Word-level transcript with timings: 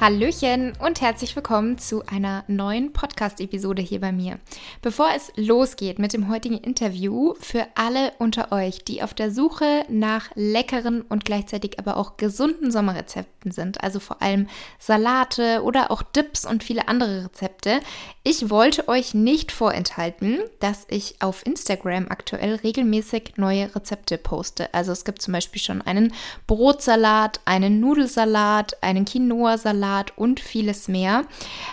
Hallöchen 0.00 0.72
und 0.82 1.02
herzlich 1.02 1.36
willkommen 1.36 1.76
zu 1.76 2.02
einer 2.06 2.42
neuen 2.48 2.94
Podcast-Episode 2.94 3.82
hier 3.82 4.00
bei 4.00 4.12
mir. 4.12 4.38
Bevor 4.80 5.08
es 5.14 5.30
losgeht 5.36 5.98
mit 5.98 6.14
dem 6.14 6.30
heutigen 6.30 6.56
Interview, 6.56 7.34
für 7.38 7.66
alle 7.74 8.14
unter 8.18 8.50
euch, 8.50 8.82
die 8.82 9.02
auf 9.02 9.12
der 9.12 9.30
Suche 9.30 9.84
nach 9.90 10.30
leckeren 10.34 11.02
und 11.02 11.26
gleichzeitig 11.26 11.78
aber 11.78 11.98
auch 11.98 12.16
gesunden 12.16 12.70
Sommerrezepten 12.70 13.52
sind, 13.52 13.84
also 13.84 14.00
vor 14.00 14.22
allem 14.22 14.48
Salate 14.78 15.62
oder 15.64 15.90
auch 15.90 16.00
Dips 16.00 16.46
und 16.46 16.64
viele 16.64 16.88
andere 16.88 17.26
Rezepte, 17.26 17.80
ich 18.22 18.48
wollte 18.48 18.88
euch 18.88 19.12
nicht 19.12 19.52
vorenthalten, 19.52 20.38
dass 20.60 20.86
ich 20.88 21.16
auf 21.20 21.44
Instagram 21.44 22.06
aktuell 22.08 22.54
regelmäßig 22.54 23.34
neue 23.36 23.74
Rezepte 23.74 24.16
poste. 24.16 24.72
Also 24.72 24.92
es 24.92 25.04
gibt 25.04 25.20
zum 25.20 25.32
Beispiel 25.32 25.60
schon 25.60 25.82
einen 25.82 26.14
Brotsalat, 26.46 27.40
einen 27.44 27.80
Nudelsalat, 27.80 28.82
einen 28.82 29.04
Quinoa-Salat, 29.04 29.89
Salat 29.90 30.12
und 30.16 30.40
vieles 30.40 30.88
mehr. 30.88 31.24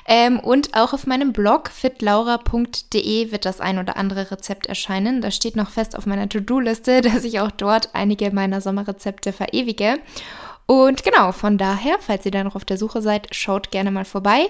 Ähm, 0.07 0.39
und 0.39 0.73
auch 0.73 0.93
auf 0.93 1.05
meinem 1.05 1.33
Blog 1.33 1.69
fitlaura.de 1.69 3.31
wird 3.31 3.45
das 3.45 3.61
ein 3.61 3.77
oder 3.79 3.97
andere 3.97 4.31
Rezept 4.31 4.65
erscheinen. 4.65 5.21
Das 5.21 5.35
steht 5.35 5.55
noch 5.55 5.69
fest 5.69 5.95
auf 5.95 6.05
meiner 6.05 6.27
To-Do-Liste, 6.27 7.01
dass 7.07 7.23
ich 7.23 7.39
auch 7.39 7.51
dort 7.51 7.89
einige 7.93 8.31
meiner 8.31 8.61
Sommerrezepte 8.61 9.33
verewige. 9.33 9.99
Und 10.69 11.03
genau, 11.05 11.31
von 11.31 11.57
daher, 11.57 11.95
falls 12.01 12.25
ihr 12.25 12.31
da 12.31 12.43
noch 12.43 12.55
auf 12.55 12.65
der 12.65 12.77
Suche 12.77 13.01
seid, 13.01 13.33
schaut 13.33 13.71
gerne 13.71 13.89
mal 13.89 14.03
vorbei. 14.03 14.47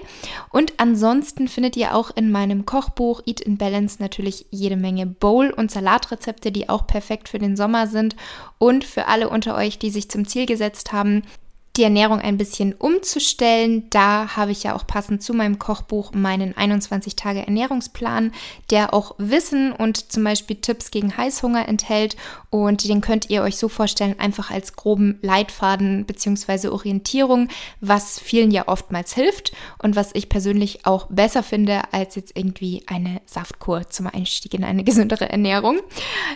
Und 0.50 0.72
ansonsten 0.78 1.46
findet 1.46 1.76
ihr 1.76 1.94
auch 1.94 2.10
in 2.16 2.32
meinem 2.32 2.66
Kochbuch 2.66 3.22
Eat 3.24 3.40
in 3.40 3.56
Balance 3.56 3.98
natürlich 4.00 4.46
jede 4.50 4.76
Menge 4.76 5.06
Bowl- 5.06 5.52
und 5.52 5.70
Salatrezepte, 5.70 6.50
die 6.50 6.68
auch 6.68 6.88
perfekt 6.88 7.28
für 7.28 7.38
den 7.38 7.56
Sommer 7.56 7.86
sind. 7.86 8.16
Und 8.58 8.82
für 8.82 9.06
alle 9.06 9.28
unter 9.28 9.54
euch, 9.54 9.78
die 9.78 9.90
sich 9.90 10.10
zum 10.10 10.26
Ziel 10.26 10.46
gesetzt 10.46 10.92
haben, 10.92 11.22
die 11.78 11.84
Ernährung 11.84 12.20
ein 12.20 12.36
bisschen 12.36 12.74
umzustellen. 12.74 13.84
Da 13.90 14.36
habe 14.36 14.50
ich 14.50 14.64
ja 14.64 14.74
auch 14.74 14.86
passend 14.86 15.22
zu 15.22 15.32
meinem 15.32 15.58
Kochbuch 15.58 16.12
meinen 16.12 16.56
21 16.56 17.14
Tage 17.16 17.46
Ernährungsplan, 17.46 18.32
der 18.70 18.92
auch 18.92 19.14
Wissen 19.18 19.72
und 19.72 20.12
zum 20.12 20.24
Beispiel 20.24 20.56
Tipps 20.56 20.90
gegen 20.90 21.16
Heißhunger 21.16 21.68
enthält. 21.68 22.16
Und 22.50 22.88
den 22.88 23.00
könnt 23.00 23.30
ihr 23.30 23.42
euch 23.42 23.56
so 23.56 23.68
vorstellen, 23.68 24.18
einfach 24.18 24.50
als 24.50 24.74
groben 24.74 25.18
Leitfaden 25.22 26.04
bzw. 26.04 26.68
Orientierung, 26.68 27.48
was 27.80 28.18
vielen 28.18 28.50
ja 28.50 28.66
oftmals 28.66 29.14
hilft 29.14 29.52
und 29.80 29.94
was 29.94 30.14
ich 30.14 30.28
persönlich 30.28 30.84
auch 30.84 31.06
besser 31.06 31.42
finde 31.42 31.82
als 31.92 32.16
jetzt 32.16 32.36
irgendwie 32.36 32.82
eine 32.86 33.20
Saftkur 33.26 33.88
zum 33.88 34.08
Einstieg 34.08 34.54
in 34.54 34.64
eine 34.64 34.82
gesündere 34.82 35.28
Ernährung. 35.28 35.78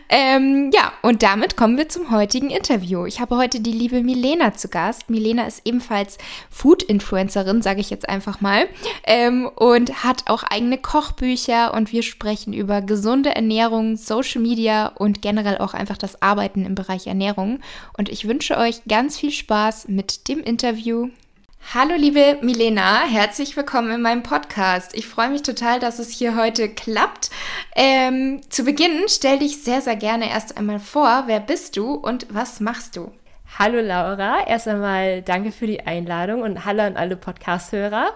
Ähm, 0.08 0.70
ja, 0.72 0.92
und 1.02 1.22
damit 1.22 1.56
kommen 1.56 1.76
wir 1.76 1.88
zum 1.88 2.10
heutigen 2.12 2.50
Interview. 2.50 3.06
Ich 3.06 3.20
habe 3.20 3.36
heute 3.36 3.60
die 3.60 3.72
liebe 3.72 4.02
Milena 4.02 4.54
zu 4.54 4.68
Gast. 4.68 5.10
Milena 5.10 5.31
Lena 5.32 5.46
ist 5.46 5.62
ebenfalls 5.64 6.18
Food-Influencerin, 6.50 7.62
sage 7.62 7.80
ich 7.80 7.88
jetzt 7.88 8.06
einfach 8.06 8.42
mal, 8.42 8.68
ähm, 9.04 9.50
und 9.56 10.04
hat 10.04 10.24
auch 10.26 10.42
eigene 10.42 10.76
Kochbücher 10.76 11.72
und 11.72 11.90
wir 11.90 12.02
sprechen 12.02 12.52
über 12.52 12.82
gesunde 12.82 13.34
Ernährung, 13.34 13.96
Social 13.96 14.42
Media 14.42 14.88
und 14.88 15.22
generell 15.22 15.56
auch 15.56 15.72
einfach 15.72 15.96
das 15.96 16.20
Arbeiten 16.20 16.66
im 16.66 16.74
Bereich 16.74 17.06
Ernährung. 17.06 17.60
Und 17.96 18.10
ich 18.10 18.28
wünsche 18.28 18.58
euch 18.58 18.84
ganz 18.86 19.18
viel 19.18 19.30
Spaß 19.30 19.88
mit 19.88 20.28
dem 20.28 20.40
Interview. 20.40 21.08
Hallo 21.72 21.94
liebe 21.96 22.36
Milena, 22.42 23.04
herzlich 23.04 23.56
willkommen 23.56 23.92
in 23.92 24.02
meinem 24.02 24.22
Podcast. 24.22 24.94
Ich 24.94 25.06
freue 25.06 25.30
mich 25.30 25.40
total, 25.40 25.80
dass 25.80 25.98
es 25.98 26.10
hier 26.10 26.36
heute 26.36 26.68
klappt. 26.68 27.30
Ähm, 27.74 28.42
zu 28.50 28.64
Beginn 28.64 29.04
stell 29.06 29.38
dich 29.38 29.62
sehr, 29.62 29.80
sehr 29.80 29.96
gerne 29.96 30.28
erst 30.28 30.58
einmal 30.58 30.80
vor. 30.80 31.24
Wer 31.26 31.40
bist 31.40 31.78
du 31.78 31.94
und 31.94 32.26
was 32.28 32.60
machst 32.60 32.96
du? 32.96 33.12
Hallo 33.58 33.80
Laura, 33.80 34.46
erst 34.46 34.66
einmal 34.66 35.20
danke 35.20 35.52
für 35.52 35.66
die 35.66 35.82
Einladung 35.86 36.40
und 36.40 36.64
hallo 36.64 36.82
an 36.84 36.96
alle 36.96 37.16
Podcast-Hörer. 37.16 38.12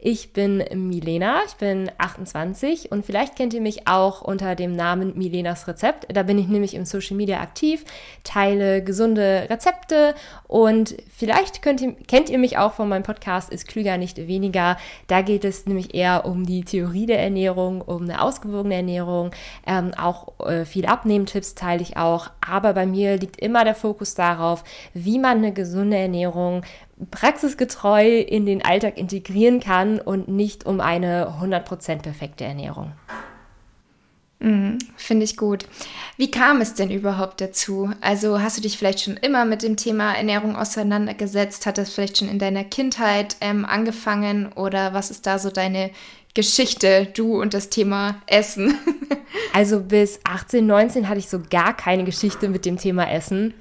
Ich 0.00 0.32
bin 0.32 0.62
Milena, 0.74 1.40
ich 1.44 1.54
bin 1.54 1.90
28 1.98 2.92
und 2.92 3.04
vielleicht 3.04 3.34
kennt 3.34 3.52
ihr 3.52 3.60
mich 3.60 3.88
auch 3.88 4.22
unter 4.22 4.54
dem 4.54 4.76
Namen 4.76 5.18
Milenas 5.18 5.66
Rezept. 5.66 6.06
Da 6.14 6.22
bin 6.22 6.38
ich 6.38 6.46
nämlich 6.46 6.74
im 6.74 6.84
Social 6.84 7.16
Media 7.16 7.40
aktiv, 7.40 7.84
teile 8.22 8.84
gesunde 8.84 9.48
Rezepte 9.50 10.14
und 10.46 10.94
vielleicht 11.12 11.66
ihr, 11.66 11.96
kennt 12.06 12.30
ihr 12.30 12.38
mich 12.38 12.58
auch 12.58 12.74
von 12.74 12.88
meinem 12.88 13.02
Podcast 13.02 13.52
Ist 13.52 13.66
Klüger 13.66 13.98
nicht 13.98 14.28
weniger. 14.28 14.76
Da 15.08 15.22
geht 15.22 15.44
es 15.44 15.66
nämlich 15.66 15.92
eher 15.96 16.26
um 16.26 16.46
die 16.46 16.62
Theorie 16.62 17.06
der 17.06 17.20
Ernährung, 17.20 17.80
um 17.80 18.04
eine 18.04 18.22
ausgewogene 18.22 18.76
Ernährung. 18.76 19.32
Ähm, 19.66 19.94
auch 19.94 20.46
äh, 20.46 20.64
viel 20.64 20.86
Abnehmtipps 20.86 21.56
teile 21.56 21.82
ich 21.82 21.96
auch. 21.96 22.30
Aber 22.48 22.72
bei 22.72 22.86
mir 22.86 23.16
liegt 23.16 23.40
immer 23.40 23.64
der 23.64 23.74
Fokus 23.74 24.14
darauf, 24.14 24.62
wie 24.94 25.18
man 25.18 25.38
eine 25.38 25.52
gesunde 25.52 25.96
Ernährung 25.96 26.62
praxisgetreu 27.10 28.20
in 28.20 28.46
den 28.46 28.64
Alltag 28.64 28.98
integrieren 28.98 29.60
kann 29.60 30.00
und 30.00 30.28
nicht 30.28 30.66
um 30.66 30.80
eine 30.80 31.38
100% 31.40 32.02
perfekte 32.02 32.44
Ernährung. 32.44 32.92
Mhm, 34.40 34.78
Finde 34.96 35.24
ich 35.24 35.36
gut. 35.36 35.66
Wie 36.16 36.30
kam 36.30 36.60
es 36.60 36.74
denn 36.74 36.90
überhaupt 36.90 37.40
dazu? 37.40 37.90
Also 38.00 38.40
hast 38.40 38.56
du 38.56 38.62
dich 38.62 38.78
vielleicht 38.78 39.00
schon 39.00 39.16
immer 39.16 39.44
mit 39.44 39.62
dem 39.62 39.76
Thema 39.76 40.14
Ernährung 40.14 40.54
auseinandergesetzt? 40.54 41.66
Hat 41.66 41.76
das 41.76 41.92
vielleicht 41.92 42.18
schon 42.18 42.28
in 42.28 42.38
deiner 42.38 42.62
Kindheit 42.62 43.36
ähm, 43.40 43.64
angefangen 43.64 44.52
oder 44.52 44.94
was 44.94 45.10
ist 45.10 45.26
da 45.26 45.40
so 45.40 45.50
deine 45.50 45.90
Geschichte, 46.34 47.08
du 47.14 47.40
und 47.40 47.52
das 47.52 47.68
Thema 47.68 48.22
Essen? 48.26 48.78
also 49.52 49.80
bis 49.80 50.20
18, 50.22 50.64
19 50.64 51.08
hatte 51.08 51.18
ich 51.18 51.28
so 51.28 51.40
gar 51.50 51.76
keine 51.76 52.04
Geschichte 52.04 52.48
mit 52.48 52.64
dem 52.64 52.78
Thema 52.78 53.10
Essen 53.10 53.54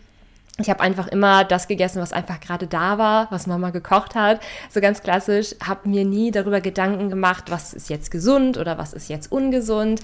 ich 0.59 0.69
habe 0.69 0.79
einfach 0.81 1.07
immer 1.07 1.43
das 1.43 1.67
gegessen, 1.67 2.01
was 2.01 2.13
einfach 2.13 2.39
gerade 2.39 2.67
da 2.67 2.97
war, 2.97 3.27
was 3.29 3.45
Mama 3.45 3.69
gekocht 3.69 4.15
hat. 4.15 4.39
So 4.71 4.81
ganz 4.81 5.03
klassisch, 5.03 5.55
habe 5.65 5.87
mir 5.87 6.03
nie 6.03 6.31
darüber 6.31 6.61
Gedanken 6.61 7.09
gemacht, 7.09 7.45
was 7.49 7.73
ist 7.73 7.89
jetzt 7.89 8.09
gesund 8.09 8.57
oder 8.57 8.77
was 8.77 8.93
ist 8.93 9.07
jetzt 9.07 9.31
ungesund 9.31 10.01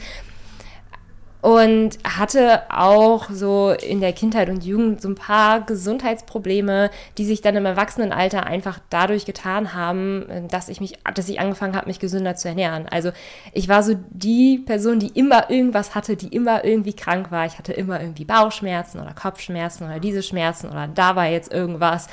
und 1.43 1.97
hatte 2.05 2.61
auch 2.69 3.29
so 3.29 3.71
in 3.71 3.99
der 3.99 4.13
Kindheit 4.13 4.47
und 4.47 4.63
Jugend 4.63 5.01
so 5.01 5.09
ein 5.09 5.15
paar 5.15 5.59
Gesundheitsprobleme, 5.59 6.89
die 7.17 7.25
sich 7.25 7.41
dann 7.41 7.57
im 7.57 7.65
Erwachsenenalter 7.65 8.45
einfach 8.45 8.79
dadurch 8.89 9.25
getan 9.25 9.73
haben, 9.73 10.47
dass 10.49 10.69
ich 10.69 10.79
mich, 10.79 10.93
dass 11.13 11.27
ich 11.27 11.41
angefangen 11.41 11.75
habe, 11.75 11.87
mich 11.87 11.99
gesünder 11.99 12.37
zu 12.37 12.47
ernähren. 12.47 12.87
Also 12.89 13.11
ich 13.51 13.67
war 13.67 13.83
so 13.83 13.93
die 14.11 14.59
Person, 14.59 14.99
die 14.99 15.09
immer 15.09 15.49
irgendwas 15.49 15.95
hatte, 15.95 16.15
die 16.15 16.29
immer 16.29 16.63
irgendwie 16.63 16.93
krank 16.93 17.29
war. 17.29 17.45
Ich 17.45 17.57
hatte 17.57 17.73
immer 17.73 17.99
irgendwie 17.99 18.23
Bauchschmerzen 18.23 19.01
oder 19.01 19.13
Kopfschmerzen 19.13 19.83
oder 19.83 19.99
diese 19.99 20.23
Schmerzen 20.23 20.69
oder 20.69 20.87
da 20.87 21.17
war 21.17 21.27
jetzt 21.27 21.51
irgendwas. 21.51 22.07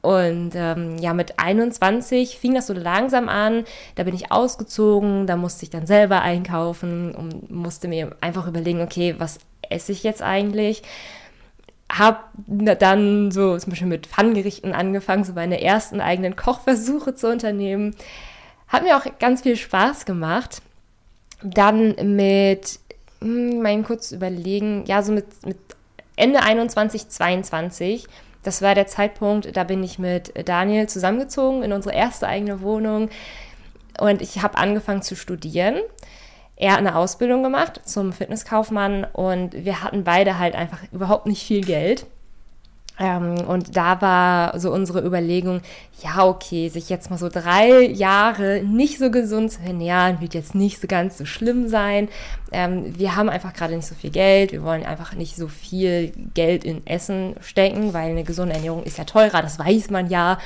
Und 0.00 0.50
ähm, 0.54 0.98
ja, 0.98 1.14
mit 1.14 1.38
21 1.38 2.38
fing 2.38 2.54
das 2.54 2.66
so 2.66 2.74
langsam 2.74 3.28
an. 3.28 3.64
Da 3.94 4.02
bin 4.02 4.14
ich 4.14 4.32
ausgezogen, 4.32 5.26
da 5.26 5.36
musste 5.36 5.62
ich 5.64 5.70
dann 5.70 5.86
selber 5.86 6.20
einkaufen 6.20 7.14
und 7.14 7.50
musste 7.50 7.88
mir 7.88 8.14
einfach 8.20 8.46
überlegen, 8.46 8.63
okay, 8.80 9.14
was 9.18 9.38
esse 9.68 9.92
ich 9.92 10.02
jetzt 10.02 10.22
eigentlich? 10.22 10.82
Hab 11.90 12.30
dann 12.36 13.30
so 13.30 13.56
zum 13.58 13.70
Beispiel 13.70 13.88
mit 13.88 14.06
Pfannengerichten 14.06 14.72
angefangen, 14.72 15.24
so 15.24 15.32
meine 15.32 15.60
ersten 15.60 16.00
eigenen 16.00 16.36
Kochversuche 16.36 17.14
zu 17.14 17.30
unternehmen. 17.30 17.94
Hat 18.68 18.82
mir 18.82 18.96
auch 18.96 19.06
ganz 19.18 19.42
viel 19.42 19.56
Spaß 19.56 20.04
gemacht. 20.04 20.62
Dann 21.42 21.94
mit, 22.16 22.80
hm, 23.20 23.60
mein 23.60 23.84
kurz 23.84 24.12
überlegen, 24.12 24.84
ja, 24.86 25.02
so 25.02 25.12
mit, 25.12 25.26
mit 25.44 25.58
Ende 26.16 26.42
21, 26.42 27.08
22 27.08 28.06
das 28.44 28.60
war 28.60 28.74
der 28.74 28.86
Zeitpunkt, 28.86 29.56
da 29.56 29.64
bin 29.64 29.82
ich 29.82 29.98
mit 29.98 30.32
Daniel 30.46 30.86
zusammengezogen 30.86 31.62
in 31.62 31.72
unsere 31.72 31.94
erste 31.94 32.28
eigene 32.28 32.60
Wohnung 32.60 33.08
und 33.98 34.22
ich 34.22 34.42
habe 34.42 34.58
angefangen 34.58 35.02
zu 35.02 35.16
studieren. 35.16 35.80
Er 36.56 36.72
hat 36.72 36.78
eine 36.78 36.96
Ausbildung 36.96 37.42
gemacht 37.42 37.80
zum 37.84 38.12
Fitnesskaufmann 38.12 39.04
und 39.12 39.52
wir 39.64 39.82
hatten 39.82 40.04
beide 40.04 40.38
halt 40.38 40.54
einfach 40.54 40.80
überhaupt 40.92 41.26
nicht 41.26 41.42
viel 41.42 41.62
Geld. 41.62 42.06
Ähm, 42.98 43.34
und 43.48 43.76
da 43.76 44.00
war 44.00 44.58
so 44.60 44.72
unsere 44.72 45.04
Überlegung, 45.04 45.62
ja, 46.00 46.24
okay, 46.24 46.68
sich 46.68 46.88
jetzt 46.88 47.10
mal 47.10 47.18
so 47.18 47.28
drei 47.28 47.80
Jahre 47.86 48.62
nicht 48.62 48.98
so 48.98 49.10
gesund 49.10 49.50
zu 49.50 49.62
ernähren, 49.62 50.20
wird 50.20 50.34
jetzt 50.34 50.54
nicht 50.54 50.80
so 50.80 50.86
ganz 50.86 51.18
so 51.18 51.24
schlimm 51.24 51.68
sein. 51.68 52.08
Ähm, 52.52 52.96
wir 52.96 53.16
haben 53.16 53.28
einfach 53.28 53.52
gerade 53.52 53.74
nicht 53.74 53.86
so 53.86 53.96
viel 53.96 54.10
Geld, 54.10 54.52
wir 54.52 54.62
wollen 54.62 54.86
einfach 54.86 55.14
nicht 55.14 55.34
so 55.34 55.48
viel 55.48 56.12
Geld 56.34 56.64
in 56.64 56.86
Essen 56.86 57.34
stecken, 57.40 57.94
weil 57.94 58.10
eine 58.10 58.22
gesunde 58.22 58.54
Ernährung 58.54 58.84
ist 58.84 58.98
ja 58.98 59.04
teurer, 59.04 59.42
das 59.42 59.58
weiß 59.58 59.90
man 59.90 60.08
ja. 60.08 60.38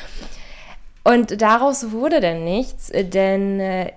Und 1.05 1.43
daraus 1.43 1.93
wurde 1.93 2.21
dann 2.21 2.45
nichts, 2.45 2.91
denn 2.95 3.61
äh, 3.61 3.93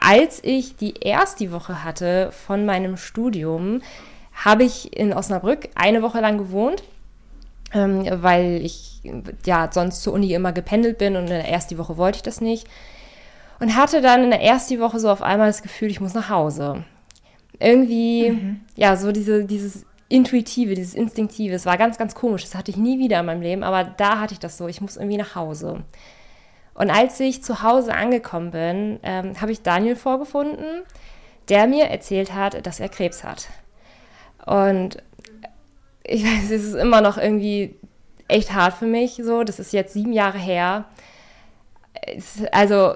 als 0.00 0.42
ich 0.42 0.76
die 0.76 0.94
erste 1.00 1.52
Woche 1.52 1.84
hatte 1.84 2.32
von 2.32 2.66
meinem 2.66 2.96
Studium, 2.96 3.82
habe 4.32 4.64
ich 4.64 4.96
in 4.96 5.12
Osnabrück 5.12 5.68
eine 5.74 6.02
Woche 6.02 6.20
lang 6.20 6.38
gewohnt 6.38 6.82
ähm, 7.72 8.04
weil 8.22 8.60
ich 8.64 9.00
ja 9.46 9.68
sonst 9.72 10.02
zur 10.02 10.12
Uni 10.12 10.32
immer 10.32 10.52
gependelt 10.52 10.98
bin 10.98 11.16
und 11.16 11.24
in 11.24 11.30
der 11.30 11.48
ersten 11.48 11.78
Woche 11.78 11.96
wollte 11.96 12.16
ich 12.16 12.22
das 12.22 12.40
nicht. 12.40 12.66
Und 13.60 13.76
hatte 13.76 14.00
dann 14.00 14.24
in 14.24 14.30
der 14.30 14.42
ersten 14.42 14.80
Woche 14.80 14.98
so 14.98 15.10
auf 15.10 15.22
einmal 15.22 15.48
das 15.48 15.62
Gefühl, 15.62 15.90
ich 15.90 16.00
muss 16.00 16.14
nach 16.14 16.30
Hause. 16.30 16.84
Irgendwie, 17.58 18.30
mhm. 18.30 18.60
ja, 18.74 18.96
so 18.96 19.12
diese, 19.12 19.44
dieses 19.44 19.84
Intuitive, 20.08 20.74
dieses 20.74 20.94
Instinktive, 20.94 21.54
es 21.54 21.66
war 21.66 21.76
ganz, 21.76 21.98
ganz 21.98 22.14
komisch. 22.14 22.42
Das 22.42 22.54
hatte 22.54 22.70
ich 22.70 22.78
nie 22.78 22.98
wieder 22.98 23.20
in 23.20 23.26
meinem 23.26 23.42
Leben, 23.42 23.62
aber 23.62 23.84
da 23.84 24.18
hatte 24.18 24.32
ich 24.32 24.40
das 24.40 24.56
so, 24.56 24.66
ich 24.66 24.80
muss 24.80 24.96
irgendwie 24.96 25.18
nach 25.18 25.34
Hause. 25.34 25.82
Und 26.74 26.90
als 26.90 27.20
ich 27.20 27.42
zu 27.42 27.62
Hause 27.62 27.94
angekommen 27.94 28.50
bin, 28.50 29.00
ähm, 29.02 29.40
habe 29.40 29.52
ich 29.52 29.62
Daniel 29.62 29.96
vorgefunden, 29.96 30.82
der 31.48 31.66
mir 31.66 31.86
erzählt 31.86 32.34
hat, 32.34 32.66
dass 32.66 32.80
er 32.80 32.88
Krebs 32.88 33.24
hat. 33.24 33.48
Und 34.46 35.02
ich 36.04 36.24
weiß, 36.24 36.50
es 36.50 36.64
ist 36.64 36.74
immer 36.74 37.00
noch 37.00 37.18
irgendwie 37.18 37.76
echt 38.28 38.54
hart 38.54 38.74
für 38.74 38.86
mich 38.86 39.20
so. 39.22 39.44
Das 39.44 39.58
ist 39.58 39.72
jetzt 39.72 39.92
sieben 39.92 40.12
Jahre 40.12 40.38
her. 40.38 40.84
Es, 42.02 42.42
also 42.52 42.94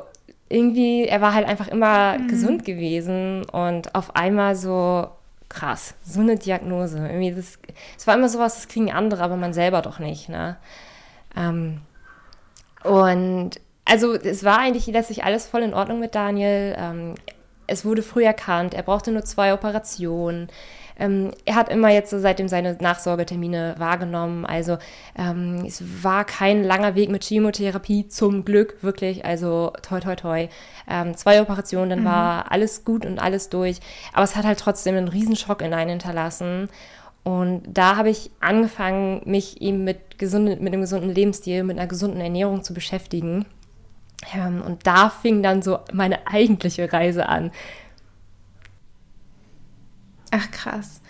irgendwie, 0.48 1.04
er 1.04 1.20
war 1.20 1.34
halt 1.34 1.46
einfach 1.46 1.68
immer 1.68 2.18
mhm. 2.18 2.28
gesund 2.28 2.64
gewesen 2.64 3.44
und 3.44 3.94
auf 3.94 4.14
einmal 4.14 4.56
so 4.56 5.08
krass, 5.48 5.94
so 6.04 6.20
eine 6.20 6.36
Diagnose. 6.36 6.98
Irgendwie 6.98 7.32
das, 7.32 7.58
es 7.96 8.06
war 8.06 8.14
immer 8.14 8.28
sowas, 8.28 8.54
das 8.54 8.68
kriegen 8.68 8.92
andere, 8.92 9.22
aber 9.22 9.36
man 9.36 9.52
selber 9.52 9.82
doch 9.82 9.98
nicht. 9.98 10.28
Ne? 10.28 10.56
Ähm, 11.36 11.80
und 12.84 13.50
also 13.84 14.14
es 14.14 14.44
war 14.44 14.58
eigentlich 14.58 14.86
letztlich 14.86 15.24
alles 15.24 15.46
voll 15.46 15.62
in 15.62 15.74
Ordnung 15.74 16.00
mit 16.00 16.14
Daniel. 16.14 16.74
Ähm, 16.78 17.14
es 17.66 17.84
wurde 17.84 18.02
früh 18.02 18.24
erkannt, 18.24 18.74
er 18.74 18.82
brauchte 18.82 19.10
nur 19.10 19.24
zwei 19.24 19.52
Operationen. 19.52 20.48
Ähm, 20.96 21.32
er 21.44 21.56
hat 21.56 21.70
immer 21.70 21.88
jetzt 21.88 22.10
so 22.10 22.18
seitdem 22.18 22.48
seine 22.48 22.74
Nachsorgetermine 22.74 23.74
wahrgenommen. 23.78 24.46
Also 24.46 24.78
ähm, 25.18 25.64
es 25.66 25.82
war 26.04 26.24
kein 26.24 26.62
langer 26.62 26.94
Weg 26.94 27.10
mit 27.10 27.24
Chemotherapie, 27.24 28.08
zum 28.08 28.44
Glück 28.44 28.82
wirklich. 28.82 29.24
Also 29.24 29.72
toi, 29.82 30.00
toi, 30.00 30.14
toi. 30.14 30.48
Ähm, 30.88 31.16
zwei 31.16 31.40
Operationen, 31.40 31.90
dann 31.90 32.00
mhm. 32.00 32.04
war 32.04 32.52
alles 32.52 32.84
gut 32.84 33.04
und 33.04 33.18
alles 33.18 33.48
durch. 33.48 33.80
Aber 34.12 34.22
es 34.22 34.36
hat 34.36 34.44
halt 34.44 34.60
trotzdem 34.60 34.96
einen 34.96 35.08
Riesenschock 35.08 35.62
in 35.62 35.74
einen 35.74 35.90
hinterlassen. 35.90 36.68
Und 37.24 37.62
da 37.66 37.96
habe 37.96 38.10
ich 38.10 38.30
angefangen, 38.40 39.22
mich 39.24 39.60
eben 39.62 39.82
mit, 39.82 40.18
gesunde, 40.18 40.56
mit 40.56 40.72
einem 40.72 40.82
gesunden 40.82 41.10
Lebensstil, 41.10 41.64
mit 41.64 41.78
einer 41.78 41.88
gesunden 41.88 42.20
Ernährung 42.20 42.62
zu 42.62 42.74
beschäftigen. 42.74 43.46
Ähm, 44.34 44.62
und 44.62 44.86
da 44.86 45.08
fing 45.08 45.42
dann 45.42 45.62
so 45.62 45.78
meine 45.92 46.26
eigentliche 46.26 46.92
Reise 46.92 47.28
an. 47.28 47.50
Ach 50.30 50.50
krass. 50.50 51.00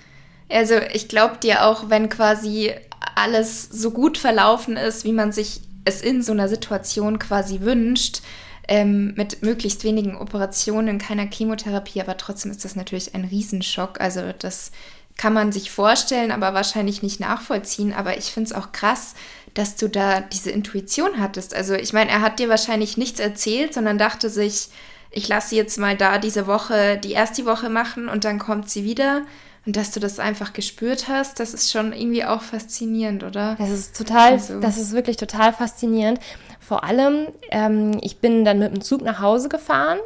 Also 0.48 0.74
ich 0.92 1.08
glaube 1.08 1.38
dir 1.38 1.64
auch, 1.64 1.90
wenn 1.90 2.08
quasi 2.08 2.72
alles 3.16 3.64
so 3.64 3.90
gut 3.90 4.18
verlaufen 4.18 4.76
ist, 4.76 5.04
wie 5.04 5.12
man 5.12 5.32
sich 5.32 5.62
es 5.84 6.00
in 6.00 6.22
so 6.22 6.32
einer 6.32 6.48
Situation 6.48 7.18
quasi 7.18 7.60
wünscht, 7.60 8.22
ähm, 8.68 9.14
mit 9.16 9.42
möglichst 9.42 9.84
wenigen 9.84 10.16
Operationen, 10.16 10.98
keiner 10.98 11.26
Chemotherapie, 11.30 12.00
aber 12.00 12.16
trotzdem 12.16 12.50
ist 12.50 12.64
das 12.64 12.76
natürlich 12.76 13.14
ein 13.14 13.24
Riesenschock. 13.24 14.00
Also 14.00 14.32
das 14.38 14.70
kann 15.16 15.32
man 15.32 15.52
sich 15.52 15.70
vorstellen, 15.70 16.32
aber 16.32 16.54
wahrscheinlich 16.54 17.02
nicht 17.02 17.20
nachvollziehen. 17.20 17.92
Aber 17.92 18.18
ich 18.18 18.26
finde 18.26 18.50
es 18.50 18.56
auch 18.56 18.72
krass, 18.72 19.14
dass 19.54 19.76
du 19.76 19.88
da 19.88 20.20
diese 20.20 20.50
Intuition 20.50 21.20
hattest. 21.20 21.54
Also 21.54 21.74
ich 21.74 21.92
meine, 21.92 22.10
er 22.10 22.20
hat 22.20 22.38
dir 22.38 22.48
wahrscheinlich 22.48 22.96
nichts 22.96 23.20
erzählt, 23.20 23.74
sondern 23.74 23.98
dachte 23.98 24.28
sich, 24.28 24.68
ich 25.10 25.28
lasse 25.28 25.50
sie 25.50 25.56
jetzt 25.56 25.78
mal 25.78 25.96
da 25.96 26.18
diese 26.18 26.46
Woche 26.48 26.98
die 26.98 27.12
erste 27.12 27.46
Woche 27.46 27.68
machen 27.68 28.08
und 28.08 28.24
dann 28.24 28.40
kommt 28.40 28.68
sie 28.68 28.84
wieder. 28.84 29.22
Und 29.66 29.76
dass 29.76 29.92
du 29.92 30.00
das 30.00 30.18
einfach 30.18 30.52
gespürt 30.52 31.08
hast, 31.08 31.40
das 31.40 31.54
ist 31.54 31.70
schon 31.70 31.92
irgendwie 31.92 32.24
auch 32.24 32.42
faszinierend, 32.42 33.24
oder? 33.24 33.56
Das 33.58 33.70
ist 33.70 33.96
total, 33.96 34.32
also. 34.32 34.60
das 34.60 34.76
ist 34.76 34.92
wirklich 34.92 35.16
total 35.16 35.54
faszinierend. 35.54 36.18
Vor 36.60 36.84
allem, 36.84 37.28
ähm, 37.50 37.98
ich 38.02 38.18
bin 38.18 38.44
dann 38.44 38.58
mit 38.58 38.72
dem 38.72 38.82
Zug 38.82 39.02
nach 39.02 39.20
Hause 39.20 39.48
gefahren 39.48 39.98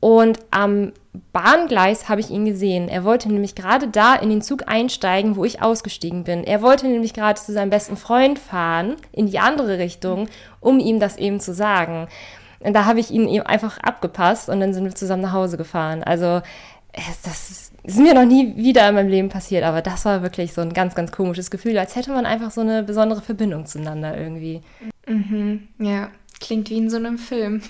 und 0.00 0.40
am 0.50 0.92
Bahngleis 1.32 2.08
habe 2.08 2.20
ich 2.20 2.30
ihn 2.30 2.44
gesehen. 2.44 2.88
Er 2.88 3.04
wollte 3.04 3.28
nämlich 3.30 3.54
gerade 3.54 3.88
da 3.88 4.14
in 4.14 4.30
den 4.30 4.42
Zug 4.42 4.64
einsteigen, 4.66 5.36
wo 5.36 5.44
ich 5.44 5.62
ausgestiegen 5.62 6.24
bin. 6.24 6.44
Er 6.44 6.62
wollte 6.62 6.86
nämlich 6.86 7.14
gerade 7.14 7.40
zu 7.40 7.52
seinem 7.52 7.70
besten 7.70 7.96
Freund 7.96 8.38
fahren, 8.38 8.96
in 9.12 9.26
die 9.26 9.38
andere 9.38 9.78
Richtung, 9.78 10.28
um 10.60 10.78
ihm 10.78 11.00
das 11.00 11.16
eben 11.16 11.40
zu 11.40 11.54
sagen. 11.54 12.08
Und 12.60 12.74
da 12.74 12.84
habe 12.84 13.00
ich 13.00 13.10
ihn 13.10 13.28
eben 13.28 13.46
einfach 13.46 13.78
abgepasst 13.78 14.48
und 14.48 14.60
dann 14.60 14.74
sind 14.74 14.84
wir 14.84 14.94
zusammen 14.94 15.22
nach 15.22 15.32
Hause 15.32 15.56
gefahren. 15.56 16.02
Also 16.02 16.42
das 17.24 17.70
ist 17.84 17.98
mir 17.98 18.14
noch 18.14 18.24
nie 18.24 18.56
wieder 18.56 18.88
in 18.88 18.94
meinem 18.94 19.08
Leben 19.08 19.28
passiert, 19.28 19.64
aber 19.64 19.82
das 19.82 20.04
war 20.04 20.22
wirklich 20.22 20.52
so 20.52 20.60
ein 20.60 20.72
ganz, 20.72 20.94
ganz 20.94 21.12
komisches 21.12 21.50
Gefühl, 21.50 21.78
als 21.78 21.96
hätte 21.96 22.10
man 22.10 22.26
einfach 22.26 22.50
so 22.50 22.60
eine 22.60 22.82
besondere 22.82 23.22
Verbindung 23.22 23.66
zueinander 23.66 24.16
irgendwie. 24.16 24.62
Mhm, 25.06 25.68
ja, 25.78 26.10
klingt 26.40 26.70
wie 26.70 26.78
in 26.78 26.90
so 26.90 26.96
einem 26.96 27.18
Film. 27.18 27.62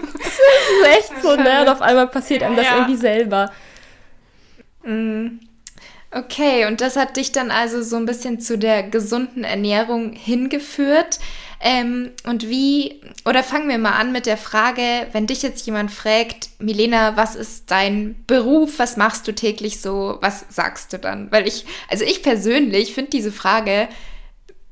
Das 0.48 0.98
ist 1.04 1.12
echt 1.12 1.22
so, 1.22 1.36
ne? 1.36 1.62
Und 1.62 1.68
auf 1.68 1.82
einmal 1.82 2.08
passiert 2.08 2.42
einem 2.42 2.56
das 2.56 2.66
ja. 2.66 2.76
irgendwie 2.76 2.96
selber. 2.96 3.52
Mhm. 4.84 5.40
Okay, 6.10 6.64
und 6.64 6.80
das 6.80 6.96
hat 6.96 7.18
dich 7.18 7.32
dann 7.32 7.50
also 7.50 7.82
so 7.82 7.96
ein 7.96 8.06
bisschen 8.06 8.40
zu 8.40 8.56
der 8.56 8.82
gesunden 8.82 9.44
Ernährung 9.44 10.12
hingeführt. 10.12 11.18
Ähm, 11.60 12.12
und 12.24 12.48
wie, 12.48 13.02
oder 13.26 13.42
fangen 13.42 13.68
wir 13.68 13.78
mal 13.78 13.92
an 13.92 14.12
mit 14.12 14.24
der 14.24 14.36
Frage, 14.38 15.08
wenn 15.12 15.26
dich 15.26 15.42
jetzt 15.42 15.66
jemand 15.66 15.90
fragt, 15.90 16.50
Milena, 16.60 17.16
was 17.16 17.34
ist 17.34 17.70
dein 17.70 18.14
Beruf, 18.26 18.78
was 18.78 18.96
machst 18.96 19.26
du 19.28 19.34
täglich 19.34 19.80
so, 19.80 20.18
was 20.20 20.46
sagst 20.48 20.92
du 20.92 20.98
dann? 20.98 21.30
Weil 21.30 21.46
ich, 21.46 21.66
also 21.88 22.04
ich 22.04 22.22
persönlich 22.22 22.94
finde 22.94 23.10
diese 23.10 23.32
Frage 23.32 23.88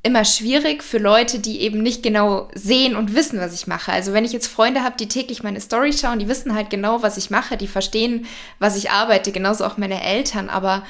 immer 0.07 0.23
schwierig 0.23 0.83
für 0.83 0.99
Leute, 0.99 1.39
die 1.39 1.59
eben 1.59 1.83
nicht 1.83 2.01
genau 2.01 2.47
sehen 2.55 2.95
und 2.95 3.13
wissen, 3.13 3.41
was 3.41 3.53
ich 3.53 3.67
mache. 3.67 3.91
Also 3.91 4.13
wenn 4.13 4.23
ich 4.23 4.31
jetzt 4.31 4.47
Freunde 4.47 4.81
habe, 4.81 4.95
die 4.97 5.09
täglich 5.09 5.43
meine 5.43 5.59
Story 5.59 5.91
schauen, 5.91 6.19
die 6.19 6.29
wissen 6.29 6.55
halt 6.55 6.69
genau, 6.69 7.03
was 7.03 7.17
ich 7.17 7.29
mache, 7.29 7.57
die 7.57 7.67
verstehen, 7.67 8.25
was 8.57 8.77
ich 8.77 8.89
arbeite, 8.89 9.33
genauso 9.33 9.65
auch 9.65 9.75
meine 9.75 10.01
Eltern, 10.01 10.47
aber 10.47 10.83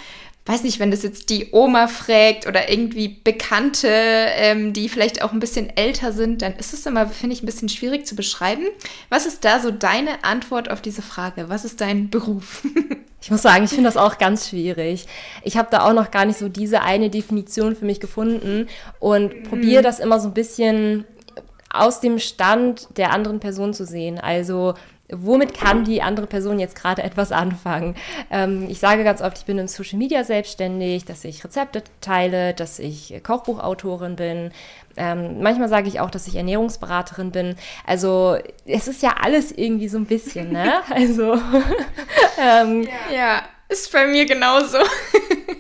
weiß 0.46 0.62
nicht, 0.62 0.80
wenn 0.80 0.92
das 0.92 1.02
jetzt 1.02 1.32
die 1.32 1.50
Oma 1.52 1.88
fragt 1.88 2.46
oder 2.46 2.70
irgendwie 2.70 3.08
Bekannte, 3.24 3.90
ähm, 3.90 4.72
die 4.72 4.88
vielleicht 4.88 5.24
auch 5.24 5.34
ein 5.34 5.40
bisschen 5.40 5.76
älter 5.76 6.14
sind, 6.14 6.44
dann 6.44 6.56
ist 6.56 6.74
es 6.74 6.86
immer, 6.86 7.08
finde 7.08 7.36
ich, 7.36 7.42
ein 7.42 7.48
bisschen 7.48 7.70
schwierig 7.70 8.06
zu 8.06 8.16
beschreiben. 8.16 8.68
Was 9.10 9.26
ist 9.26 9.44
da 9.46 9.60
so 9.60 9.72
deine 9.72 10.24
Antwort 10.24 10.70
auf 10.70 10.80
diese 10.80 11.02
Frage? 11.02 11.50
Was 11.50 11.66
ist 11.66 11.82
dein 11.82 12.12
Beruf? 12.12 12.62
ich 13.28 13.32
muss 13.32 13.42
sagen, 13.42 13.66
ich 13.66 13.72
finde 13.72 13.90
das 13.90 13.98
auch 13.98 14.18
ganz 14.20 14.48
schwierig. 14.48 15.06
Ich 15.44 15.58
habe 15.58 15.68
da 15.70 15.82
auch 15.82 15.92
noch 15.92 16.12
gar 16.12 16.24
nicht 16.24 16.40
so 16.40 16.48
diese 16.48 16.82
eine 16.82 17.10
Definition 17.10 17.76
für 17.76 17.84
mich 17.84 18.00
gefunden 18.00 18.70
und 19.02 19.36
mhm. 19.36 19.44
probiere 19.44 19.82
das 19.84 20.00
immer 20.00 20.22
so 20.22 20.30
ein 20.30 20.34
bisschen 20.34 21.04
aus 21.70 22.00
dem 22.00 22.20
Stand 22.20 22.88
der 22.96 23.12
anderen 23.12 23.42
Person 23.42 23.74
zu 23.74 23.86
sehen. 23.86 24.18
Also 24.18 24.76
womit 25.10 25.54
kann 25.54 25.84
die 25.84 26.02
andere 26.02 26.28
Person 26.28 26.60
jetzt 26.60 26.76
gerade 26.76 27.04
etwas 27.04 27.32
anfangen? 27.32 27.96
Ähm, 28.30 28.68
ich 28.70 28.80
sage 28.80 29.04
ganz 29.04 29.22
oft, 29.22 29.38
ich 29.38 29.46
bin 29.46 29.58
im 29.58 29.68
Social 29.68 29.98
Media 29.98 30.24
selbstständig, 30.24 31.06
dass 31.06 31.24
ich 31.24 31.44
Rezepte 31.44 31.84
teile, 32.02 32.54
dass 32.54 32.80
ich 32.80 33.22
Kochbuchautorin 33.24 34.16
bin. 34.16 34.52
Ähm, 34.98 35.42
manchmal 35.42 35.70
sage 35.70 35.88
ich 35.88 36.00
auch, 36.00 36.10
dass 36.10 36.28
ich 36.28 36.36
Ernährungsberaterin 36.36 37.32
bin. 37.32 37.56
Also 37.86 38.38
es 38.66 38.88
ist 38.88 39.04
ja 39.04 39.16
alles 39.22 39.52
irgendwie 39.52 39.88
so 39.88 39.98
ein 39.98 40.06
bisschen, 40.06 40.52
ne? 40.52 40.82
Also 40.90 41.34
ähm, 42.42 42.84
ja. 42.84 43.16
ja, 43.16 43.42
ist 43.70 43.92
bei 43.92 44.08
mir 44.08 44.26
genauso. 44.26 44.80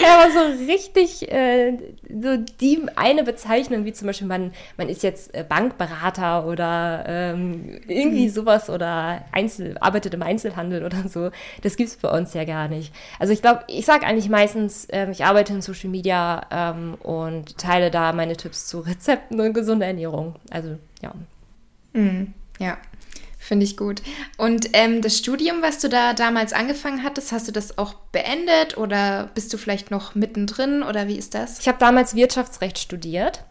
ja, 0.00 0.18
aber 0.18 0.30
so 0.30 0.64
richtig, 0.66 1.30
äh, 1.30 1.78
so 2.08 2.36
die 2.60 2.82
eine 2.96 3.24
Bezeichnung, 3.24 3.84
wie 3.84 3.92
zum 3.92 4.06
Beispiel 4.06 4.26
man, 4.26 4.52
man 4.76 4.88
ist 4.88 5.02
jetzt 5.02 5.34
äh, 5.34 5.44
Bankberater 5.48 6.46
oder 6.46 7.04
ähm, 7.06 7.80
irgendwie 7.86 8.26
mhm. 8.26 8.32
sowas 8.32 8.70
oder 8.70 9.24
Einzel, 9.32 9.76
arbeitet 9.80 10.14
im 10.14 10.22
Einzelhandel 10.22 10.84
oder 10.84 11.08
so, 11.08 11.30
das 11.62 11.76
gibt 11.76 11.90
es 11.90 11.96
bei 11.96 12.10
uns 12.10 12.34
ja 12.34 12.44
gar 12.44 12.68
nicht. 12.68 12.94
Also 13.18 13.32
ich 13.32 13.42
glaube, 13.42 13.64
ich 13.68 13.86
sage 13.86 14.06
eigentlich 14.06 14.28
meistens, 14.28 14.86
ähm, 14.90 15.10
ich 15.10 15.24
arbeite 15.24 15.52
in 15.52 15.62
Social 15.62 15.90
Media 15.90 16.46
ähm, 16.50 16.94
und 17.02 17.58
teile 17.58 17.90
da 17.90 18.12
meine 18.12 18.36
Tipps 18.36 18.66
zu 18.66 18.80
Rezepten 18.80 19.40
und 19.40 19.52
gesunder 19.52 19.86
Ernährung. 19.86 20.36
Also 20.50 20.78
ja. 21.02 21.12
Mhm. 21.92 22.34
Ja, 22.60 22.78
Finde 23.44 23.64
ich 23.64 23.76
gut. 23.76 24.00
Und 24.38 24.70
ähm, 24.72 25.02
das 25.02 25.18
Studium, 25.18 25.60
was 25.60 25.78
du 25.78 25.90
da 25.90 26.14
damals 26.14 26.54
angefangen 26.54 27.02
hattest, 27.02 27.30
hast 27.30 27.46
du 27.46 27.52
das 27.52 27.76
auch 27.76 27.92
beendet 28.10 28.78
oder 28.78 29.28
bist 29.34 29.52
du 29.52 29.58
vielleicht 29.58 29.90
noch 29.90 30.14
mittendrin 30.14 30.82
oder 30.82 31.08
wie 31.08 31.18
ist 31.18 31.34
das? 31.34 31.58
Ich 31.58 31.68
habe 31.68 31.76
damals 31.76 32.14
Wirtschaftsrecht 32.14 32.78
studiert 32.78 33.44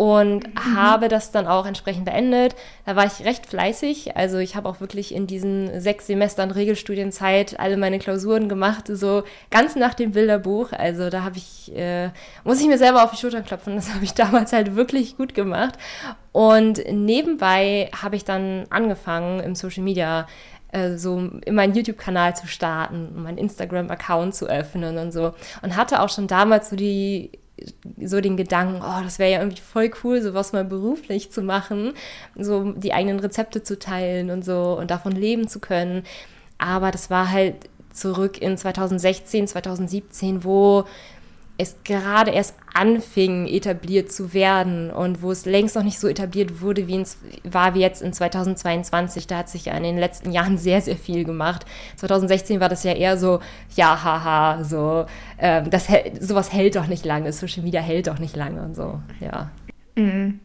und 0.00 0.46
mhm. 0.46 0.76
habe 0.76 1.08
das 1.08 1.30
dann 1.30 1.46
auch 1.46 1.66
entsprechend 1.66 2.06
beendet. 2.06 2.56
Da 2.86 2.96
war 2.96 3.04
ich 3.04 3.22
recht 3.26 3.44
fleißig. 3.44 4.16
Also 4.16 4.38
ich 4.38 4.56
habe 4.56 4.66
auch 4.66 4.80
wirklich 4.80 5.14
in 5.14 5.26
diesen 5.26 5.78
sechs 5.78 6.06
Semestern 6.06 6.50
Regelstudienzeit 6.50 7.60
alle 7.60 7.76
meine 7.76 7.98
Klausuren 7.98 8.48
gemacht, 8.48 8.86
so 8.88 9.24
ganz 9.50 9.76
nach 9.76 9.92
dem 9.92 10.12
Bilderbuch. 10.12 10.72
Also 10.72 11.10
da 11.10 11.22
habe 11.22 11.36
ich, 11.36 11.76
äh, 11.76 12.08
muss 12.44 12.62
ich 12.62 12.66
mir 12.66 12.78
selber 12.78 13.04
auf 13.04 13.10
die 13.10 13.18
Schultern 13.18 13.44
klopfen, 13.44 13.76
das 13.76 13.90
habe 13.94 14.02
ich 14.02 14.14
damals 14.14 14.54
halt 14.54 14.74
wirklich 14.74 15.18
gut 15.18 15.34
gemacht. 15.34 15.74
Und 16.32 16.82
nebenbei 16.90 17.90
habe 18.00 18.16
ich 18.16 18.24
dann 18.24 18.64
angefangen 18.70 19.40
im 19.40 19.54
Social 19.54 19.84
Media 19.84 20.26
äh, 20.72 20.96
so 20.96 21.18
in 21.44 21.54
meinen 21.54 21.74
YouTube-Kanal 21.74 22.34
zu 22.36 22.46
starten, 22.46 23.22
meinen 23.22 23.36
Instagram-Account 23.36 24.34
zu 24.34 24.46
öffnen 24.46 24.96
und 24.96 25.12
so. 25.12 25.34
Und 25.60 25.76
hatte 25.76 26.00
auch 26.00 26.08
schon 26.08 26.26
damals 26.26 26.70
so 26.70 26.76
die 26.76 27.32
so 28.02 28.20
den 28.20 28.36
Gedanken, 28.36 28.82
oh, 28.82 29.02
das 29.02 29.18
wäre 29.18 29.30
ja 29.30 29.38
irgendwie 29.40 29.60
voll 29.60 29.90
cool, 30.02 30.22
sowas 30.22 30.52
mal 30.52 30.64
beruflich 30.64 31.30
zu 31.30 31.42
machen, 31.42 31.92
so 32.36 32.72
die 32.72 32.92
eigenen 32.92 33.20
Rezepte 33.20 33.62
zu 33.62 33.78
teilen 33.78 34.30
und 34.30 34.44
so 34.44 34.78
und 34.78 34.90
davon 34.90 35.12
leben 35.12 35.48
zu 35.48 35.60
können. 35.60 36.04
Aber 36.58 36.90
das 36.90 37.10
war 37.10 37.30
halt 37.30 37.54
zurück 37.92 38.40
in 38.40 38.56
2016, 38.56 39.48
2017, 39.48 40.44
wo 40.44 40.84
es 41.60 41.76
gerade 41.84 42.30
erst 42.30 42.54
anfing, 42.74 43.46
etabliert 43.46 44.12
zu 44.12 44.32
werden 44.32 44.90
und 44.90 45.22
wo 45.22 45.30
es 45.30 45.44
längst 45.44 45.76
noch 45.76 45.82
nicht 45.82 45.98
so 45.98 46.08
etabliert 46.08 46.60
wurde, 46.60 46.86
wie 46.86 47.00
es 47.00 47.18
war 47.44 47.74
wie 47.74 47.80
jetzt 47.80 48.02
in 48.02 48.12
2022. 48.12 49.26
Da 49.26 49.38
hat 49.38 49.48
sich 49.48 49.66
ja 49.66 49.74
in 49.74 49.82
den 49.82 49.98
letzten 49.98 50.32
Jahren 50.32 50.58
sehr, 50.58 50.80
sehr 50.80 50.96
viel 50.96 51.24
gemacht. 51.24 51.66
2016 51.96 52.60
war 52.60 52.68
das 52.68 52.84
ja 52.84 52.92
eher 52.92 53.16
so, 53.16 53.40
ja, 53.76 54.02
haha, 54.02 54.64
so, 54.64 55.06
ähm, 55.38 55.70
das, 55.70 55.88
sowas 56.20 56.52
hält 56.52 56.76
doch 56.76 56.86
nicht 56.86 57.04
lange, 57.04 57.32
Social 57.32 57.62
Media 57.62 57.80
hält 57.80 58.06
doch 58.06 58.18
nicht 58.18 58.36
lange 58.36 58.62
und 58.62 58.74
so, 58.74 59.00
ja. 59.20 59.50
Mhm. 59.96 60.40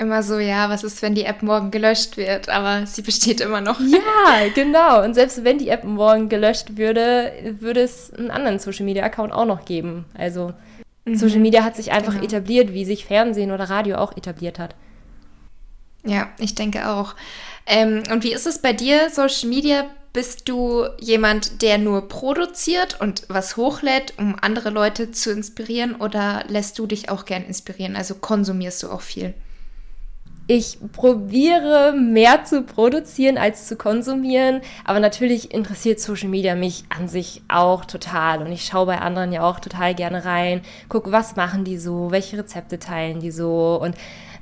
Immer 0.00 0.22
so, 0.22 0.38
ja, 0.38 0.70
was 0.70 0.82
ist, 0.82 1.02
wenn 1.02 1.14
die 1.14 1.26
App 1.26 1.42
morgen 1.42 1.70
gelöscht 1.70 2.16
wird? 2.16 2.48
Aber 2.48 2.86
sie 2.86 3.02
besteht 3.02 3.42
immer 3.42 3.60
noch. 3.60 3.78
Ja, 3.80 4.48
genau. 4.54 5.04
Und 5.04 5.12
selbst 5.12 5.44
wenn 5.44 5.58
die 5.58 5.68
App 5.68 5.84
morgen 5.84 6.30
gelöscht 6.30 6.78
würde, 6.78 7.32
würde 7.60 7.82
es 7.82 8.10
einen 8.14 8.30
anderen 8.30 8.58
Social 8.58 8.86
Media 8.86 9.04
Account 9.04 9.30
auch 9.30 9.44
noch 9.44 9.66
geben. 9.66 10.06
Also 10.14 10.54
mhm. 11.04 11.16
Social 11.16 11.40
Media 11.40 11.64
hat 11.64 11.76
sich 11.76 11.92
einfach 11.92 12.14
genau. 12.14 12.24
etabliert, 12.24 12.72
wie 12.72 12.86
sich 12.86 13.04
Fernsehen 13.04 13.50
oder 13.50 13.68
Radio 13.68 13.96
auch 13.96 14.16
etabliert 14.16 14.58
hat. 14.58 14.74
Ja, 16.06 16.30
ich 16.38 16.54
denke 16.54 16.88
auch. 16.88 17.14
Ähm, 17.66 18.02
und 18.10 18.24
wie 18.24 18.32
ist 18.32 18.46
es 18.46 18.56
bei 18.56 18.72
dir, 18.72 19.10
Social 19.10 19.50
Media? 19.50 19.84
Bist 20.14 20.48
du 20.48 20.86
jemand, 20.98 21.60
der 21.60 21.76
nur 21.76 22.08
produziert 22.08 22.98
und 23.02 23.24
was 23.28 23.58
hochlädt, 23.58 24.14
um 24.16 24.34
andere 24.40 24.70
Leute 24.70 25.10
zu 25.10 25.30
inspirieren? 25.30 25.94
Oder 25.96 26.44
lässt 26.48 26.78
du 26.78 26.86
dich 26.86 27.10
auch 27.10 27.26
gern 27.26 27.44
inspirieren? 27.44 27.96
Also 27.96 28.14
konsumierst 28.14 28.82
du 28.82 28.90
auch 28.90 29.02
viel? 29.02 29.34
Ich 30.52 30.78
probiere 30.90 31.92
mehr 31.92 32.44
zu 32.44 32.62
produzieren 32.62 33.38
als 33.38 33.68
zu 33.68 33.76
konsumieren, 33.76 34.62
aber 34.84 34.98
natürlich 34.98 35.54
interessiert 35.54 36.00
Social 36.00 36.28
Media 36.28 36.56
mich 36.56 36.82
an 36.88 37.06
sich 37.06 37.42
auch 37.46 37.84
total 37.84 38.42
und 38.42 38.50
ich 38.50 38.64
schaue 38.64 38.86
bei 38.86 38.98
anderen 38.98 39.30
ja 39.30 39.48
auch 39.48 39.60
total 39.60 39.94
gerne 39.94 40.24
rein, 40.24 40.62
gucke, 40.88 41.12
was 41.12 41.36
machen 41.36 41.62
die 41.62 41.78
so, 41.78 42.10
welche 42.10 42.36
Rezepte 42.36 42.80
teilen 42.80 43.20
die 43.20 43.30
so 43.30 43.78
und 43.80 43.94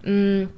mh, 0.02 0.44
mm, 0.44 0.48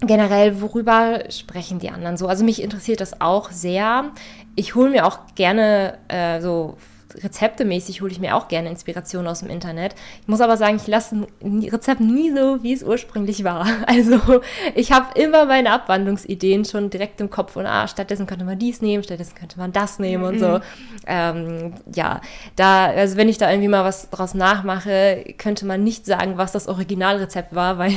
generell, 0.00 0.60
worüber 0.60 1.22
sprechen 1.30 1.78
die 1.78 1.90
anderen 1.90 2.16
so. 2.16 2.26
Also 2.26 2.44
mich 2.44 2.60
interessiert 2.60 3.00
das 3.00 3.20
auch 3.20 3.52
sehr. 3.52 4.10
Ich 4.56 4.74
hole 4.74 4.90
mir 4.90 5.06
auch 5.06 5.20
gerne 5.36 5.98
äh, 6.08 6.40
so 6.40 6.78
rezeptemäßig 7.22 8.00
hole 8.00 8.12
ich 8.12 8.20
mir 8.20 8.36
auch 8.36 8.48
gerne 8.48 8.68
Inspiration 8.68 9.26
aus 9.26 9.40
dem 9.40 9.50
Internet. 9.50 9.94
Ich 10.20 10.28
muss 10.28 10.40
aber 10.40 10.56
sagen, 10.56 10.76
ich 10.76 10.86
lasse 10.86 11.26
ein 11.42 11.62
Rezept 11.64 12.00
nie 12.00 12.30
so, 12.30 12.62
wie 12.62 12.72
es 12.72 12.82
ursprünglich 12.82 13.44
war. 13.44 13.66
Also 13.86 14.42
ich 14.74 14.92
habe 14.92 15.18
immer 15.18 15.46
meine 15.46 15.70
Abwandlungsideen 15.70 16.64
schon 16.64 16.90
direkt 16.90 17.20
im 17.20 17.30
Kopf 17.30 17.56
und 17.56 17.66
ah, 17.66 17.86
stattdessen 17.86 18.26
könnte 18.26 18.44
man 18.44 18.58
dies 18.58 18.82
nehmen, 18.82 19.02
stattdessen 19.02 19.34
könnte 19.34 19.58
man 19.58 19.72
das 19.72 19.98
nehmen 19.98 20.24
und 20.24 20.38
so. 20.38 20.58
Mhm. 20.58 20.62
Ähm, 21.06 21.74
ja, 21.94 22.20
da, 22.56 22.86
also 22.86 23.16
wenn 23.16 23.28
ich 23.28 23.38
da 23.38 23.50
irgendwie 23.50 23.68
mal 23.68 23.84
was 23.84 24.10
draus 24.10 24.34
nachmache, 24.34 25.34
könnte 25.38 25.66
man 25.66 25.84
nicht 25.84 26.04
sagen, 26.04 26.36
was 26.36 26.52
das 26.52 26.68
Originalrezept 26.68 27.54
war, 27.54 27.78
weil 27.78 27.94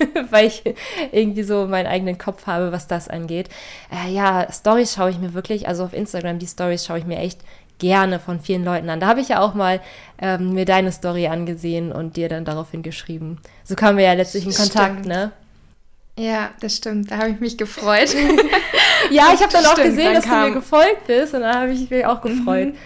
weil 0.30 0.46
ich 0.46 0.62
irgendwie 1.12 1.42
so 1.42 1.66
meinen 1.66 1.86
eigenen 1.86 2.18
Kopf 2.18 2.46
habe, 2.46 2.72
was 2.72 2.86
das 2.86 3.08
angeht. 3.08 3.48
Äh, 3.90 4.12
ja, 4.12 4.50
Stories 4.52 4.94
schaue 4.94 5.10
ich 5.10 5.18
mir 5.18 5.34
wirklich, 5.34 5.68
also 5.68 5.84
auf 5.84 5.92
Instagram, 5.92 6.38
die 6.38 6.46
Stories 6.46 6.84
schaue 6.84 6.98
ich 6.98 7.04
mir 7.04 7.18
echt 7.18 7.40
gerne 7.80 8.20
von 8.20 8.38
vielen 8.38 8.64
Leuten 8.64 8.88
an. 8.88 9.00
Da 9.00 9.08
habe 9.08 9.20
ich 9.20 9.28
ja 9.28 9.40
auch 9.40 9.54
mal 9.54 9.80
ähm, 10.20 10.52
mir 10.52 10.64
deine 10.64 10.92
Story 10.92 11.26
angesehen 11.26 11.90
und 11.90 12.16
dir 12.16 12.28
dann 12.28 12.44
daraufhin 12.44 12.82
geschrieben. 12.82 13.38
So 13.64 13.74
kamen 13.74 13.98
wir 13.98 14.04
ja 14.04 14.12
letztlich 14.12 14.46
in 14.46 14.54
Kontakt, 14.54 15.00
stimmt. 15.00 15.06
ne? 15.06 15.32
Ja, 16.16 16.50
das 16.60 16.76
stimmt. 16.76 17.10
Da 17.10 17.18
habe 17.18 17.30
ich 17.30 17.40
mich 17.40 17.56
gefreut. 17.56 18.14
ja, 19.10 19.32
ich 19.34 19.40
habe 19.40 19.52
dann 19.52 19.66
auch 19.66 19.72
stimmt, 19.72 19.88
gesehen, 19.88 20.14
dass 20.14 20.24
kam. 20.24 20.42
du 20.42 20.48
mir 20.48 20.54
gefolgt 20.60 21.06
bist 21.06 21.34
und 21.34 21.40
da 21.40 21.54
habe 21.60 21.72
ich 21.72 21.90
mich 21.90 22.06
auch 22.06 22.20
gefreut. 22.20 22.68
Mhm. 22.68 22.76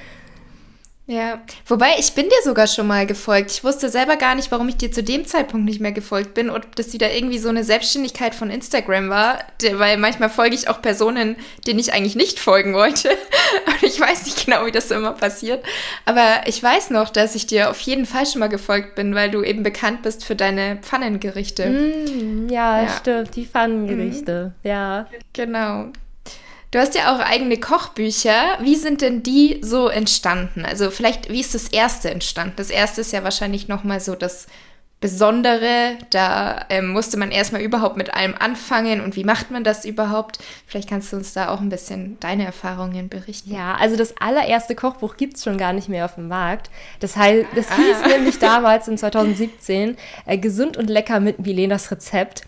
Ja, 1.06 1.42
wobei 1.66 1.96
ich 1.98 2.14
bin 2.14 2.30
dir 2.30 2.42
sogar 2.44 2.66
schon 2.66 2.86
mal 2.86 3.06
gefolgt. 3.06 3.50
Ich 3.50 3.62
wusste 3.62 3.90
selber 3.90 4.16
gar 4.16 4.34
nicht, 4.34 4.50
warum 4.50 4.70
ich 4.70 4.78
dir 4.78 4.90
zu 4.90 5.02
dem 5.02 5.26
Zeitpunkt 5.26 5.66
nicht 5.66 5.80
mehr 5.80 5.92
gefolgt 5.92 6.32
bin 6.32 6.48
und 6.48 6.64
ob 6.64 6.76
das 6.76 6.94
wieder 6.94 7.12
irgendwie 7.12 7.38
so 7.38 7.50
eine 7.50 7.62
Selbstständigkeit 7.62 8.34
von 8.34 8.48
Instagram 8.48 9.10
war, 9.10 9.40
weil 9.74 9.98
manchmal 9.98 10.30
folge 10.30 10.54
ich 10.54 10.68
auch 10.68 10.80
Personen, 10.80 11.36
denen 11.66 11.78
ich 11.78 11.92
eigentlich 11.92 12.16
nicht 12.16 12.38
folgen 12.38 12.72
wollte. 12.72 13.10
Und 13.66 13.82
ich 13.82 14.00
weiß 14.00 14.24
nicht 14.24 14.46
genau, 14.46 14.64
wie 14.64 14.72
das 14.72 14.90
immer 14.90 15.12
passiert. 15.12 15.64
Aber 16.06 16.40
ich 16.46 16.62
weiß 16.62 16.90
noch, 16.90 17.10
dass 17.10 17.34
ich 17.34 17.46
dir 17.46 17.70
auf 17.70 17.80
jeden 17.80 18.06
Fall 18.06 18.26
schon 18.26 18.40
mal 18.40 18.48
gefolgt 18.48 18.94
bin, 18.94 19.14
weil 19.14 19.30
du 19.30 19.42
eben 19.42 19.62
bekannt 19.62 20.02
bist 20.02 20.24
für 20.24 20.36
deine 20.36 20.78
Pfannengerichte. 20.82 21.68
Mm, 21.68 22.48
ja, 22.48 22.82
ja, 22.82 22.88
stimmt, 22.88 23.36
die 23.36 23.46
Pfannengerichte. 23.46 24.54
Mm. 24.62 24.66
Ja. 24.66 25.06
Genau. 25.32 25.92
Du 26.74 26.80
hast 26.80 26.96
ja 26.96 27.14
auch 27.14 27.20
eigene 27.20 27.56
Kochbücher. 27.56 28.58
Wie 28.60 28.74
sind 28.74 29.00
denn 29.00 29.22
die 29.22 29.60
so 29.62 29.86
entstanden? 29.86 30.64
Also 30.64 30.90
vielleicht, 30.90 31.30
wie 31.30 31.38
ist 31.38 31.54
das 31.54 31.68
erste 31.68 32.10
entstanden? 32.10 32.54
Das 32.56 32.68
erste 32.68 33.02
ist 33.02 33.12
ja 33.12 33.22
wahrscheinlich 33.22 33.68
nochmal 33.68 34.00
so 34.00 34.16
das 34.16 34.48
Besondere. 34.98 35.96
Da 36.10 36.66
ähm, 36.70 36.88
musste 36.88 37.16
man 37.16 37.30
erstmal 37.30 37.62
überhaupt 37.62 37.96
mit 37.96 38.12
allem 38.12 38.34
anfangen 38.36 39.02
und 39.02 39.14
wie 39.14 39.22
macht 39.22 39.52
man 39.52 39.62
das 39.62 39.84
überhaupt? 39.84 40.40
Vielleicht 40.66 40.88
kannst 40.88 41.12
du 41.12 41.16
uns 41.16 41.32
da 41.32 41.50
auch 41.50 41.60
ein 41.60 41.68
bisschen 41.68 42.18
deine 42.18 42.44
Erfahrungen 42.44 43.08
berichten. 43.08 43.54
Ja, 43.54 43.76
also 43.76 43.94
das 43.94 44.16
allererste 44.18 44.74
Kochbuch 44.74 45.16
gibt 45.16 45.36
es 45.36 45.44
schon 45.44 45.58
gar 45.58 45.74
nicht 45.74 45.88
mehr 45.88 46.06
auf 46.06 46.16
dem 46.16 46.26
Markt. 46.26 46.70
Das 46.98 47.14
heißt, 47.14 47.46
das 47.54 47.70
ah. 47.70 47.76
hieß 47.76 48.16
nämlich 48.16 48.40
damals 48.40 48.88
in 48.88 48.98
2017 48.98 49.96
äh, 50.26 50.38
Gesund 50.38 50.76
und 50.76 50.90
lecker 50.90 51.20
mit 51.20 51.38
Milenas 51.38 51.92
Rezept. 51.92 52.42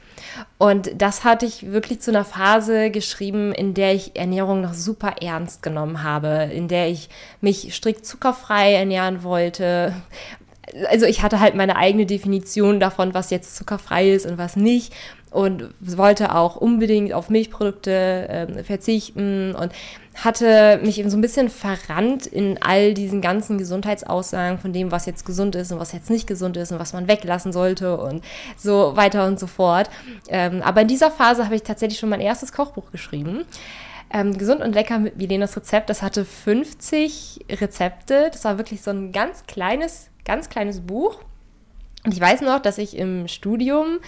Und 0.58 0.90
das 1.00 1.24
hatte 1.24 1.46
ich 1.46 1.72
wirklich 1.72 2.00
zu 2.00 2.10
einer 2.10 2.24
Phase 2.24 2.90
geschrieben, 2.90 3.52
in 3.52 3.74
der 3.74 3.94
ich 3.94 4.16
Ernährung 4.16 4.60
noch 4.60 4.74
super 4.74 5.16
ernst 5.20 5.62
genommen 5.62 6.02
habe, 6.02 6.50
in 6.52 6.68
der 6.68 6.88
ich 6.88 7.08
mich 7.40 7.74
strikt 7.74 8.06
zuckerfrei 8.06 8.74
ernähren 8.74 9.22
wollte. 9.22 9.94
Also 10.90 11.06
ich 11.06 11.22
hatte 11.22 11.40
halt 11.40 11.54
meine 11.54 11.76
eigene 11.76 12.06
Definition 12.06 12.80
davon, 12.80 13.14
was 13.14 13.30
jetzt 13.30 13.56
zuckerfrei 13.56 14.10
ist 14.10 14.26
und 14.26 14.38
was 14.38 14.56
nicht 14.56 14.92
und 15.36 15.68
wollte 15.80 16.34
auch 16.34 16.56
unbedingt 16.56 17.12
auf 17.12 17.28
Milchprodukte 17.28 18.28
äh, 18.28 18.64
verzichten 18.64 19.54
und 19.54 19.70
hatte 20.16 20.80
mich 20.82 20.98
eben 20.98 21.10
so 21.10 21.16
ein 21.16 21.20
bisschen 21.20 21.50
verrannt 21.50 22.26
in 22.26 22.60
all 22.62 22.94
diesen 22.94 23.20
ganzen 23.20 23.58
Gesundheitsaussagen 23.58 24.58
von 24.58 24.72
dem, 24.72 24.90
was 24.90 25.06
jetzt 25.06 25.26
gesund 25.26 25.54
ist 25.54 25.72
und 25.72 25.78
was 25.78 25.92
jetzt 25.92 26.10
nicht 26.10 26.26
gesund 26.26 26.56
ist 26.56 26.72
und 26.72 26.78
was 26.78 26.92
man 26.92 27.06
weglassen 27.06 27.52
sollte 27.52 27.98
und 27.98 28.24
so 28.56 28.96
weiter 28.96 29.26
und 29.26 29.38
so 29.38 29.46
fort. 29.46 29.90
Ähm, 30.28 30.62
aber 30.62 30.82
in 30.82 30.88
dieser 30.88 31.10
Phase 31.10 31.44
habe 31.44 31.54
ich 31.54 31.62
tatsächlich 31.62 31.98
schon 31.98 32.08
mein 32.08 32.20
erstes 32.20 32.52
Kochbuch 32.52 32.90
geschrieben. 32.90 33.44
Ähm, 34.10 34.38
gesund 34.38 34.62
und 34.62 34.72
lecker 34.72 34.98
mit 34.98 35.18
Milenas 35.18 35.56
Rezept. 35.56 35.90
Das 35.90 36.00
hatte 36.00 36.24
50 36.24 37.46
Rezepte. 37.50 38.30
Das 38.32 38.44
war 38.44 38.56
wirklich 38.56 38.80
so 38.80 38.90
ein 38.90 39.12
ganz 39.12 39.46
kleines, 39.46 40.08
ganz 40.24 40.48
kleines 40.48 40.80
Buch. 40.80 41.20
Und 42.04 42.14
ich 42.14 42.20
weiß 42.20 42.40
noch, 42.40 42.60
dass 42.60 42.78
ich 42.78 42.96
im 42.96 43.28
Studium 43.28 43.98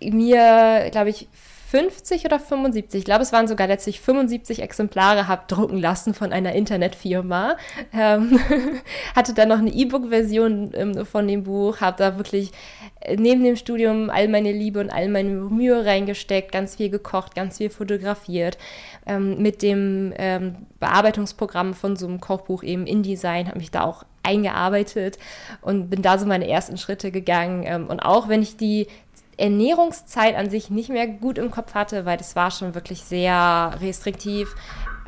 mir, 0.00 0.88
glaube 0.90 1.10
ich, 1.10 1.28
50 1.70 2.24
oder 2.24 2.40
75, 2.40 3.00
ich 3.00 3.04
glaube, 3.04 3.22
es 3.22 3.32
waren 3.32 3.46
sogar 3.46 3.66
letztlich 3.66 4.00
75 4.00 4.62
Exemplare 4.62 5.28
habe 5.28 5.42
drucken 5.48 5.76
lassen 5.76 6.14
von 6.14 6.32
einer 6.32 6.54
Internetfirma. 6.54 7.58
Ähm, 7.92 8.40
hatte 9.14 9.34
dann 9.34 9.50
noch 9.50 9.58
eine 9.58 9.70
E-Book-Version 9.70 10.70
ähm, 10.72 11.04
von 11.04 11.28
dem 11.28 11.44
Buch, 11.44 11.82
habe 11.82 11.98
da 11.98 12.16
wirklich 12.16 12.52
äh, 13.00 13.16
neben 13.16 13.44
dem 13.44 13.56
Studium 13.56 14.08
all 14.08 14.28
meine 14.28 14.50
Liebe 14.50 14.80
und 14.80 14.88
all 14.88 15.08
meine 15.08 15.28
Mühe 15.28 15.84
reingesteckt, 15.84 16.52
ganz 16.52 16.76
viel 16.76 16.88
gekocht, 16.88 17.34
ganz 17.34 17.58
viel 17.58 17.68
fotografiert. 17.68 18.56
Ähm, 19.06 19.42
mit 19.42 19.60
dem 19.60 20.14
ähm, 20.16 20.66
Bearbeitungsprogramm 20.80 21.74
von 21.74 21.96
so 21.96 22.06
einem 22.06 22.20
Kochbuch 22.20 22.62
eben 22.62 22.86
InDesign 22.86 23.46
habe 23.46 23.58
mich 23.58 23.70
da 23.70 23.84
auch 23.84 24.04
eingearbeitet 24.22 25.18
und 25.60 25.90
bin 25.90 26.02
da 26.02 26.18
so 26.18 26.26
meine 26.26 26.48
ersten 26.48 26.78
Schritte 26.78 27.10
gegangen. 27.10 27.64
Ähm, 27.66 27.86
und 27.88 28.00
auch 28.00 28.28
wenn 28.28 28.42
ich 28.42 28.56
die 28.56 28.86
Ernährungszeit 29.38 30.36
an 30.36 30.50
sich 30.50 30.68
nicht 30.68 30.90
mehr 30.90 31.06
gut 31.06 31.38
im 31.38 31.50
Kopf 31.50 31.74
hatte, 31.74 32.04
weil 32.04 32.18
das 32.18 32.36
war 32.36 32.50
schon 32.50 32.74
wirklich 32.74 33.02
sehr 33.02 33.74
restriktiv. 33.80 34.54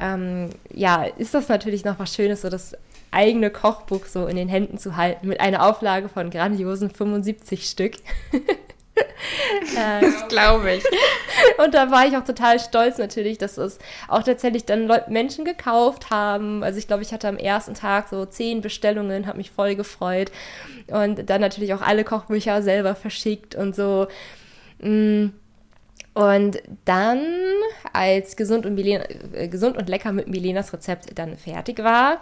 Ähm, 0.00 0.50
ja, 0.72 1.04
ist 1.04 1.34
das 1.34 1.48
natürlich 1.48 1.84
noch 1.84 1.98
was 1.98 2.14
Schönes, 2.14 2.40
so 2.42 2.48
das 2.48 2.74
eigene 3.10 3.50
Kochbuch 3.50 4.06
so 4.06 4.26
in 4.26 4.36
den 4.36 4.48
Händen 4.48 4.78
zu 4.78 4.96
halten 4.96 5.28
mit 5.28 5.40
einer 5.40 5.66
Auflage 5.66 6.08
von 6.08 6.30
grandiosen 6.30 6.90
75 6.90 7.68
Stück. 7.68 7.96
das 9.74 10.28
glaube 10.28 10.74
ich. 10.74 10.84
Und 11.64 11.74
da 11.74 11.90
war 11.90 12.06
ich 12.06 12.16
auch 12.16 12.24
total 12.24 12.58
stolz 12.58 12.98
natürlich, 12.98 13.38
dass 13.38 13.56
es 13.58 13.78
auch 14.08 14.22
tatsächlich 14.22 14.64
dann 14.64 14.86
Leute, 14.86 15.10
Menschen 15.10 15.44
gekauft 15.44 16.10
haben. 16.10 16.62
Also 16.62 16.78
ich 16.78 16.86
glaube, 16.86 17.02
ich 17.02 17.12
hatte 17.12 17.28
am 17.28 17.36
ersten 17.36 17.74
Tag 17.74 18.08
so 18.08 18.24
zehn 18.24 18.60
Bestellungen, 18.60 19.26
habe 19.26 19.38
mich 19.38 19.50
voll 19.50 19.74
gefreut. 19.74 20.30
Und 20.88 21.28
dann 21.30 21.40
natürlich 21.40 21.74
auch 21.74 21.82
alle 21.82 22.04
Kochbücher 22.04 22.62
selber 22.62 22.94
verschickt 22.94 23.54
und 23.54 23.74
so. 23.74 24.08
Mm. 24.80 25.28
Und 26.12 26.60
dann, 26.86 27.24
als 27.92 28.36
Gesund 28.36 28.66
und, 28.66 28.74
Milena, 28.74 29.04
äh, 29.32 29.46
Gesund 29.46 29.76
und 29.76 29.88
Lecker 29.88 30.10
mit 30.10 30.26
Milenas 30.26 30.72
Rezept 30.72 31.16
dann 31.16 31.36
fertig 31.36 31.78
war, 31.84 32.20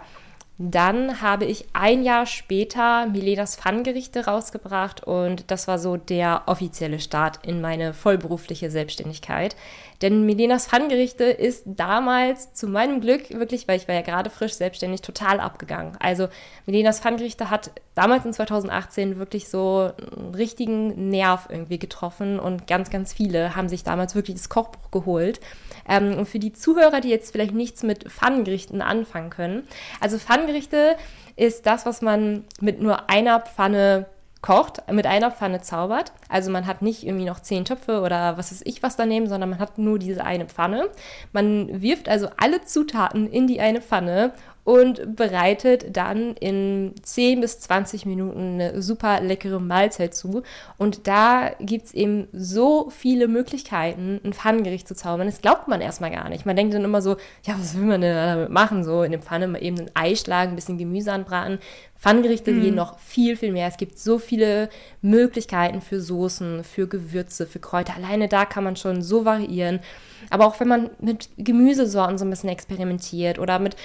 dann 0.61 1.21
habe 1.21 1.45
ich 1.45 1.67
ein 1.71 2.03
Jahr 2.03 2.25
später 2.25 3.05
Milenas 3.05 3.55
Pfannengerichte 3.55 4.25
rausgebracht 4.25 5.01
und 5.01 5.49
das 5.49 5.69
war 5.69 5.79
so 5.79 5.95
der 5.95 6.43
offizielle 6.47 6.99
Start 6.99 7.45
in 7.47 7.61
meine 7.61 7.93
vollberufliche 7.93 8.69
Selbstständigkeit. 8.69 9.55
Denn 10.01 10.25
Milenas 10.25 10.67
Pfannengerichte 10.67 11.25
ist 11.25 11.63
damals 11.65 12.53
zu 12.53 12.67
meinem 12.67 13.01
Glück 13.01 13.29
wirklich, 13.31 13.67
weil 13.67 13.77
ich 13.77 13.87
war 13.87 13.95
ja 13.95 14.01
gerade 14.01 14.29
frisch 14.29 14.53
selbstständig, 14.53 15.01
total 15.01 15.39
abgegangen. 15.39 15.97
Also 15.99 16.29
Milenas 16.65 17.01
Pfannengerichte 17.01 17.49
hat 17.49 17.71
damals 17.95 18.25
in 18.25 18.31
2018 18.31 19.19
wirklich 19.19 19.49
so 19.49 19.91
einen 19.97 20.35
richtigen 20.35 21.09
Nerv 21.09 21.47
irgendwie 21.49 21.79
getroffen 21.79 22.39
und 22.39 22.65
ganz, 22.65 22.89
ganz 22.89 23.11
viele 23.11 23.55
haben 23.55 23.67
sich 23.67 23.83
damals 23.83 24.15
wirklich 24.15 24.37
das 24.37 24.47
Kochbuch 24.47 24.89
geholt. 24.91 25.41
Ähm, 25.87 26.17
und 26.17 26.27
für 26.27 26.39
die 26.39 26.53
Zuhörer, 26.53 27.01
die 27.01 27.09
jetzt 27.09 27.31
vielleicht 27.31 27.53
nichts 27.53 27.83
mit 27.83 28.09
Pfannengerichten 28.09 28.81
anfangen 28.81 29.29
können, 29.29 29.67
also 29.99 30.17
Pfannengerichte 30.17 30.95
ist 31.35 31.65
das, 31.65 31.85
was 31.85 32.01
man 32.01 32.45
mit 32.61 32.81
nur 32.81 33.09
einer 33.09 33.41
Pfanne 33.41 34.05
kocht, 34.41 34.81
mit 34.91 35.05
einer 35.05 35.31
Pfanne 35.31 35.61
zaubert. 35.61 36.13
Also 36.29 36.49
man 36.49 36.65
hat 36.65 36.81
nicht 36.81 37.05
irgendwie 37.05 37.25
noch 37.25 37.41
zehn 37.41 37.65
Töpfe 37.65 38.01
oder 38.01 38.37
was 38.37 38.51
weiß 38.51 38.61
ich 38.65 38.81
was 38.81 38.95
daneben, 38.95 39.27
sondern 39.27 39.49
man 39.49 39.59
hat 39.59 39.77
nur 39.77 39.99
diese 39.99 40.23
eine 40.23 40.45
Pfanne. 40.45 40.89
Man 41.33 41.81
wirft 41.81 42.07
also 42.07 42.29
alle 42.37 42.63
Zutaten 42.63 43.27
in 43.27 43.47
die 43.47 43.59
eine 43.59 43.81
Pfanne 43.81 44.33
und 44.69 45.15
bereitet 45.15 45.97
dann 45.97 46.35
in 46.35 46.93
10 47.01 47.41
bis 47.41 47.59
20 47.59 48.05
Minuten 48.05 48.61
eine 48.61 48.83
super 48.83 49.19
leckere 49.19 49.59
Mahlzeit 49.59 50.13
zu. 50.13 50.43
Und 50.77 51.07
da 51.07 51.51
gibt 51.59 51.87
es 51.87 51.93
eben 51.95 52.27
so 52.33 52.91
viele 52.91 53.27
Möglichkeiten, 53.27 54.21
ein 54.23 54.31
Pfannengericht 54.31 54.87
zu 54.87 54.93
zaubern. 54.93 55.25
Das 55.25 55.41
glaubt 55.41 55.67
man 55.67 55.81
erstmal 55.81 56.11
gar 56.11 56.29
nicht. 56.29 56.45
Man 56.45 56.55
denkt 56.55 56.75
dann 56.75 56.83
immer 56.83 57.01
so, 57.01 57.17
ja, 57.45 57.55
was 57.57 57.75
will 57.77 57.85
man 57.85 58.01
denn 58.01 58.15
damit 58.15 58.51
machen? 58.51 58.83
So 58.83 59.01
in 59.01 59.11
der 59.11 59.21
Pfanne 59.21 59.47
mal 59.47 59.63
eben 59.63 59.79
ein 59.79 59.91
Ei 59.95 60.15
schlagen, 60.15 60.51
ein 60.51 60.55
bisschen 60.55 60.77
Gemüse 60.77 61.13
anbraten. 61.13 61.57
Pfannengerichte 61.99 62.51
mhm. 62.51 62.61
gehen 62.61 62.75
noch 62.75 62.97
viel, 62.99 63.35
viel 63.35 63.51
mehr. 63.51 63.67
Es 63.67 63.77
gibt 63.77 63.99
so 63.99 64.19
viele 64.19 64.69
Möglichkeiten 65.01 65.81
für 65.81 65.99
Soßen, 65.99 66.63
für 66.63 66.87
Gewürze, 66.87 67.45
für 67.45 67.59
Kräuter. 67.59 67.95
Alleine 67.95 68.29
da 68.29 68.45
kann 68.45 68.63
man 68.63 68.77
schon 68.77 69.01
so 69.01 69.25
variieren. 69.25 69.81
Aber 70.29 70.47
auch 70.47 70.59
wenn 70.59 70.69
man 70.69 70.89
mit 70.99 71.29
Gemüsesorten 71.37 72.17
so 72.17 72.25
ein 72.25 72.29
bisschen 72.29 72.49
experimentiert 72.49 73.37
oder 73.37 73.59
mit 73.59 73.75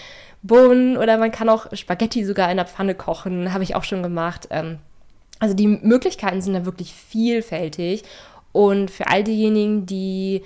Bohnen 0.42 0.96
oder 0.96 1.18
man 1.18 1.32
kann 1.32 1.48
auch 1.48 1.66
Spaghetti 1.74 2.24
sogar 2.24 2.50
in 2.50 2.56
der 2.56 2.66
Pfanne 2.66 2.94
kochen, 2.94 3.52
habe 3.52 3.64
ich 3.64 3.74
auch 3.74 3.84
schon 3.84 4.02
gemacht. 4.02 4.46
Ähm, 4.50 4.78
also 5.40 5.54
die 5.54 5.66
Möglichkeiten 5.66 6.40
sind 6.40 6.54
da 6.54 6.64
wirklich 6.64 6.92
vielfältig 6.92 8.04
und 8.52 8.92
für 8.92 9.08
all 9.08 9.24
diejenigen, 9.24 9.86
die 9.86 10.42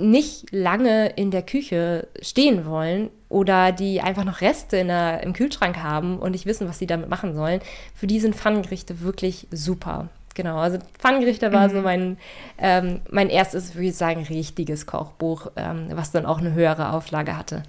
nicht 0.00 0.52
lange 0.52 1.08
in 1.08 1.30
der 1.30 1.42
Küche 1.42 2.08
stehen 2.20 2.66
wollen 2.66 3.10
oder 3.28 3.72
die 3.72 4.00
einfach 4.00 4.24
noch 4.24 4.40
Reste 4.40 4.76
der, 4.76 5.22
im 5.22 5.32
Kühlschrank 5.32 5.78
haben 5.78 6.18
und 6.18 6.32
nicht 6.32 6.46
wissen, 6.46 6.68
was 6.68 6.78
sie 6.78 6.86
damit 6.86 7.08
machen 7.08 7.34
sollen, 7.34 7.60
für 7.94 8.06
die 8.06 8.20
sind 8.20 8.34
Pfannengerichte 8.34 9.00
wirklich 9.00 9.46
super. 9.50 10.08
Genau, 10.34 10.58
also 10.58 10.78
Pfannengerichte 10.98 11.52
war 11.52 11.68
mhm. 11.68 11.72
so 11.72 11.80
mein, 11.80 12.18
ähm, 12.58 13.00
mein 13.10 13.28
erstes, 13.28 13.74
würde 13.74 13.88
ich 13.88 13.96
sagen, 13.96 14.24
richtiges 14.28 14.86
Kochbuch, 14.86 15.48
ähm, 15.56 15.88
was 15.92 16.12
dann 16.12 16.26
auch 16.26 16.38
eine 16.38 16.54
höhere 16.54 16.92
Auflage 16.92 17.36
hatte. 17.36 17.62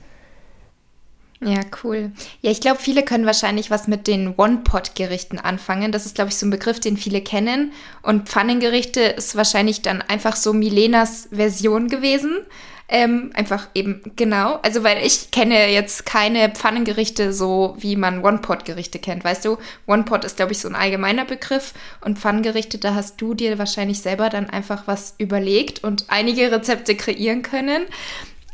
Ja, 1.44 1.62
cool. 1.84 2.12
Ja, 2.42 2.52
ich 2.52 2.62
glaube, 2.62 2.80
viele 2.80 3.04
können 3.04 3.26
wahrscheinlich 3.26 3.72
was 3.72 3.88
mit 3.88 4.06
den 4.06 4.36
One-Pot-Gerichten 4.38 5.40
anfangen. 5.40 5.92
Das 5.92 6.06
ist, 6.06 6.14
glaube 6.14 6.30
ich, 6.30 6.38
so 6.38 6.46
ein 6.46 6.52
Begriff, 6.52 6.80
den 6.80 6.98
viele 6.98 7.22
kennen. 7.22 7.74
Und 8.04 8.30
Pfannengerichte 8.30 9.02
ist 9.02 9.36
wahrscheinlich 9.36 9.82
dann 9.82 10.04
einfach 10.04 10.36
so 10.36 10.54
Milenas 10.54 11.30
Version 11.32 11.88
gewesen. 11.88 12.46
Ähm, 12.94 13.32
einfach 13.34 13.70
eben, 13.74 14.02
genau. 14.18 14.60
Also, 14.62 14.84
weil 14.84 15.04
ich 15.04 15.32
kenne 15.32 15.72
jetzt 15.72 16.06
keine 16.06 16.50
Pfannengerichte 16.50 17.34
so, 17.34 17.76
wie 17.80 17.96
man 17.96 18.24
One-Pot-Gerichte 18.24 19.00
kennt. 19.00 19.24
Weißt 19.24 19.46
du, 19.46 19.58
One-Pot 19.88 20.26
ist, 20.26 20.36
glaube 20.36 20.52
ich, 20.52 20.60
so 20.60 20.68
ein 20.68 20.76
allgemeiner 20.76 21.26
Begriff. 21.26 21.74
Und 22.02 22.20
Pfannengerichte, 22.20 22.78
da 22.78 22.94
hast 22.94 23.20
du 23.20 23.34
dir 23.34 23.58
wahrscheinlich 23.58 24.02
selber 24.02 24.30
dann 24.30 24.50
einfach 24.50 24.84
was 24.88 25.16
überlegt 25.18 25.84
und 25.84 26.06
einige 26.10 26.52
Rezepte 26.52 26.96
kreieren 26.96 27.42
können. 27.42 27.84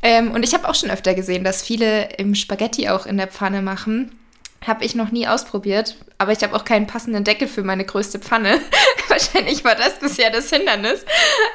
Ähm, 0.01 0.31
und 0.31 0.43
ich 0.43 0.53
habe 0.53 0.67
auch 0.67 0.75
schon 0.75 0.91
öfter 0.91 1.13
gesehen, 1.13 1.43
dass 1.43 1.61
viele 1.61 2.09
im 2.17 2.35
Spaghetti 2.35 2.89
auch 2.89 3.05
in 3.05 3.17
der 3.17 3.27
Pfanne 3.27 3.62
machen. 3.62 4.12
Habe 4.65 4.86
ich 4.86 4.95
noch 4.95 5.12
nie 5.12 5.27
ausprobiert, 5.27 5.97
aber 6.17 6.31
ich 6.31 6.41
habe 6.43 6.55
auch 6.55 6.65
keinen 6.65 6.88
passenden 6.88 7.23
Deckel 7.23 7.47
für 7.47 7.63
meine 7.63 7.86
größte 7.86 8.19
Pfanne. 8.19 8.60
Wahrscheinlich 9.07 9.63
war 9.63 9.75
das 9.75 9.99
bisher 9.99 10.29
das 10.31 10.49
Hindernis, 10.49 11.05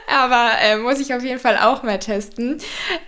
aber 0.07 0.52
äh, 0.61 0.76
muss 0.76 1.00
ich 1.00 1.12
auf 1.14 1.22
jeden 1.22 1.40
Fall 1.40 1.59
auch 1.59 1.83
mal 1.83 1.98
testen. 1.98 2.59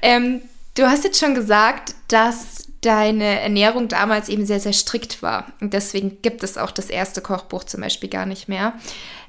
Ähm, 0.03 0.43
du 0.75 0.87
hast 0.87 1.05
jetzt 1.05 1.21
schon 1.21 1.35
gesagt, 1.35 1.95
dass 2.09 2.69
deine 2.85 3.41
Ernährung 3.41 3.89
damals 3.89 4.29
eben 4.29 4.45
sehr, 4.45 4.61
sehr 4.61 4.73
strikt 4.73 5.23
war. 5.23 5.47
Und 5.61 5.73
deswegen 5.73 6.21
gibt 6.23 6.43
es 6.43 6.59
auch 6.59 6.71
das 6.71 6.91
erste 6.91 7.21
Kochbuch 7.21 7.65
zum 7.65 7.81
Beispiel 7.81 8.11
gar 8.11 8.27
nicht 8.27 8.49
mehr. 8.49 8.75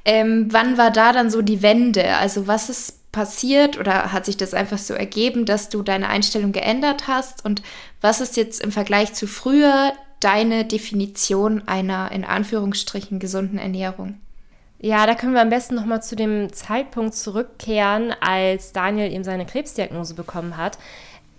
Ähm, 0.04 0.48
wann 0.52 0.78
war 0.78 0.92
da 0.92 1.14
dann 1.14 1.30
so 1.30 1.42
die 1.42 1.62
Wende? 1.62 2.16
Also 2.18 2.48
was 2.48 2.70
ist 2.70 3.00
passiert 3.16 3.80
oder 3.80 4.12
hat 4.12 4.26
sich 4.26 4.36
das 4.36 4.54
einfach 4.54 4.78
so 4.78 4.94
ergeben, 4.94 5.46
dass 5.46 5.70
du 5.70 5.82
deine 5.82 6.10
Einstellung 6.10 6.52
geändert 6.52 7.08
hast? 7.08 7.46
Und 7.46 7.64
was 8.02 8.20
ist 8.20 8.36
jetzt 8.36 8.62
im 8.62 8.74
Vergleich 8.74 9.14
zu 9.14 9.26
früher 9.26 9.94
deine 10.20 10.66
Definition 10.66 11.66
einer 11.66 12.12
in 12.12 12.26
Anführungsstrichen 12.26 13.20
gesunden 13.20 13.58
Ernährung? 13.58 14.20
Ja, 14.80 15.08
da 15.08 15.16
können 15.16 15.34
wir 15.34 15.42
am 15.42 15.50
besten 15.50 15.76
nochmal 15.76 16.04
zu 16.04 16.18
dem 16.18 16.52
Zeitpunkt 16.52 17.16
zurückkehren, 17.16 18.14
als 18.20 18.74
Daniel 18.74 19.12
eben 19.14 19.24
seine 19.24 19.46
Krebsdiagnose 19.46 20.14
bekommen 20.14 20.58
hat. 20.58 20.78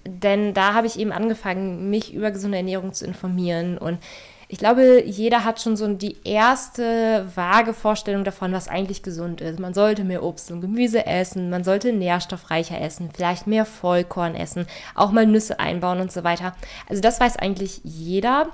Denn 0.07 0.55
da 0.55 0.73
habe 0.73 0.87
ich 0.87 0.99
eben 0.99 1.13
angefangen, 1.13 1.91
mich 1.91 2.15
über 2.15 2.31
gesunde 2.31 2.57
Ernährung 2.57 2.95
zu 2.95 3.05
informieren 3.05 3.77
und 3.77 3.99
ich 4.49 4.59
glaube, 4.59 5.03
jeder 5.05 5.45
hat 5.45 5.61
schon 5.61 5.77
so 5.77 5.89
die 5.89 6.17
erste 6.25 7.27
vage 7.35 7.75
Vorstellung 7.75 8.23
davon, 8.23 8.53
was 8.53 8.69
eigentlich 8.69 9.03
gesund 9.03 9.41
ist. 9.41 9.59
Man 9.59 9.75
sollte 9.75 10.05
mehr 10.05 10.23
Obst 10.23 10.53
und 10.53 10.61
Gemüse 10.61 11.05
essen, 11.05 11.51
man 11.51 11.65
sollte 11.65 11.93
nährstoffreicher 11.93 12.81
essen, 12.81 13.11
vielleicht 13.13 13.49
mehr 13.49 13.65
Vollkorn 13.65 14.37
essen, 14.37 14.67
auch 14.95 15.11
mal 15.11 15.27
Nüsse 15.27 15.59
einbauen 15.59 16.01
und 16.01 16.13
so 16.13 16.23
weiter. 16.23 16.55
Also 16.89 17.03
das 17.03 17.19
weiß 17.19 17.37
eigentlich 17.37 17.81
jeder. 17.83 18.51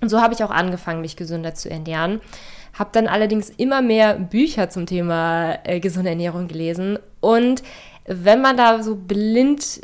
Und 0.00 0.08
so 0.08 0.20
habe 0.20 0.34
ich 0.34 0.44
auch 0.44 0.52
angefangen, 0.52 1.00
mich 1.00 1.16
gesünder 1.16 1.54
zu 1.54 1.68
ernähren. 1.68 2.20
Habe 2.78 2.90
dann 2.92 3.08
allerdings 3.08 3.50
immer 3.50 3.82
mehr 3.82 4.14
Bücher 4.14 4.70
zum 4.70 4.86
Thema 4.86 5.58
äh, 5.64 5.80
gesunde 5.80 6.10
Ernährung 6.10 6.46
gelesen. 6.46 6.96
Und 7.18 7.64
wenn 8.06 8.40
man 8.40 8.56
da 8.56 8.84
so 8.84 8.94
blind 8.94 9.80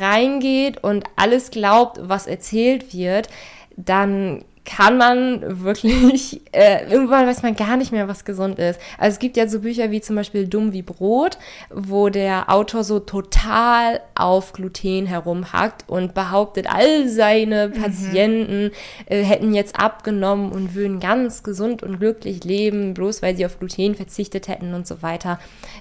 reingeht 0.00 0.82
und 0.82 1.04
alles 1.14 1.52
glaubt, 1.52 2.00
was 2.02 2.26
erzählt 2.26 2.92
wird, 2.92 3.28
dann 3.76 4.44
kann 4.64 4.96
man 4.96 5.62
wirklich, 5.62 6.40
äh, 6.52 6.90
irgendwann 6.90 7.26
weiß 7.26 7.42
man 7.42 7.54
gar 7.54 7.76
nicht 7.76 7.92
mehr, 7.92 8.08
was 8.08 8.24
gesund 8.24 8.58
ist. 8.58 8.80
Also 8.98 9.14
es 9.14 9.18
gibt 9.18 9.36
ja 9.36 9.46
so 9.46 9.60
Bücher 9.60 9.90
wie 9.90 10.00
zum 10.00 10.16
Beispiel 10.16 10.46
Dumm 10.46 10.72
wie 10.72 10.82
Brot, 10.82 11.38
wo 11.70 12.08
der 12.08 12.50
Autor 12.50 12.84
so 12.84 12.98
total 12.98 14.00
auf 14.14 14.52
Gluten 14.52 15.06
herumhackt 15.06 15.84
und 15.86 16.14
behauptet, 16.14 16.66
all 16.72 17.08
seine 17.08 17.68
mhm. 17.68 17.72
Patienten 17.80 18.64
mhm. 18.64 18.70
äh, 19.06 19.22
hätten 19.22 19.54
jetzt 19.54 19.78
abgenommen 19.78 20.50
und 20.50 20.74
würden 20.74 21.00
ganz 21.00 21.42
gesund 21.42 21.82
und 21.82 21.98
glücklich 21.98 22.44
leben, 22.44 22.94
bloß 22.94 23.22
weil 23.22 23.36
sie 23.36 23.44
auf 23.44 23.58
Gluten 23.58 23.94
verzichtet 23.94 24.48
hätten 24.48 24.72
und 24.74 24.86
so 24.86 25.02
weiter. 25.02 25.38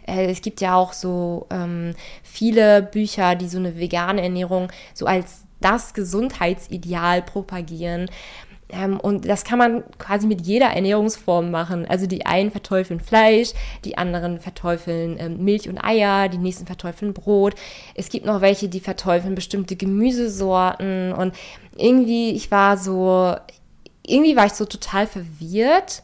Äh, 0.07 0.29
es 0.29 0.41
gibt 0.41 0.59
ja 0.61 0.75
auch 0.75 0.93
so 0.93 1.47
ähm, 1.51 1.93
viele 2.21 2.81
Bücher, 2.81 3.35
die 3.35 3.47
so 3.47 3.57
eine 3.57 3.77
vegane 3.77 4.21
Ernährung 4.21 4.71
so 4.93 5.05
als 5.05 5.43
das 5.61 5.93
Gesundheitsideal 5.93 7.21
propagieren. 7.21 8.09
Ähm, 8.73 8.99
und 8.99 9.27
das 9.27 9.43
kann 9.43 9.59
man 9.59 9.83
quasi 9.97 10.27
mit 10.27 10.41
jeder 10.41 10.67
Ernährungsform 10.67 11.51
machen. 11.51 11.85
Also 11.87 12.07
die 12.07 12.25
einen 12.25 12.51
verteufeln 12.51 12.99
Fleisch, 12.99 13.51
die 13.85 13.97
anderen 13.97 14.39
verteufeln 14.39 15.17
ähm, 15.19 15.43
Milch 15.43 15.69
und 15.69 15.83
Eier, 15.83 16.29
die 16.29 16.37
nächsten 16.37 16.65
verteufeln 16.65 17.13
Brot. 17.13 17.55
Es 17.95 18.09
gibt 18.09 18.25
noch 18.25 18.41
welche, 18.41 18.69
die 18.69 18.79
verteufeln 18.79 19.35
bestimmte 19.35 19.75
Gemüsesorten. 19.75 21.13
Und 21.13 21.35
irgendwie, 21.77 22.31
ich 22.31 22.51
war 22.51 22.77
so, 22.77 23.35
irgendwie 24.05 24.35
war 24.35 24.47
ich 24.47 24.53
so 24.53 24.65
total 24.65 25.07
verwirrt 25.07 26.03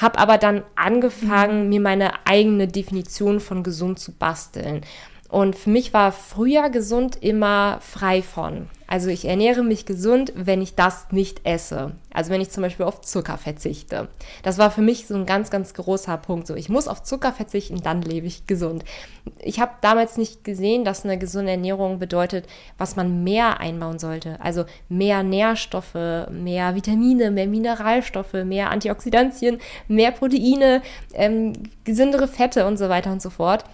habe 0.00 0.18
aber 0.18 0.38
dann 0.38 0.62
angefangen, 0.74 1.64
mhm. 1.64 1.68
mir 1.68 1.80
meine 1.80 2.26
eigene 2.26 2.68
Definition 2.68 3.40
von 3.40 3.62
gesund 3.62 3.98
zu 3.98 4.12
basteln. 4.12 4.82
Und 5.28 5.56
für 5.56 5.70
mich 5.70 5.92
war 5.92 6.12
früher 6.12 6.70
gesund 6.70 7.16
immer 7.20 7.78
frei 7.80 8.22
von. 8.22 8.68
Also 8.86 9.08
ich 9.08 9.24
ernähre 9.24 9.62
mich 9.62 9.86
gesund, 9.86 10.32
wenn 10.36 10.60
ich 10.60 10.74
das 10.74 11.10
nicht 11.10 11.44
esse. 11.44 11.92
Also 12.12 12.30
wenn 12.30 12.40
ich 12.40 12.50
zum 12.50 12.62
Beispiel 12.62 12.86
auf 12.86 13.00
Zucker 13.00 13.38
verzichte. 13.38 14.08
Das 14.42 14.58
war 14.58 14.70
für 14.70 14.82
mich 14.82 15.06
so 15.06 15.14
ein 15.14 15.26
ganz, 15.26 15.50
ganz 15.50 15.74
großer 15.74 16.16
Punkt. 16.18 16.46
So, 16.46 16.54
ich 16.54 16.68
muss 16.68 16.86
auf 16.86 17.02
Zucker 17.02 17.32
verzichten, 17.32 17.80
dann 17.82 18.02
lebe 18.02 18.26
ich 18.26 18.46
gesund. 18.46 18.84
Ich 19.40 19.58
habe 19.58 19.72
damals 19.80 20.16
nicht 20.16 20.44
gesehen, 20.44 20.84
dass 20.84 21.04
eine 21.04 21.18
gesunde 21.18 21.52
Ernährung 21.52 21.98
bedeutet, 21.98 22.46
was 22.78 22.94
man 22.94 23.24
mehr 23.24 23.58
einbauen 23.60 23.98
sollte. 23.98 24.38
Also 24.40 24.64
mehr 24.88 25.22
Nährstoffe, 25.22 25.94
mehr 26.30 26.74
Vitamine, 26.74 27.30
mehr 27.30 27.46
Mineralstoffe, 27.46 28.34
mehr 28.44 28.70
Antioxidantien, 28.70 29.58
mehr 29.88 30.12
Proteine, 30.12 30.82
ähm, 31.14 31.54
gesündere 31.84 32.28
Fette 32.28 32.66
und 32.66 32.76
so 32.76 32.88
weiter 32.88 33.10
und 33.10 33.22
so 33.22 33.30
fort 33.30 33.64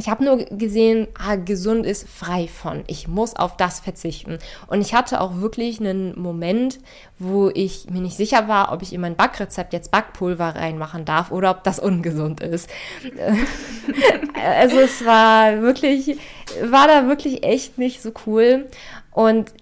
ich 0.00 0.08
habe 0.08 0.24
nur 0.24 0.38
gesehen, 0.38 1.08
ah, 1.18 1.36
gesund 1.36 1.84
ist 1.84 2.08
frei 2.08 2.48
von. 2.48 2.84
Ich 2.86 3.06
muss 3.06 3.36
auf 3.36 3.56
das 3.56 3.80
verzichten. 3.80 4.38
Und 4.66 4.80
ich 4.80 4.94
hatte 4.94 5.20
auch 5.20 5.36
wirklich 5.36 5.78
einen 5.78 6.18
Moment, 6.18 6.80
wo 7.18 7.50
ich 7.50 7.90
mir 7.90 8.00
nicht 8.00 8.16
sicher 8.16 8.48
war, 8.48 8.72
ob 8.72 8.80
ich 8.80 8.94
in 8.94 9.02
mein 9.02 9.14
Backrezept 9.14 9.74
jetzt 9.74 9.90
Backpulver 9.90 10.56
reinmachen 10.56 11.04
darf 11.04 11.30
oder 11.30 11.50
ob 11.50 11.64
das 11.64 11.78
ungesund 11.78 12.40
ist. 12.40 12.70
also 14.42 14.78
es 14.78 15.04
war 15.04 15.60
wirklich, 15.60 16.18
war 16.64 16.88
da 16.88 17.06
wirklich 17.06 17.44
echt 17.44 17.76
nicht 17.76 18.00
so 18.00 18.12
cool. 18.26 18.68
Und 19.12 19.52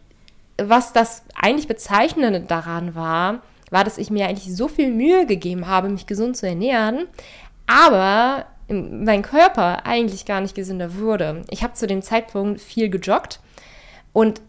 was 0.56 0.92
das 0.92 1.24
eigentlich 1.34 1.66
Bezeichnende 1.66 2.40
daran 2.40 2.94
war, 2.94 3.42
war, 3.70 3.82
dass 3.82 3.98
ich 3.98 4.10
mir 4.10 4.28
eigentlich 4.28 4.54
so 4.54 4.68
viel 4.68 4.92
Mühe 4.92 5.26
gegeben 5.26 5.66
habe, 5.66 5.88
mich 5.88 6.06
gesund 6.06 6.36
zu 6.36 6.46
ernähren, 6.46 7.06
aber 7.66 8.46
mein 8.68 9.22
Körper 9.22 9.86
eigentlich 9.86 10.26
gar 10.26 10.40
nicht 10.40 10.54
gesünder 10.54 10.96
wurde. 10.96 11.44
Ich 11.50 11.62
habe 11.62 11.72
zu 11.72 11.86
dem 11.86 12.02
Zeitpunkt 12.02 12.60
viel 12.60 12.90
gejoggt 12.90 13.40
und 14.12 14.40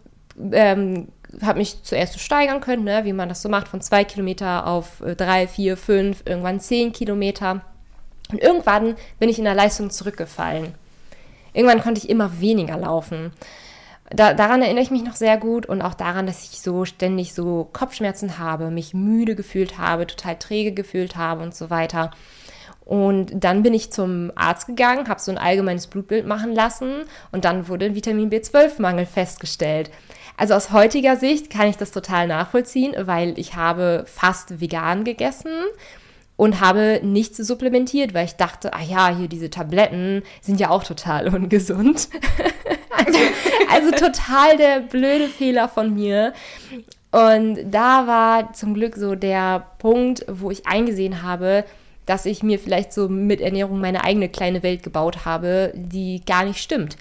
ähm, 0.51 1.07
habe 1.41 1.59
mich 1.59 1.83
zuerst 1.83 2.13
so 2.13 2.19
steigern 2.19 2.61
können, 2.61 2.83
ne, 2.83 3.05
wie 3.05 3.13
man 3.13 3.29
das 3.29 3.41
so 3.41 3.49
macht, 3.49 3.67
von 3.67 3.81
zwei 3.81 4.03
Kilometer 4.03 4.67
auf 4.67 5.01
äh, 5.01 5.15
drei, 5.15 5.47
vier, 5.47 5.77
fünf, 5.77 6.23
irgendwann 6.25 6.59
zehn 6.59 6.91
Kilometer. 6.91 7.61
Und 8.31 8.41
irgendwann 8.41 8.95
bin 9.19 9.29
ich 9.29 9.39
in 9.39 9.45
der 9.45 9.55
Leistung 9.55 9.89
zurückgefallen. 9.89 10.73
Irgendwann 11.53 11.81
konnte 11.81 11.99
ich 11.99 12.09
immer 12.09 12.39
weniger 12.41 12.77
laufen. 12.77 13.31
Da, 14.11 14.33
daran 14.33 14.61
erinnere 14.61 14.83
ich 14.83 14.91
mich 14.91 15.03
noch 15.03 15.15
sehr 15.15 15.37
gut 15.37 15.67
und 15.67 15.81
auch 15.81 15.93
daran, 15.93 16.25
dass 16.25 16.43
ich 16.43 16.61
so 16.61 16.85
ständig 16.85 17.33
so 17.33 17.69
Kopfschmerzen 17.73 18.39
habe, 18.39 18.71
mich 18.71 18.93
müde 18.93 19.35
gefühlt 19.35 19.77
habe, 19.77 20.07
total 20.07 20.37
träge 20.37 20.71
gefühlt 20.71 21.15
habe 21.15 21.43
und 21.43 21.55
so 21.55 21.69
weiter. 21.69 22.11
Und 22.89 23.31
dann 23.35 23.61
bin 23.61 23.75
ich 23.75 23.91
zum 23.91 24.31
Arzt 24.33 24.65
gegangen, 24.65 25.07
habe 25.09 25.21
so 25.21 25.29
ein 25.29 25.37
allgemeines 25.37 25.85
Blutbild 25.85 26.25
machen 26.25 26.55
lassen 26.55 27.03
und 27.31 27.45
dann 27.45 27.67
wurde 27.67 27.85
ein 27.85 27.93
Vitamin 27.93 28.31
B12-Mangel 28.31 29.05
festgestellt. 29.05 29.91
Also 30.37 30.55
aus 30.55 30.71
heutiger 30.71 31.15
Sicht 31.15 31.51
kann 31.51 31.67
ich 31.67 31.77
das 31.77 31.91
total 31.91 32.25
nachvollziehen, 32.25 32.95
weil 32.97 33.37
ich 33.37 33.53
habe 33.53 34.05
fast 34.07 34.59
vegan 34.59 35.03
gegessen 35.03 35.51
und 36.35 36.61
habe 36.61 36.99
nichts 37.03 37.37
supplementiert, 37.37 38.15
weil 38.15 38.25
ich 38.25 38.37
dachte, 38.37 38.73
ah 38.73 38.81
ja, 38.81 39.15
hier 39.15 39.27
diese 39.27 39.51
Tabletten 39.51 40.23
sind 40.41 40.59
ja 40.59 40.71
auch 40.71 40.83
total 40.83 41.27
ungesund. 41.35 42.09
also, 42.89 43.19
also 43.71 43.91
total 43.91 44.57
der 44.57 44.79
blöde 44.79 45.27
Fehler 45.27 45.69
von 45.69 45.93
mir. 45.93 46.33
Und 47.11 47.69
da 47.69 48.07
war 48.07 48.53
zum 48.53 48.73
Glück 48.73 48.95
so 48.95 49.13
der 49.13 49.67
Punkt, 49.77 50.25
wo 50.27 50.49
ich 50.49 50.65
eingesehen 50.65 51.21
habe, 51.21 51.65
dass 52.09 52.25
ich 52.25 52.41
mir 52.41 52.57
vielleicht 52.57 52.91
so 52.91 53.07
mit 53.07 53.39
Ernährung 53.39 53.79
meine 53.79 54.03
eigene 54.03 54.29
kleine 54.29 54.63
Welt 54.63 54.81
gebaut 54.81 55.25
habe, 55.25 55.71
die 55.75 56.23
gar 56.25 56.43
nicht 56.43 56.59
stimmt. 56.59 56.97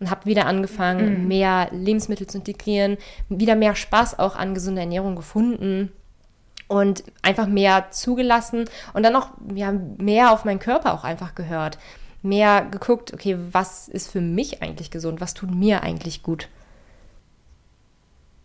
Und 0.00 0.10
habe 0.10 0.26
wieder 0.26 0.44
angefangen, 0.44 1.22
mhm. 1.22 1.28
mehr 1.28 1.68
Lebensmittel 1.72 2.26
zu 2.26 2.36
integrieren, 2.36 2.98
wieder 3.30 3.56
mehr 3.56 3.74
Spaß 3.74 4.18
auch 4.18 4.36
an 4.36 4.52
gesunder 4.52 4.82
Ernährung 4.82 5.16
gefunden 5.16 5.90
und 6.68 7.04
einfach 7.22 7.46
mehr 7.46 7.86
zugelassen 7.90 8.66
und 8.92 9.02
dann 9.02 9.16
auch 9.16 9.30
ja, 9.54 9.72
mehr 9.72 10.30
auf 10.30 10.44
meinen 10.44 10.58
Körper 10.58 10.92
auch 10.92 11.04
einfach 11.04 11.34
gehört. 11.34 11.78
Mehr 12.20 12.66
geguckt, 12.70 13.14
okay, 13.14 13.38
was 13.52 13.88
ist 13.88 14.10
für 14.10 14.20
mich 14.20 14.62
eigentlich 14.62 14.90
gesund? 14.90 15.22
Was 15.22 15.32
tut 15.32 15.54
mir 15.54 15.82
eigentlich 15.82 16.22
gut? 16.22 16.50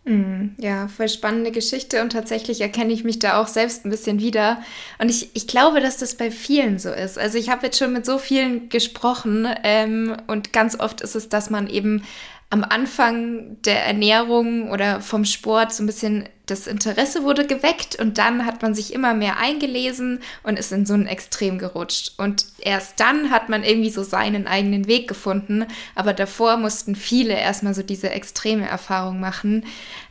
Mhm. 0.06 0.54
Ja, 0.58 0.86
voll 0.86 1.08
spannende 1.08 1.50
Geschichte 1.50 2.00
und 2.00 2.12
tatsächlich 2.12 2.60
erkenne 2.60 2.92
ich 2.92 3.02
mich 3.02 3.18
da 3.18 3.40
auch 3.40 3.48
selbst 3.48 3.84
ein 3.84 3.90
bisschen 3.90 4.20
wieder. 4.20 4.62
Und 4.98 5.10
ich, 5.10 5.30
ich 5.34 5.48
glaube, 5.48 5.80
dass 5.80 5.98
das 5.98 6.14
bei 6.14 6.30
vielen 6.30 6.78
so 6.78 6.92
ist. 6.92 7.18
Also 7.18 7.38
ich 7.38 7.50
habe 7.50 7.66
jetzt 7.66 7.78
schon 7.78 7.92
mit 7.92 8.06
so 8.06 8.18
vielen 8.18 8.68
gesprochen 8.68 9.48
ähm, 9.64 10.16
und 10.28 10.52
ganz 10.52 10.78
oft 10.78 11.00
ist 11.00 11.16
es, 11.16 11.28
dass 11.28 11.50
man 11.50 11.68
eben 11.68 12.04
am 12.50 12.62
Anfang 12.62 13.60
der 13.62 13.84
Ernährung 13.84 14.70
oder 14.70 15.00
vom 15.00 15.24
Sport 15.24 15.72
so 15.74 15.82
ein 15.82 15.86
bisschen 15.86 16.28
das 16.46 16.68
Interesse 16.68 17.24
wurde 17.24 17.44
geweckt 17.44 17.96
und 17.96 18.18
dann 18.18 18.46
hat 18.46 18.62
man 18.62 18.72
sich 18.72 18.92
immer 18.92 19.14
mehr 19.14 19.38
eingelesen 19.38 20.20
und 20.44 20.58
ist 20.58 20.70
in 20.70 20.86
so 20.86 20.94
ein 20.94 21.08
Extrem 21.08 21.58
gerutscht. 21.58 22.12
Und 22.18 22.46
erst 22.60 23.00
dann 23.00 23.32
hat 23.32 23.48
man 23.48 23.64
irgendwie 23.64 23.90
so 23.90 24.04
seinen 24.04 24.46
eigenen 24.46 24.86
Weg 24.86 25.08
gefunden. 25.08 25.66
Aber 25.96 26.12
davor 26.12 26.56
mussten 26.56 26.94
viele 26.94 27.34
erstmal 27.34 27.74
so 27.74 27.82
diese 27.82 28.10
extreme 28.10 28.68
Erfahrung 28.68 29.18
machen. 29.18 29.64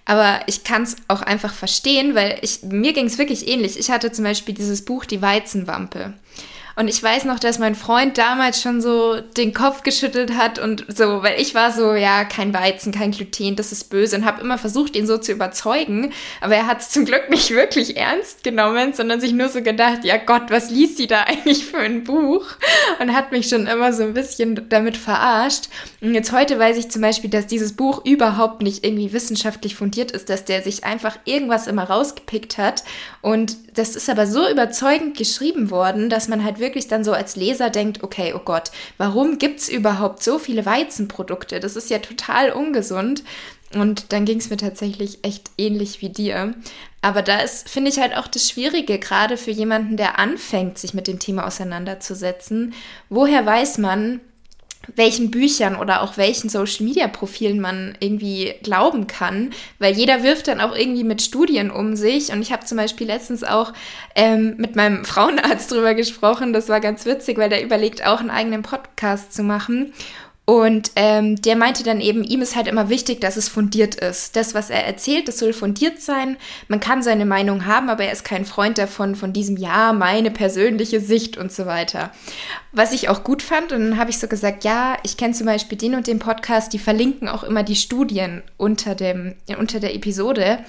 Aber 0.04 0.42
ich 0.48 0.66
kann 0.66 0.84
es 0.84 0.98
auch 1.08 1.22
einfach 1.22 1.54
verstehen, 1.54 2.16
weil 2.16 2.38
ich, 2.42 2.64
mir 2.64 2.92
ging 2.92 3.06
es 3.06 3.18
wirklich 3.18 3.48
ähnlich. 3.48 3.80
Ich 3.80 3.90
hatte 3.90 4.12
zum 4.12 4.26
Beispiel 4.26 4.54
dieses 4.54 4.84
Buch 4.84 5.06
Die 5.06 5.22
Weizenwampe. 5.22 6.14
Und 6.76 6.90
ich 6.90 7.02
weiß 7.02 7.24
noch, 7.24 7.40
dass 7.40 7.58
mein 7.58 7.76
Freund 7.76 8.18
damals 8.18 8.62
schon 8.62 8.82
so 8.82 9.22
den 9.22 9.54
Kopf 9.54 9.84
geschüttelt 9.84 10.36
hat 10.36 10.60
und 10.60 10.86
so, 10.90 11.24
weil 11.24 11.40
ich 11.40 11.56
war 11.56 11.72
so, 11.72 11.94
ja, 11.94 12.26
kein 12.26 12.54
Weizen, 12.54 12.92
kein 12.92 13.12
Gluten, 13.12 13.56
das 13.56 13.72
ist 13.72 13.90
böse 13.90 14.18
und 14.18 14.26
habe 14.26 14.42
immer 14.42 14.58
versucht, 14.58 14.96
ihn 14.96 15.08
so 15.08 15.18
zu 15.18 15.32
überzeugen. 15.32 16.12
Aber 16.42 16.56
er 16.56 16.68
hat 16.68 16.82
es 16.82 16.90
zum 16.90 17.06
Glück 17.06 17.30
nicht 17.30 17.52
wirklich 17.52 17.96
ernst 17.96 18.44
genommen, 18.44 18.94
sondern 18.94 19.22
sich 19.22 19.32
nur 19.32 19.48
so 19.48 19.62
gedacht, 19.62 20.04
ja 20.04 20.18
Gott, 20.18 20.50
was 20.50 20.70
liest 20.70 20.98
sie 20.98 21.08
da 21.08 21.22
eigentlich 21.28 21.66
für 21.66 21.78
ein 21.78 22.04
Buch? 22.04 22.46
Und 23.00 23.14
hat 23.14 23.32
mich 23.32 23.48
schon 23.48 23.68
immer 23.68 23.94
so 23.94 24.04
ein 24.04 24.14
bisschen 24.14 24.68
damit 24.70 24.98
verarscht. 24.98 25.70
Und 26.02 26.14
jetzt 26.14 26.34
heute 26.34 26.60
weiß 26.60 26.78
ich 26.78 26.90
zum 26.90 27.02
Beispiel, 27.02 27.30
dass 27.30 27.48
dieses 27.48 27.74
Buch 27.74 28.04
überhaupt 28.04 28.62
nicht 28.62 28.86
irgendwie 28.86 29.14
wissenschaftlich 29.14 29.76
fundiert 29.76 30.12
ist, 30.12 30.30
dass 30.30 30.44
der 30.44 30.62
sich 30.62 30.84
einfach 30.84 31.18
irgendwas 31.24 31.68
immer 31.68 31.84
rausgepickt 31.84 32.58
hat. 32.58 32.84
Und 33.22 33.56
das 33.76 33.96
ist 33.96 34.10
aber 34.10 34.26
so 34.26 34.50
überzeugend 34.50 35.18
geschrieben 35.18 35.70
worden, 35.70 36.10
dass 36.10 36.28
man 36.28 36.44
halt 36.44 36.60
wirklich 36.60 36.88
dann 36.88 37.04
so 37.04 37.12
als 37.14 37.36
Leser 37.36 37.70
denkt, 37.70 38.04
okay, 38.04 38.34
oh 38.36 38.42
Gott, 38.44 38.72
warum 38.98 39.38
gibt 39.38 39.60
es 39.60 39.70
überhaupt 39.70 40.24
so 40.24 40.40
viele 40.40 40.66
Weizenprodukte? 40.66 41.60
Das 41.60 41.76
ist 41.76 41.90
ja 41.90 42.00
total 42.00 42.52
ungesund. 42.52 43.24
Und 43.74 44.14
dann 44.14 44.26
ging 44.26 44.38
es 44.38 44.50
mir 44.50 44.58
tatsächlich 44.58 45.20
echt 45.24 45.52
ähnlich 45.58 46.02
wie 46.02 46.10
dir. 46.10 46.54
Aber 47.02 47.22
da 47.22 47.40
ist, 47.40 47.68
finde 47.70 47.90
ich 47.90 48.00
halt 48.00 48.16
auch 48.16 48.28
das 48.28 48.50
Schwierige, 48.50 49.00
gerade 49.00 49.38
für 49.38 49.52
jemanden, 49.52 49.98
der 49.98 50.18
anfängt, 50.18 50.78
sich 50.78 50.94
mit 50.94 51.08
dem 51.08 51.20
Thema 51.20 51.46
auseinanderzusetzen. 51.46 52.74
Woher 53.10 53.46
weiß 53.46 53.78
man, 53.80 54.22
welchen 54.96 55.32
Büchern 55.32 55.76
oder 55.76 56.02
auch 56.02 56.18
welchen 56.18 56.50
Social 56.50 56.86
Media 56.86 57.08
Profilen 57.08 57.60
man 57.60 57.96
irgendwie 58.00 58.54
glauben 58.64 59.08
kann, 59.08 59.52
weil 59.80 59.96
jeder 59.96 60.24
wirft 60.24 60.48
dann 60.48 60.62
auch 60.62 60.76
irgendwie 60.76 61.04
mit 61.04 61.22
Studien 61.22 61.72
um 61.72 61.96
sich. 61.96 62.32
Und 62.32 62.42
ich 62.42 62.52
habe 62.52 62.66
zum 62.66 62.78
Beispiel 62.78 63.08
letztens 63.08 63.44
auch 63.44 63.74
ähm, 64.16 64.56
mit 64.58 64.76
meinem 64.76 65.06
Frauenarzt 65.06 65.72
drüber 65.72 65.94
gesprochen. 65.94 66.54
Das 66.54 66.70
war 66.70 66.80
ganz 66.80 67.06
witzig, 67.06 67.38
weil 67.38 67.50
der 67.50 67.64
überlegt 67.64 68.06
auch 68.06 68.20
einen 68.20 68.30
eigenen 68.30 68.62
Podcast 68.62 69.34
zu 69.34 69.44
machen. 69.44 69.94
Und 70.46 70.92
ähm, 70.96 71.42
der 71.42 71.56
meinte 71.56 71.84
dann 71.84 72.00
eben, 72.00 72.24
ihm 72.24 72.44
ist 72.44 72.56
halt 72.56 72.68
immer 72.68 72.88
wichtig, 72.90 73.20
dass 73.20 73.36
es 73.36 73.50
fundiert 73.50 73.96
ist. 73.96 74.36
Das, 74.36 74.54
was 74.54 74.70
er 74.70 74.86
erzählt, 74.86 75.28
das 75.28 75.40
soll 75.40 75.54
fundiert 75.54 76.04
sein. 76.04 76.38
Man 76.68 76.80
kann 76.80 77.02
seine 77.02 77.26
Meinung 77.26 77.66
haben, 77.66 77.90
aber 77.90 78.04
er 78.04 78.12
ist 78.12 78.24
kein 78.24 78.46
Freund 78.46 78.78
davon, 78.78 79.16
von 79.16 79.34
diesem 79.34 79.58
Ja, 79.58 79.92
meine 79.92 80.30
persönliche 80.30 81.00
Sicht 81.00 81.36
und 81.38 81.52
so 81.52 81.66
weiter. 81.66 82.12
Was 82.72 82.92
ich 82.92 83.10
auch 83.10 83.24
gut 83.24 83.42
fand, 83.42 83.72
und 83.72 83.82
dann 83.82 83.98
habe 83.98 84.12
ich 84.12 84.20
so 84.20 84.28
gesagt, 84.28 84.64
ja, 84.66 84.98
ich 85.02 85.18
kenne 85.18 85.34
zum 85.34 85.48
Beispiel 85.48 85.80
den 85.80 85.96
und 85.96 86.06
den 86.06 86.20
Podcast, 86.20 86.74
die 86.74 86.80
verlinken 86.80 87.28
auch 87.28 87.44
immer 87.44 87.64
die 87.64 87.76
Studien 87.76 88.44
unter, 88.58 88.94
dem, 88.94 89.34
unter 89.58 89.80
der 89.80 89.96
Episode. 89.96 90.60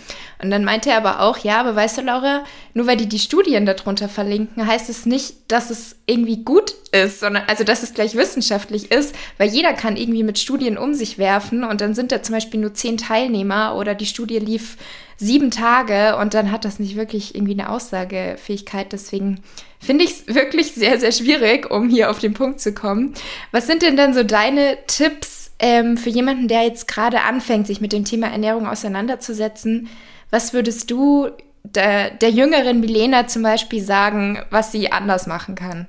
Und 0.41 0.51
dann 0.51 0.65
meinte 0.65 0.89
er 0.89 0.97
aber 0.97 1.21
auch, 1.21 1.39
ja, 1.39 1.61
aber 1.61 1.77
weißt 1.77 1.99
du, 1.99 2.03
Laura, 2.03 2.45
nur 2.73 2.87
weil 2.87 2.97
die 2.97 3.09
die 3.09 3.19
Studien 3.19 3.67
darunter 3.67 4.09
verlinken, 4.09 4.67
heißt 4.67 4.89
es 4.89 5.05
nicht, 5.05 5.35
dass 5.49 5.71
es 5.71 5.97
irgendwie 6.07 6.45
gut 6.45 6.75
ist, 6.93 7.21
sondern 7.21 7.45
also, 7.47 7.65
dass 7.65 7.83
es 7.83 7.95
gleich 7.95 8.15
wissenschaftlich 8.15 8.91
ist, 8.91 9.15
weil 9.39 9.49
jeder 9.49 9.66
kann 9.73 9.97
irgendwie 9.97 10.23
mit 10.23 10.39
Studien 10.39 10.79
um 10.79 10.95
sich 10.95 11.19
werfen 11.19 11.65
und 11.65 11.81
dann 11.81 11.95
sind 11.95 12.13
da 12.13 12.23
zum 12.23 12.35
Beispiel 12.35 12.61
nur 12.61 12.75
zehn 12.75 12.97
Teilnehmer 12.97 13.77
oder 13.77 13.95
die 13.95 14.07
Studie 14.07 14.39
lief 14.39 14.77
sieben 15.17 15.51
Tage 15.51 16.17
und 16.17 16.35
dann 16.35 16.53
hat 16.53 16.65
das 16.65 16.79
nicht 16.79 16.97
wirklich 16.97 17.35
irgendwie 17.35 17.55
eine 17.55 17.71
Aussagefähigkeit. 17.71 18.93
Deswegen 18.93 19.41
finde 19.81 20.05
ich 20.05 20.11
es 20.11 20.35
wirklich 20.35 20.73
sehr, 20.73 20.99
sehr 20.99 21.13
schwierig, 21.13 21.71
um 21.71 21.89
hier 21.89 22.11
auf 22.11 22.19
den 22.19 22.35
Punkt 22.35 22.61
zu 22.61 22.73
kommen. 22.73 23.15
Was 23.51 23.67
sind 23.67 23.83
denn 23.83 23.97
dann 23.97 24.15
so 24.15 24.23
deine 24.23 24.79
Tipps 24.87 25.53
ähm, 25.59 25.97
für 25.97 26.11
jemanden, 26.11 26.49
der 26.49 26.63
jetzt 26.63 26.87
gerade 26.87 27.23
anfängt, 27.23 27.67
sich 27.67 27.81
mit 27.81 27.93
dem 27.93 28.05
Thema 28.05 28.29
Ernährung 28.29 28.67
auseinanderzusetzen? 28.67 29.89
Was 30.31 30.53
würdest 30.53 30.91
du 30.91 31.29
der, 31.63 32.11
der 32.11 32.31
jüngeren 32.31 32.81
Milena 32.81 33.27
zum 33.27 33.43
Beispiel 33.43 33.83
sagen, 33.83 34.43
was 34.51 34.73
sie 34.73 34.93
anders 34.93 35.27
machen 35.27 35.55
kann? 35.55 35.89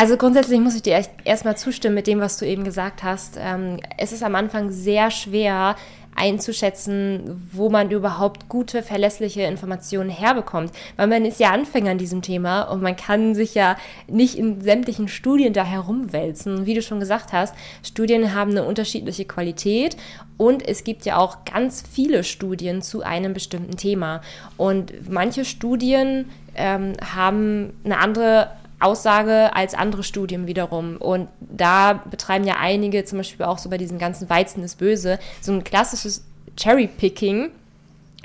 Also 0.00 0.16
grundsätzlich 0.16 0.58
muss 0.60 0.74
ich 0.74 0.80
dir 0.80 1.04
erstmal 1.24 1.58
zustimmen 1.58 1.94
mit 1.94 2.06
dem, 2.06 2.20
was 2.20 2.38
du 2.38 2.46
eben 2.46 2.64
gesagt 2.64 3.02
hast. 3.02 3.36
Ähm, 3.38 3.80
es 3.98 4.12
ist 4.12 4.22
am 4.22 4.34
Anfang 4.34 4.70
sehr 4.70 5.10
schwer, 5.10 5.76
einzuschätzen, 6.16 7.48
wo 7.52 7.68
man 7.68 7.90
überhaupt 7.90 8.48
gute, 8.48 8.82
verlässliche 8.82 9.42
Informationen 9.42 10.08
herbekommt. 10.08 10.72
Weil 10.96 11.06
man 11.06 11.26
ist 11.26 11.38
ja 11.38 11.50
Anfänger 11.50 11.92
in 11.92 11.98
diesem 11.98 12.22
Thema 12.22 12.62
und 12.62 12.80
man 12.82 12.96
kann 12.96 13.34
sich 13.34 13.54
ja 13.54 13.76
nicht 14.08 14.36
in 14.36 14.62
sämtlichen 14.62 15.06
Studien 15.06 15.52
da 15.52 15.64
herumwälzen. 15.64 16.64
Wie 16.64 16.74
du 16.74 16.80
schon 16.80 17.00
gesagt 17.00 17.34
hast, 17.34 17.54
Studien 17.82 18.34
haben 18.34 18.52
eine 18.52 18.64
unterschiedliche 18.64 19.26
Qualität 19.26 19.98
und 20.38 20.66
es 20.66 20.82
gibt 20.82 21.04
ja 21.04 21.18
auch 21.18 21.44
ganz 21.44 21.84
viele 21.92 22.24
Studien 22.24 22.80
zu 22.80 23.02
einem 23.02 23.34
bestimmten 23.34 23.76
Thema. 23.76 24.22
Und 24.56 25.10
manche 25.10 25.44
Studien 25.44 26.30
ähm, 26.54 26.94
haben 27.14 27.74
eine 27.84 27.98
andere 27.98 28.50
Aussage 28.80 29.54
als 29.54 29.74
andere 29.74 30.02
Studien 30.02 30.46
wiederum. 30.46 30.96
Und 30.96 31.28
da 31.40 31.92
betreiben 31.92 32.44
ja 32.44 32.56
einige, 32.58 33.04
zum 33.04 33.18
Beispiel 33.18 33.46
auch 33.46 33.58
so 33.58 33.70
bei 33.70 33.78
diesem 33.78 33.98
ganzen 33.98 34.28
Weizen 34.28 34.62
ist 34.62 34.78
böse, 34.78 35.18
so 35.40 35.52
ein 35.52 35.64
klassisches 35.64 36.24
Cherry-Picking 36.56 37.50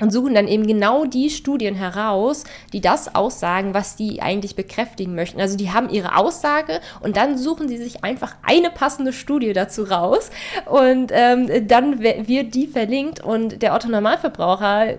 und 0.00 0.12
suchen 0.12 0.34
dann 0.34 0.48
eben 0.48 0.66
genau 0.66 1.04
die 1.04 1.30
Studien 1.30 1.74
heraus, 1.74 2.44
die 2.72 2.80
das 2.80 3.14
aussagen, 3.14 3.72
was 3.72 3.96
die 3.96 4.20
eigentlich 4.20 4.54
bekräftigen 4.54 5.14
möchten. 5.14 5.40
Also 5.40 5.56
die 5.56 5.70
haben 5.72 5.88
ihre 5.88 6.16
Aussage 6.16 6.80
und 7.00 7.16
dann 7.16 7.38
suchen 7.38 7.68
sie 7.68 7.78
sich 7.78 8.04
einfach 8.04 8.34
eine 8.42 8.70
passende 8.70 9.12
Studie 9.12 9.52
dazu 9.52 9.84
raus 9.84 10.30
und 10.66 11.12
ähm, 11.12 11.66
dann 11.66 12.00
wird 12.00 12.54
die 12.54 12.66
verlinkt 12.66 13.24
und 13.24 13.62
der 13.62 13.74
Otto 13.74 13.88
Normalverbraucher 13.88 14.96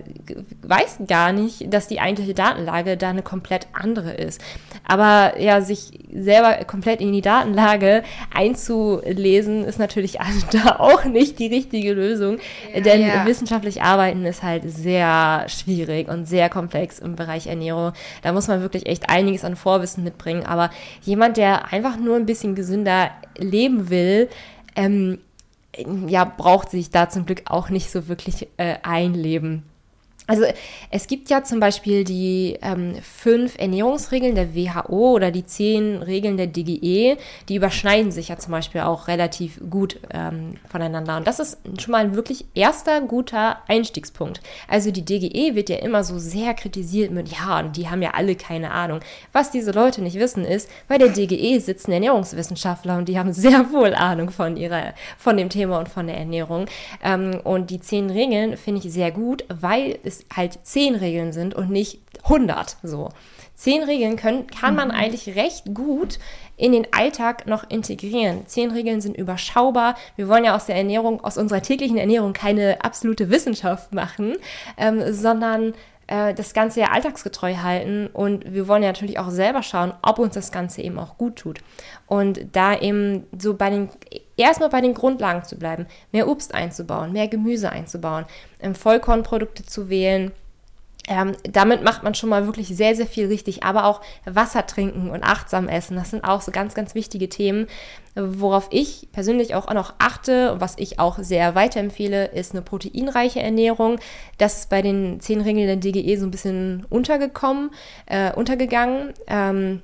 weiß 0.63 0.99
gar 1.07 1.31
nicht, 1.31 1.71
dass 1.71 1.87
die 1.87 1.99
eigentliche 1.99 2.33
Datenlage 2.33 2.97
da 2.97 3.09
eine 3.09 3.21
komplett 3.21 3.67
andere 3.73 4.13
ist. 4.13 4.41
Aber 4.83 5.39
ja, 5.39 5.61
sich 5.61 5.91
selber 6.13 6.53
komplett 6.65 7.01
in 7.01 7.11
die 7.11 7.21
Datenlage 7.21 8.03
einzulesen, 8.33 9.65
ist 9.65 9.79
natürlich 9.79 10.17
da 10.51 10.77
auch 10.79 11.05
nicht 11.05 11.37
die 11.39 11.47
richtige 11.47 11.93
Lösung, 11.93 12.39
ja, 12.73 12.81
denn 12.81 13.01
ja. 13.01 13.25
wissenschaftlich 13.25 13.83
arbeiten 13.83 14.25
ist 14.25 14.41
halt 14.41 14.63
sehr 14.65 14.86
sehr 14.87 15.49
schwierig 15.49 16.07
und 16.07 16.29
sehr 16.29 16.47
komplex 16.47 16.99
im 16.99 17.17
Bereich 17.17 17.47
Ernährung. 17.47 17.91
Da 18.21 18.31
muss 18.31 18.47
man 18.47 18.61
wirklich 18.61 18.85
echt 18.85 19.09
einiges 19.09 19.43
an 19.43 19.57
Vorwissen 19.57 20.05
mitbringen. 20.05 20.45
Aber 20.45 20.69
jemand, 21.01 21.35
der 21.35 21.73
einfach 21.73 21.97
nur 21.97 22.15
ein 22.15 22.25
bisschen 22.25 22.55
gesünder 22.55 23.11
leben 23.37 23.89
will, 23.89 24.29
ähm, 24.77 25.17
ja, 26.07 26.23
braucht 26.23 26.71
sich 26.71 26.89
da 26.89 27.09
zum 27.09 27.25
Glück 27.25 27.41
auch 27.47 27.69
nicht 27.69 27.91
so 27.91 28.07
wirklich 28.07 28.47
äh, 28.55 28.75
einleben. 28.81 29.63
Also 30.27 30.43
es 30.91 31.07
gibt 31.07 31.29
ja 31.29 31.43
zum 31.43 31.61
Beispiel 31.61 32.03
die 32.03 32.57
ähm, 32.61 32.95
fünf 33.01 33.57
Ernährungsregeln 33.57 34.35
der 34.35 34.53
WHO 34.53 35.13
oder 35.13 35.31
die 35.31 35.45
zehn 35.45 36.03
Regeln 36.03 36.35
der 36.35 36.47
DGE, 36.47 37.17
die 37.47 37.55
überschneiden 37.55 38.11
sich 38.11 38.27
ja 38.27 38.37
zum 38.37 38.51
Beispiel 38.51 38.81
auch 38.81 39.07
relativ 39.07 39.61
gut 39.69 39.99
ähm, 40.11 40.55
voneinander. 40.69 41.15
Und 41.15 41.27
das 41.27 41.39
ist 41.39 41.59
schon 41.79 41.93
mal 41.93 42.03
ein 42.03 42.15
wirklich 42.15 42.45
erster 42.53 42.99
guter 42.99 43.59
Einstiegspunkt. 43.69 44.41
Also 44.67 44.91
die 44.91 45.05
DGE 45.05 45.55
wird 45.55 45.69
ja 45.69 45.77
immer 45.77 46.03
so 46.03 46.19
sehr 46.19 46.53
kritisiert 46.53 47.11
mit, 47.11 47.29
ja, 47.29 47.63
die 47.63 47.89
haben 47.89 48.01
ja 48.01 48.11
alle 48.13 48.35
keine 48.35 48.71
Ahnung. 48.71 48.99
Was 49.31 49.51
diese 49.51 49.71
Leute 49.71 50.01
nicht 50.01 50.19
wissen 50.19 50.43
ist, 50.43 50.69
bei 50.89 50.97
der 50.97 51.09
DGE 51.09 51.59
sitzen 51.59 51.93
Ernährungswissenschaftler 51.93 52.97
und 52.97 53.07
die 53.07 53.17
haben 53.17 53.31
sehr 53.31 53.71
wohl 53.71 53.95
Ahnung 53.95 54.29
von 54.31 54.57
ihrer, 54.57 54.93
von 55.17 55.37
dem 55.37 55.49
Thema 55.49 55.79
und 55.79 55.87
von 55.87 56.07
der 56.07 56.17
Ernährung. 56.17 56.65
Ähm, 57.01 57.39
und 57.45 57.69
die 57.69 57.79
zehn 57.79 58.09
Regeln 58.09 58.57
finde 58.57 58.85
ich 58.85 58.91
sehr 58.91 59.11
gut, 59.11 59.45
weil 59.47 59.99
es 60.03 60.16
halt 60.35 60.59
zehn 60.63 60.95
Regeln 60.95 61.31
sind 61.33 61.53
und 61.53 61.69
nicht 61.69 61.99
100 62.23 62.77
so. 62.83 63.09
Zehn 63.55 63.83
Regeln 63.83 64.17
können, 64.17 64.45
kann 64.47 64.75
man 64.75 64.89
mhm. 64.89 64.93
eigentlich 64.93 65.35
recht 65.35 65.73
gut 65.73 66.19
in 66.57 66.71
den 66.71 66.87
Alltag 66.91 67.47
noch 67.47 67.69
integrieren. 67.69 68.45
Zehn 68.45 68.71
Regeln 68.71 69.01
sind 69.01 69.17
überschaubar. 69.17 69.95
Wir 70.15 70.27
wollen 70.27 70.43
ja 70.43 70.55
aus 70.55 70.67
der 70.67 70.75
Ernährung, 70.75 71.23
aus 71.23 71.37
unserer 71.37 71.61
täglichen 71.61 71.97
Ernährung 71.97 72.33
keine 72.33 72.83
absolute 72.83 73.29
Wissenschaft 73.29 73.93
machen, 73.93 74.35
ähm, 74.77 75.11
sondern 75.11 75.73
äh, 76.07 76.33
das 76.33 76.53
Ganze 76.53 76.81
ja 76.81 76.87
alltagsgetreu 76.91 77.55
halten 77.57 78.07
und 78.07 78.53
wir 78.53 78.67
wollen 78.67 78.83
ja 78.83 78.89
natürlich 78.89 79.19
auch 79.19 79.29
selber 79.29 79.61
schauen, 79.61 79.93
ob 80.01 80.19
uns 80.19 80.33
das 80.33 80.51
Ganze 80.51 80.81
eben 80.81 80.97
auch 80.97 81.17
gut 81.17 81.37
tut. 81.37 81.59
Und 82.07 82.39
da 82.53 82.77
eben 82.77 83.25
so 83.37 83.53
bei 83.55 83.69
den, 83.69 83.89
erstmal 84.37 84.69
bei 84.69 84.81
den 84.81 84.93
Grundlagen 84.93 85.43
zu 85.43 85.57
bleiben, 85.57 85.87
mehr 86.11 86.27
Obst 86.27 86.53
einzubauen, 86.53 87.11
mehr 87.11 87.27
Gemüse 87.27 87.69
einzubauen, 87.71 88.25
ähm, 88.59 88.75
Vollkornprodukte 88.75 89.65
zu 89.65 89.89
wählen, 89.89 90.31
ähm, 91.07 91.31
damit 91.43 91.83
macht 91.83 92.03
man 92.03 92.13
schon 92.15 92.29
mal 92.29 92.45
wirklich 92.45 92.67
sehr, 92.67 92.93
sehr 92.93 93.07
viel 93.07 93.27
richtig. 93.27 93.63
Aber 93.63 93.85
auch 93.85 94.01
Wasser 94.25 94.67
trinken 94.67 95.09
und 95.09 95.23
achtsam 95.23 95.69
essen, 95.69 95.95
das 95.95 96.11
sind 96.11 96.23
auch 96.23 96.41
so 96.41 96.51
ganz, 96.51 96.75
ganz 96.75 96.95
wichtige 96.95 97.29
Themen. 97.29 97.67
Worauf 98.15 98.67
ich 98.71 99.07
persönlich 99.13 99.55
auch 99.55 99.71
noch 99.73 99.93
achte 99.99 100.51
und 100.51 100.61
was 100.61 100.75
ich 100.77 100.99
auch 100.99 101.17
sehr 101.19 101.55
weiterempfehle, 101.55 102.25
ist 102.27 102.51
eine 102.51 102.61
proteinreiche 102.61 103.41
Ernährung. 103.41 103.99
Das 104.37 104.59
ist 104.59 104.69
bei 104.69 104.81
den 104.81 105.19
zehn 105.21 105.39
Regeln 105.39 105.67
der 105.67 105.77
DGE 105.77 106.17
so 106.17 106.25
ein 106.25 106.31
bisschen 106.31 106.85
untergekommen, 106.89 107.71
äh, 108.07 108.33
untergegangen. 108.33 109.13
Ähm, 109.27 109.81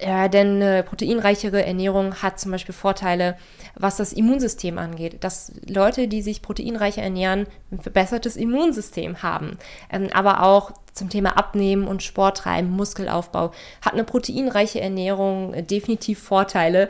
ja, 0.00 0.28
denn 0.28 0.56
eine 0.56 0.82
proteinreichere 0.82 1.64
Ernährung 1.64 2.14
hat 2.22 2.38
zum 2.38 2.52
Beispiel 2.52 2.74
Vorteile, 2.74 3.36
was 3.74 3.96
das 3.96 4.12
Immunsystem 4.12 4.78
angeht. 4.78 5.22
Dass 5.24 5.52
Leute, 5.66 6.08
die 6.08 6.22
sich 6.22 6.42
proteinreicher 6.42 7.02
ernähren, 7.02 7.46
ein 7.70 7.80
verbessertes 7.80 8.36
Immunsystem 8.36 9.22
haben. 9.22 9.58
Ähm, 9.90 10.08
aber 10.12 10.42
auch 10.42 10.72
zum 10.92 11.08
Thema 11.08 11.36
Abnehmen 11.36 11.86
und 11.86 12.02
Sport 12.02 12.38
treiben, 12.38 12.70
Muskelaufbau, 12.70 13.52
hat 13.82 13.92
eine 13.92 14.04
proteinreiche 14.04 14.80
Ernährung 14.80 15.66
definitiv 15.66 16.20
Vorteile. 16.22 16.88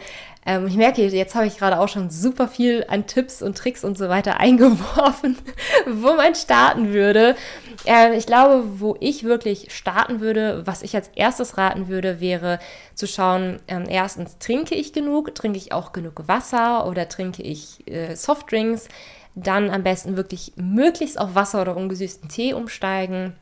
Ähm, 0.50 0.66
ich 0.66 0.76
merke, 0.76 1.06
jetzt 1.06 1.36
habe 1.36 1.46
ich 1.46 1.58
gerade 1.58 1.78
auch 1.78 1.88
schon 1.88 2.10
super 2.10 2.48
viel 2.48 2.84
an 2.88 3.06
Tipps 3.06 3.40
und 3.40 3.56
Tricks 3.56 3.84
und 3.84 3.96
so 3.96 4.08
weiter 4.08 4.40
eingeworfen, 4.40 5.38
wo 5.86 6.14
man 6.14 6.34
starten 6.34 6.92
würde. 6.92 7.36
Äh, 7.86 8.16
ich 8.16 8.26
glaube, 8.26 8.80
wo 8.80 8.96
ich 8.98 9.22
wirklich 9.22 9.72
starten 9.72 10.18
würde, 10.18 10.66
was 10.66 10.82
ich 10.82 10.96
als 10.96 11.08
erstes 11.14 11.56
raten 11.56 11.86
würde, 11.86 12.20
wäre 12.20 12.58
zu 12.96 13.06
schauen, 13.06 13.60
ähm, 13.68 13.84
erstens, 13.88 14.38
trinke 14.38 14.74
ich 14.74 14.92
genug? 14.92 15.36
Trinke 15.36 15.56
ich 15.56 15.72
auch 15.72 15.92
genug 15.92 16.26
Wasser 16.26 16.88
oder 16.88 17.08
trinke 17.08 17.42
ich 17.42 17.86
äh, 17.86 18.16
Softdrinks? 18.16 18.88
Dann 19.36 19.70
am 19.70 19.84
besten 19.84 20.16
wirklich 20.16 20.52
möglichst 20.56 21.20
auf 21.20 21.36
Wasser 21.36 21.62
oder 21.62 21.76
ungesüßten 21.76 22.28
Tee 22.28 22.54
umsteigen. 22.54 23.34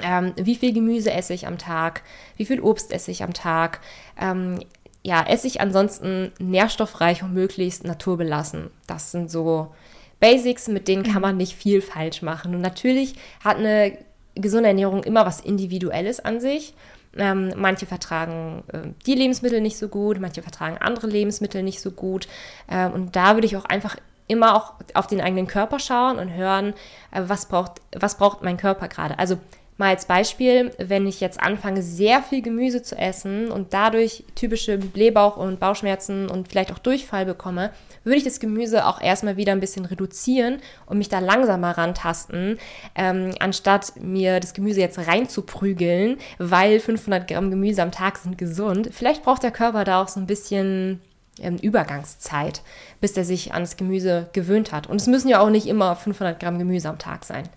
Ähm, 0.00 0.32
wie 0.36 0.54
viel 0.54 0.72
Gemüse 0.72 1.12
esse 1.12 1.34
ich 1.34 1.48
am 1.48 1.58
Tag? 1.58 2.02
Wie 2.36 2.44
viel 2.44 2.60
Obst 2.60 2.92
esse 2.92 3.10
ich 3.10 3.24
am 3.24 3.34
Tag? 3.34 3.80
Ähm, 4.20 4.60
ja, 5.08 5.24
esse 5.26 5.46
ich 5.46 5.62
ansonsten 5.62 6.32
nährstoffreich 6.38 7.22
und 7.22 7.32
möglichst 7.32 7.82
naturbelassen. 7.82 8.68
Das 8.86 9.10
sind 9.10 9.30
so 9.30 9.72
Basics, 10.20 10.68
mit 10.68 10.86
denen 10.86 11.02
kann 11.02 11.16
mhm. 11.16 11.20
man 11.22 11.36
nicht 11.38 11.54
viel 11.54 11.80
falsch 11.80 12.20
machen. 12.20 12.54
Und 12.54 12.60
natürlich 12.60 13.14
hat 13.42 13.56
eine 13.56 13.96
gesunde 14.34 14.68
Ernährung 14.68 15.02
immer 15.04 15.24
was 15.24 15.40
Individuelles 15.40 16.20
an 16.20 16.40
sich. 16.40 16.74
Ähm, 17.16 17.54
manche 17.56 17.86
vertragen 17.86 18.64
äh, 18.70 18.88
die 19.06 19.14
Lebensmittel 19.14 19.62
nicht 19.62 19.78
so 19.78 19.88
gut, 19.88 20.20
manche 20.20 20.42
vertragen 20.42 20.76
andere 20.76 21.06
Lebensmittel 21.06 21.62
nicht 21.62 21.80
so 21.80 21.90
gut. 21.90 22.28
Ähm, 22.70 22.92
und 22.92 23.16
da 23.16 23.34
würde 23.34 23.46
ich 23.46 23.56
auch 23.56 23.64
einfach 23.64 23.96
immer 24.26 24.56
auch 24.56 24.74
auf 24.92 25.06
den 25.06 25.22
eigenen 25.22 25.46
Körper 25.46 25.78
schauen 25.78 26.18
und 26.18 26.34
hören, 26.34 26.74
äh, 27.12 27.22
was, 27.24 27.46
braucht, 27.46 27.80
was 27.98 28.18
braucht 28.18 28.42
mein 28.42 28.58
Körper 28.58 28.88
gerade. 28.88 29.18
Also 29.18 29.38
Mal 29.78 29.90
als 29.90 30.06
Beispiel, 30.06 30.72
wenn 30.78 31.06
ich 31.06 31.20
jetzt 31.20 31.40
anfange, 31.40 31.82
sehr 31.82 32.20
viel 32.20 32.42
Gemüse 32.42 32.82
zu 32.82 32.98
essen 32.98 33.48
und 33.48 33.72
dadurch 33.72 34.24
typische 34.34 34.76
Blähbauch- 34.76 35.36
und 35.36 35.60
Bauchschmerzen 35.60 36.28
und 36.28 36.48
vielleicht 36.48 36.72
auch 36.72 36.80
Durchfall 36.80 37.24
bekomme, 37.24 37.70
würde 38.02 38.18
ich 38.18 38.24
das 38.24 38.40
Gemüse 38.40 38.86
auch 38.86 39.00
erstmal 39.00 39.36
wieder 39.36 39.52
ein 39.52 39.60
bisschen 39.60 39.84
reduzieren 39.84 40.58
und 40.86 40.98
mich 40.98 41.08
da 41.08 41.20
langsamer 41.20 41.78
rantasten, 41.78 42.58
ähm, 42.96 43.30
anstatt 43.38 43.92
mir 44.00 44.40
das 44.40 44.52
Gemüse 44.52 44.80
jetzt 44.80 44.98
reinzuprügeln, 44.98 46.18
weil 46.38 46.80
500 46.80 47.28
Gramm 47.28 47.50
Gemüse 47.50 47.80
am 47.80 47.92
Tag 47.92 48.18
sind 48.18 48.36
gesund. 48.36 48.90
Vielleicht 48.92 49.22
braucht 49.22 49.44
der 49.44 49.52
Körper 49.52 49.84
da 49.84 50.02
auch 50.02 50.08
so 50.08 50.18
ein 50.18 50.26
bisschen 50.26 51.00
ähm, 51.40 51.56
Übergangszeit, 51.56 52.62
bis 53.00 53.16
er 53.16 53.24
sich 53.24 53.54
an 53.54 53.62
das 53.62 53.76
Gemüse 53.76 54.28
gewöhnt 54.32 54.72
hat. 54.72 54.88
Und 54.88 55.00
es 55.00 55.06
müssen 55.06 55.28
ja 55.28 55.38
auch 55.38 55.50
nicht 55.50 55.68
immer 55.68 55.94
500 55.94 56.40
Gramm 56.40 56.58
Gemüse 56.58 56.88
am 56.88 56.98
Tag 56.98 57.24
sein. 57.24 57.48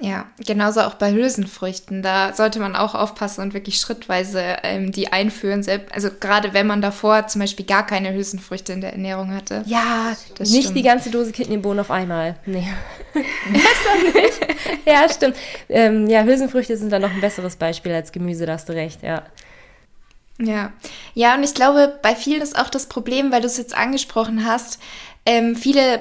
Ja, 0.00 0.26
genauso 0.46 0.82
auch 0.82 0.94
bei 0.94 1.12
Hülsenfrüchten. 1.12 2.02
Da 2.02 2.32
sollte 2.32 2.60
man 2.60 2.76
auch 2.76 2.94
aufpassen 2.94 3.40
und 3.42 3.52
wirklich 3.52 3.80
schrittweise 3.80 4.40
ähm, 4.62 4.92
die 4.92 5.12
einführen. 5.12 5.66
Also 5.92 6.10
gerade 6.20 6.54
wenn 6.54 6.68
man 6.68 6.80
davor 6.80 7.26
zum 7.26 7.40
Beispiel 7.40 7.66
gar 7.66 7.84
keine 7.84 8.14
Hülsenfrüchte 8.14 8.72
in 8.72 8.80
der 8.80 8.92
Ernährung 8.92 9.34
hatte. 9.34 9.64
Ja, 9.66 10.16
das 10.36 10.50
nicht 10.50 10.64
stimmt. 10.64 10.78
die 10.78 10.82
ganze 10.82 11.10
Dose 11.10 11.32
Kidneybohnen 11.32 11.80
auf 11.80 11.90
einmal. 11.90 12.36
Nee. 12.46 12.68
das 13.14 14.14
nicht. 14.14 14.56
Ja, 14.86 15.08
stimmt. 15.08 15.36
Ähm, 15.68 16.08
ja, 16.08 16.22
Hülsenfrüchte 16.22 16.76
sind 16.76 16.92
dann 16.92 17.02
noch 17.02 17.12
ein 17.12 17.20
besseres 17.20 17.56
Beispiel 17.56 17.92
als 17.92 18.12
Gemüse, 18.12 18.46
da 18.46 18.52
hast 18.52 18.68
du 18.68 18.74
recht, 18.74 19.02
ja. 19.02 19.24
Ja, 20.40 20.72
ja, 21.14 21.34
und 21.34 21.42
ich 21.42 21.54
glaube, 21.54 21.98
bei 22.00 22.14
vielen 22.14 22.42
ist 22.42 22.56
auch 22.56 22.68
das 22.68 22.86
Problem, 22.86 23.32
weil 23.32 23.40
du 23.40 23.48
es 23.48 23.56
jetzt 23.56 23.76
angesprochen 23.76 24.46
hast, 24.46 24.78
ähm, 25.26 25.56
viele 25.56 26.00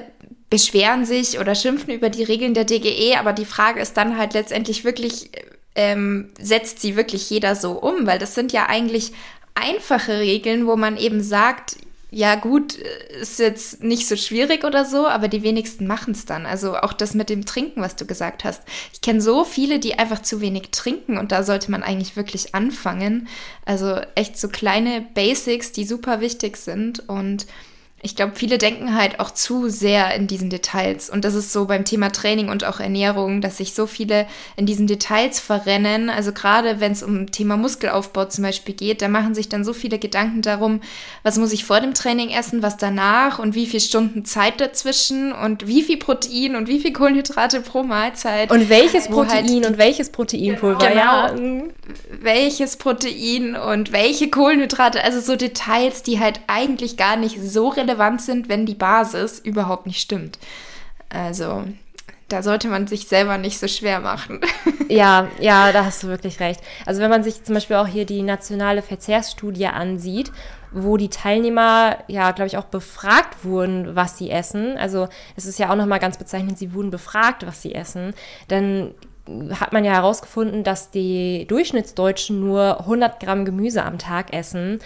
beschweren 0.50 1.06
sich 1.06 1.40
oder 1.40 1.56
schimpfen 1.56 1.94
über 1.94 2.10
die 2.10 2.24
Regeln 2.24 2.54
der 2.54 2.66
DGE, 2.66 3.18
aber 3.18 3.34
die 3.34 3.46
Frage 3.46 3.82
ist 3.82 3.98
dann 3.98 4.18
halt 4.18 4.34
letztendlich 4.34 4.84
wirklich, 4.84 5.30
ähm, 5.76 6.30
setzt 6.40 6.80
sie 6.80 6.96
wirklich 6.96 7.30
jeder 7.30 7.56
so 7.56 7.74
um? 7.74 8.08
Weil 8.08 8.20
das 8.20 8.36
sind 8.36 8.54
ja 8.54 8.68
eigentlich 8.68 9.12
einfache 9.56 10.20
Regeln, 10.20 10.68
wo 10.68 10.76
man 10.76 10.98
eben 10.98 11.22
sagt, 11.22 11.78
ja 12.10 12.36
gut, 12.36 12.76
ist 12.76 13.38
jetzt 13.40 13.84
nicht 13.84 14.08
so 14.08 14.16
schwierig 14.16 14.64
oder 14.64 14.86
so, 14.86 15.08
aber 15.08 15.28
die 15.28 15.44
wenigsten 15.44 15.88
machen 15.88 16.14
es 16.14 16.26
dann. 16.26 16.46
Also 16.46 16.78
auch 16.78 16.94
das 16.94 17.14
mit 17.14 17.30
dem 17.30 17.46
Trinken, 17.46 17.82
was 17.82 17.98
du 17.98 18.06
gesagt 18.06 18.46
hast. 18.46 18.64
Ich 18.94 19.02
kenne 19.02 19.20
so 19.20 19.44
viele, 19.44 19.80
die 19.80 20.00
einfach 20.00 20.22
zu 20.22 20.40
wenig 20.40 20.70
trinken 20.72 21.18
und 21.18 21.34
da 21.34 21.44
sollte 21.44 21.70
man 21.70 21.84
eigentlich 21.84 22.16
wirklich 22.16 22.56
anfangen. 22.56 23.28
Also 23.66 24.00
echt 24.16 24.40
so 24.40 24.48
kleine 24.48 25.06
Basics, 25.14 25.74
die 25.74 25.84
super 25.84 26.22
wichtig 26.22 26.56
sind 26.56 27.10
und 27.10 27.46
Ich 28.04 28.16
glaube, 28.16 28.34
viele 28.36 28.60
denken 28.60 28.96
halt 28.96 29.20
auch 29.20 29.32
zu 29.32 29.70
sehr 29.70 30.14
in 30.14 30.28
diesen 30.28 30.52
Details. 30.52 31.10
Und 31.10 31.26
das 31.26 31.34
ist 31.34 31.52
so 31.52 31.66
beim 31.66 31.84
Thema 31.84 32.12
Training 32.12 32.48
und 32.48 32.64
auch 32.64 32.80
Ernährung, 32.80 33.42
dass 33.42 33.58
sich 33.58 33.74
so 33.74 33.88
viele 33.88 34.28
in 34.56 34.68
diesen 34.68 34.86
Details 34.86 35.40
verrennen. 35.40 36.12
Also 36.12 36.32
gerade 36.32 36.80
wenn 36.80 36.92
es 36.92 37.02
um 37.02 37.32
Thema 37.32 37.58
Muskelaufbau 37.58 38.26
zum 38.26 38.44
Beispiel 38.44 38.76
geht, 38.76 39.02
da 39.02 39.08
machen 39.08 39.34
sich 39.34 39.50
dann 39.50 39.66
so 39.66 39.74
viele 39.74 39.98
Gedanken 39.98 40.44
darum, 40.44 40.82
was 41.24 41.40
muss 41.40 41.52
ich 41.52 41.66
vor 41.66 41.80
dem 41.80 41.96
Training 41.96 42.30
essen, 42.30 42.62
was 42.62 42.78
danach 42.78 43.40
und 43.40 43.56
wie 43.56 43.66
viele 43.66 43.82
Stunden 43.82 44.26
Zeit 44.26 44.62
dazwischen 44.62 45.34
und 45.34 45.66
wie 45.66 45.82
viel 45.82 45.98
Protein 45.98 46.56
und 46.56 46.68
wie 46.68 46.80
viel 46.80 46.94
Kohlenhydrate 46.94 47.62
pro 47.62 47.82
Mahlzeit. 47.82 48.52
Und 48.52 48.70
welches 48.70 49.08
Protein 49.08 49.48
halt 49.48 49.66
und 49.66 49.78
welches 49.80 50.12
Proteinpulver. 50.12 50.88
Genau. 50.88 51.02
Ja. 51.02 51.36
Welches 52.22 52.78
Protein 52.78 53.56
und 53.56 53.92
welche 53.92 54.30
Kohlenhydrate. 54.30 55.04
Also 55.04 55.20
so 55.20 55.36
Details, 55.36 56.04
die 56.04 56.20
halt 56.20 56.42
eigentlich 56.46 56.96
gar 56.96 57.16
nicht 57.16 57.40
so 57.42 57.70
relevant 57.70 57.87
relevant 57.88 58.22
sind, 58.22 58.50
wenn 58.50 58.66
die 58.66 58.76
Basis 58.76 59.40
überhaupt 59.40 59.86
nicht 59.86 60.02
stimmt. 60.02 60.40
Also 61.10 61.64
da 62.28 62.44
sollte 62.44 62.68
man 62.68 62.88
sich 62.88 63.08
selber 63.08 63.38
nicht 63.38 63.60
so 63.60 63.68
schwer 63.68 64.00
machen. 64.00 64.42
Ja, 64.90 65.28
ja, 65.42 65.74
da 65.74 65.84
hast 65.84 66.04
du 66.04 66.08
wirklich 66.08 66.40
recht. 66.40 66.62
Also 66.86 67.02
wenn 67.02 67.10
man 67.10 67.22
sich 67.22 67.44
zum 67.44 67.56
Beispiel 67.56 67.76
auch 67.76 67.88
hier 67.88 68.06
die 68.06 68.22
nationale 68.22 68.82
Verzehrsstudie 68.82 69.68
ansieht, 69.68 70.32
wo 70.72 70.96
die 70.96 71.10
Teilnehmer 71.10 71.98
ja, 72.08 72.32
glaube 72.32 72.48
ich, 72.48 72.56
auch 72.56 72.64
befragt 72.64 73.44
wurden, 73.44 73.98
was 73.98 74.18
sie 74.18 74.32
essen. 74.32 74.78
Also 74.78 75.10
es 75.36 75.46
ist 75.46 75.60
ja 75.60 75.70
auch 75.70 75.76
nochmal 75.76 76.00
ganz 76.00 76.18
bezeichnend, 76.18 76.58
sie 76.58 76.74
wurden 76.74 76.90
befragt, 76.90 77.46
was 77.46 77.62
sie 77.62 77.76
essen. 77.76 78.14
Dann 78.48 78.94
hat 79.60 79.74
man 79.74 79.84
ja 79.84 79.92
herausgefunden, 79.92 80.64
dass 80.64 80.90
die 80.90 81.46
Durchschnittsdeutschen 81.50 82.40
nur 82.40 82.80
100 82.80 83.20
Gramm 83.20 83.44
Gemüse 83.44 83.84
am 83.84 83.98
Tag 83.98 84.34
essen 84.34 84.80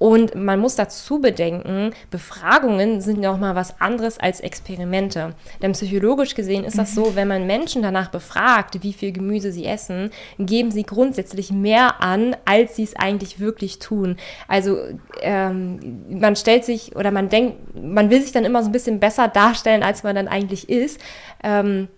und 0.00 0.34
man 0.34 0.58
muss 0.58 0.76
dazu 0.76 1.20
bedenken, 1.20 1.92
Befragungen 2.10 3.02
sind 3.02 3.20
noch 3.20 3.38
mal 3.38 3.54
was 3.54 3.82
anderes 3.82 4.18
als 4.18 4.40
Experimente. 4.40 5.34
Denn 5.60 5.72
psychologisch 5.72 6.34
gesehen 6.34 6.64
ist 6.64 6.78
das 6.78 6.94
so, 6.94 7.14
wenn 7.14 7.28
man 7.28 7.46
Menschen 7.46 7.82
danach 7.82 8.08
befragt, 8.08 8.82
wie 8.82 8.94
viel 8.94 9.12
Gemüse 9.12 9.52
sie 9.52 9.66
essen, 9.66 10.10
geben 10.38 10.70
sie 10.70 10.84
grundsätzlich 10.84 11.52
mehr 11.52 12.00
an, 12.00 12.34
als 12.46 12.76
sie 12.76 12.84
es 12.84 12.96
eigentlich 12.96 13.40
wirklich 13.40 13.78
tun. 13.78 14.16
Also 14.48 14.78
ähm, 15.20 15.78
man 16.08 16.34
stellt 16.34 16.64
sich 16.64 16.96
oder 16.96 17.10
man 17.10 17.28
denkt, 17.28 17.58
man 17.76 18.08
will 18.08 18.22
sich 18.22 18.32
dann 18.32 18.46
immer 18.46 18.62
so 18.62 18.70
ein 18.70 18.72
bisschen 18.72 19.00
besser 19.00 19.28
darstellen, 19.28 19.82
als 19.82 20.02
man 20.02 20.16
dann 20.16 20.28
eigentlich 20.28 20.70
ist. 20.70 20.98
Ähm, 21.44 21.88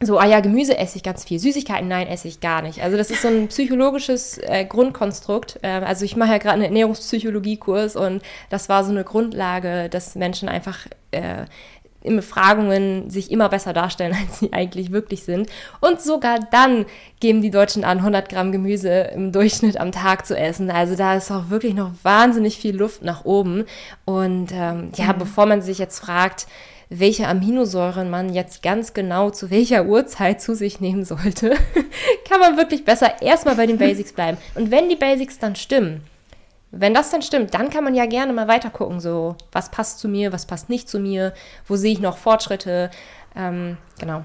so, 0.00 0.18
ah 0.18 0.26
ja, 0.26 0.38
Gemüse 0.38 0.78
esse 0.78 0.96
ich 0.96 1.02
ganz 1.02 1.24
viel, 1.24 1.40
Süßigkeiten, 1.40 1.88
nein, 1.88 2.06
esse 2.06 2.28
ich 2.28 2.40
gar 2.40 2.62
nicht. 2.62 2.82
Also 2.82 2.96
das 2.96 3.10
ist 3.10 3.22
so 3.22 3.28
ein 3.28 3.48
psychologisches 3.48 4.38
äh, 4.38 4.64
Grundkonstrukt. 4.64 5.58
Ähm, 5.64 5.82
also 5.82 6.04
ich 6.04 6.14
mache 6.14 6.30
ja 6.30 6.38
gerade 6.38 6.54
einen 6.54 6.64
Ernährungspsychologiekurs 6.64 7.96
und 7.96 8.22
das 8.48 8.68
war 8.68 8.84
so 8.84 8.90
eine 8.90 9.02
Grundlage, 9.02 9.88
dass 9.88 10.14
Menschen 10.14 10.48
einfach 10.48 10.86
äh, 11.10 11.46
in 12.02 12.14
Befragungen 12.14 13.10
sich 13.10 13.32
immer 13.32 13.48
besser 13.48 13.72
darstellen, 13.72 14.16
als 14.20 14.38
sie 14.38 14.52
eigentlich 14.52 14.92
wirklich 14.92 15.24
sind. 15.24 15.50
Und 15.80 16.00
sogar 16.00 16.38
dann 16.50 16.86
geben 17.18 17.42
die 17.42 17.50
Deutschen 17.50 17.82
an, 17.82 17.98
100 17.98 18.28
Gramm 18.28 18.52
Gemüse 18.52 19.10
im 19.14 19.32
Durchschnitt 19.32 19.80
am 19.80 19.90
Tag 19.90 20.26
zu 20.26 20.36
essen. 20.36 20.70
Also 20.70 20.94
da 20.94 21.16
ist 21.16 21.32
auch 21.32 21.50
wirklich 21.50 21.74
noch 21.74 21.90
wahnsinnig 22.04 22.58
viel 22.58 22.76
Luft 22.76 23.02
nach 23.02 23.24
oben. 23.24 23.64
Und 24.04 24.52
ähm, 24.52 24.92
ja, 24.94 25.12
mhm. 25.12 25.18
bevor 25.18 25.46
man 25.46 25.60
sich 25.60 25.78
jetzt 25.78 25.98
fragt, 25.98 26.46
welche 26.90 27.28
Aminosäuren 27.28 28.08
man 28.08 28.32
jetzt 28.32 28.62
ganz 28.62 28.94
genau 28.94 29.30
zu 29.30 29.50
welcher 29.50 29.84
Uhrzeit 29.84 30.40
zu 30.40 30.54
sich 30.54 30.80
nehmen 30.80 31.04
sollte, 31.04 31.50
kann 32.28 32.40
man 32.40 32.56
wirklich 32.56 32.84
besser 32.84 33.20
erstmal 33.20 33.56
bei 33.56 33.66
den 33.66 33.78
Basics 33.78 34.12
bleiben. 34.12 34.38
Und 34.54 34.70
wenn 34.70 34.88
die 34.88 34.96
Basics 34.96 35.38
dann 35.38 35.54
stimmen, 35.56 36.02
wenn 36.70 36.94
das 36.94 37.10
dann 37.10 37.22
stimmt, 37.22 37.54
dann 37.54 37.70
kann 37.70 37.84
man 37.84 37.94
ja 37.94 38.06
gerne 38.06 38.32
mal 38.32 38.48
weiter 38.48 38.70
gucken, 38.70 39.00
so 39.00 39.36
was 39.52 39.70
passt 39.70 39.98
zu 39.98 40.08
mir, 40.08 40.32
was 40.32 40.46
passt 40.46 40.68
nicht 40.68 40.88
zu 40.88 40.98
mir, 40.98 41.32
wo 41.66 41.76
sehe 41.76 41.92
ich 41.92 42.00
noch 42.00 42.18
Fortschritte. 42.18 42.90
Ähm, 43.34 43.78
genau. 43.98 44.24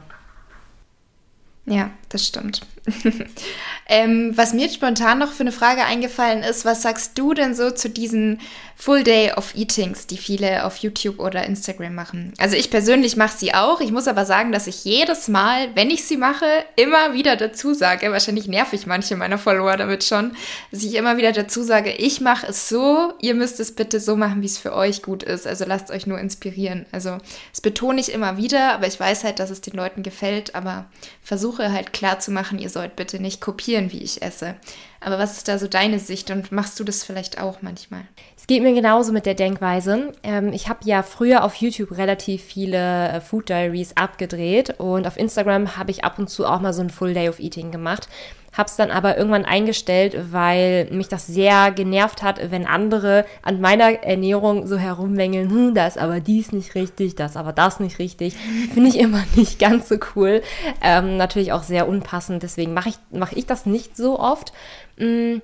Ja, 1.66 1.92
das 2.10 2.26
stimmt. 2.26 2.62
ähm, 3.88 4.34
was 4.36 4.54
mir 4.54 4.70
spontan 4.70 5.20
noch 5.20 5.32
für 5.32 5.44
eine 5.44 5.52
Frage 5.52 5.86
eingefallen 5.86 6.44
ist, 6.44 6.66
was 6.66 6.82
sagst 6.82 7.18
du 7.18 7.34
denn 7.34 7.56
so 7.56 7.72
zu 7.72 7.90
diesen 7.90 8.40
Full 8.76 9.04
Day 9.04 9.32
of 9.32 9.56
Eatings, 9.56 10.08
die 10.08 10.18
viele 10.18 10.66
auf 10.66 10.78
YouTube 10.78 11.20
oder 11.20 11.46
Instagram 11.46 11.96
machen? 11.96 12.34
Also 12.40 12.58
ich 12.58 12.70
persönlich 12.70 13.16
mache 13.16 13.38
sie 13.38 13.54
auch. 13.54 13.80
Ich 13.80 13.92
muss 13.92 14.10
aber 14.10 14.26
sagen, 14.26 14.52
dass 14.52 14.68
ich 14.68 14.84
jedes 14.84 15.30
Mal, 15.30 15.74
wenn 15.76 15.90
ich 15.90 16.04
sie 16.04 16.18
mache, 16.18 16.46
immer 16.76 17.14
wieder 17.14 17.38
dazu 17.38 17.74
sage, 17.74 18.12
wahrscheinlich 18.12 18.48
nerv 18.48 18.74
ich 18.74 18.86
manche 18.86 19.16
meiner 19.16 19.38
Follower 19.38 19.78
damit 19.78 20.04
schon, 20.04 20.36
dass 20.72 20.84
ich 20.84 20.96
immer 20.96 21.16
wieder 21.16 21.32
dazu 21.32 21.64
sage, 21.64 21.92
ich 21.92 22.20
mache 22.20 22.48
es 22.48 22.68
so, 22.68 23.14
ihr 23.22 23.36
müsst 23.36 23.62
es 23.62 23.74
bitte 23.74 24.02
so 24.02 24.18
machen, 24.18 24.42
wie 24.42 24.48
es 24.48 24.58
für 24.58 24.74
euch 24.74 25.02
gut 25.02 25.24
ist. 25.24 25.48
Also 25.48 25.64
lasst 25.66 25.90
euch 25.90 26.06
nur 26.06 26.20
inspirieren. 26.20 26.86
Also 26.92 27.20
das 27.52 27.62
betone 27.62 28.02
ich 28.02 28.12
immer 28.12 28.36
wieder, 28.36 28.74
aber 28.74 28.88
ich 28.88 29.00
weiß 29.00 29.24
halt, 29.24 29.40
dass 29.40 29.52
es 29.52 29.62
den 29.62 29.76
Leuten 29.76 30.04
gefällt, 30.04 30.56
aber 30.56 30.86
versuche 31.22 31.72
halt 31.72 31.94
klar 31.94 32.20
zu 32.20 32.32
machen, 32.32 32.60
ihr 32.60 32.73
sollt 32.74 32.96
bitte 32.96 33.22
nicht 33.22 33.40
kopieren, 33.40 33.92
wie 33.92 34.02
ich 34.02 34.22
esse. 34.22 34.56
Aber 35.00 35.20
was 35.20 35.38
ist 35.38 35.48
da 35.48 35.58
so 35.58 35.68
deine 35.68 36.00
Sicht 36.00 36.32
und 36.32 36.52
machst 36.52 36.80
du 36.80 36.84
das 36.84 37.04
vielleicht 37.04 37.40
auch 37.40 37.62
manchmal? 37.62 38.02
Es 38.38 38.48
geht 38.48 38.64
mir 38.64 38.74
genauso 38.74 39.14
mit 39.14 39.26
der 39.26 39.36
Denkweise. 39.36 40.14
Ähm, 40.24 40.52
ich 40.52 40.68
habe 40.68 40.80
ja 40.84 41.04
früher 41.04 41.44
auf 41.44 41.56
YouTube 41.56 41.98
relativ 41.98 42.44
viele 42.44 43.10
äh, 43.10 43.22
Food 43.22 43.50
Diaries 43.50 43.96
abgedreht 43.96 44.80
und 44.80 45.08
auf 45.08 45.18
Instagram 45.18 45.78
habe 45.78 45.92
ich 45.92 46.04
ab 46.04 46.20
und 46.20 46.30
zu 46.30 46.46
auch 46.46 46.60
mal 46.60 46.74
so 46.74 46.82
ein 46.82 46.90
Full 46.90 47.14
Day 47.14 47.30
of 47.30 47.40
Eating 47.40 47.72
gemacht. 47.72 48.10
Habe 48.54 48.68
es 48.68 48.76
dann 48.76 48.92
aber 48.92 49.18
irgendwann 49.18 49.46
eingestellt, 49.46 50.16
weil 50.32 50.86
mich 50.92 51.08
das 51.08 51.28
sehr 51.28 51.72
genervt 51.72 52.22
hat, 52.22 52.40
wenn 52.52 52.68
andere 52.68 53.26
an 53.42 53.60
meiner 53.60 54.04
Ernährung 54.04 54.68
so 54.68 54.78
herumwängeln, 54.78 55.50
hm, 55.50 55.74
da 55.74 55.88
ist 55.88 55.98
aber 55.98 56.20
dies 56.20 56.52
nicht 56.52 56.76
richtig, 56.76 57.16
das 57.16 57.36
aber 57.36 57.52
das 57.52 57.80
nicht 57.80 58.00
richtig. 58.00 58.36
Finde 58.74 58.90
ich 58.90 59.00
immer 59.00 59.24
nicht 59.36 59.60
ganz 59.60 59.90
so 59.90 59.98
cool. 60.16 60.42
Ähm, 60.82 61.18
natürlich 61.18 61.52
auch 61.52 61.64
sehr 61.64 61.88
unpassend, 61.88 62.44
deswegen 62.44 62.74
mache 62.74 62.90
ich, 62.90 62.96
mach 63.12 63.32
ich 63.32 63.46
das 63.46 63.66
nicht 63.66 63.98
so 63.98 64.20
oft. 64.20 64.54
Mm, 64.98 65.38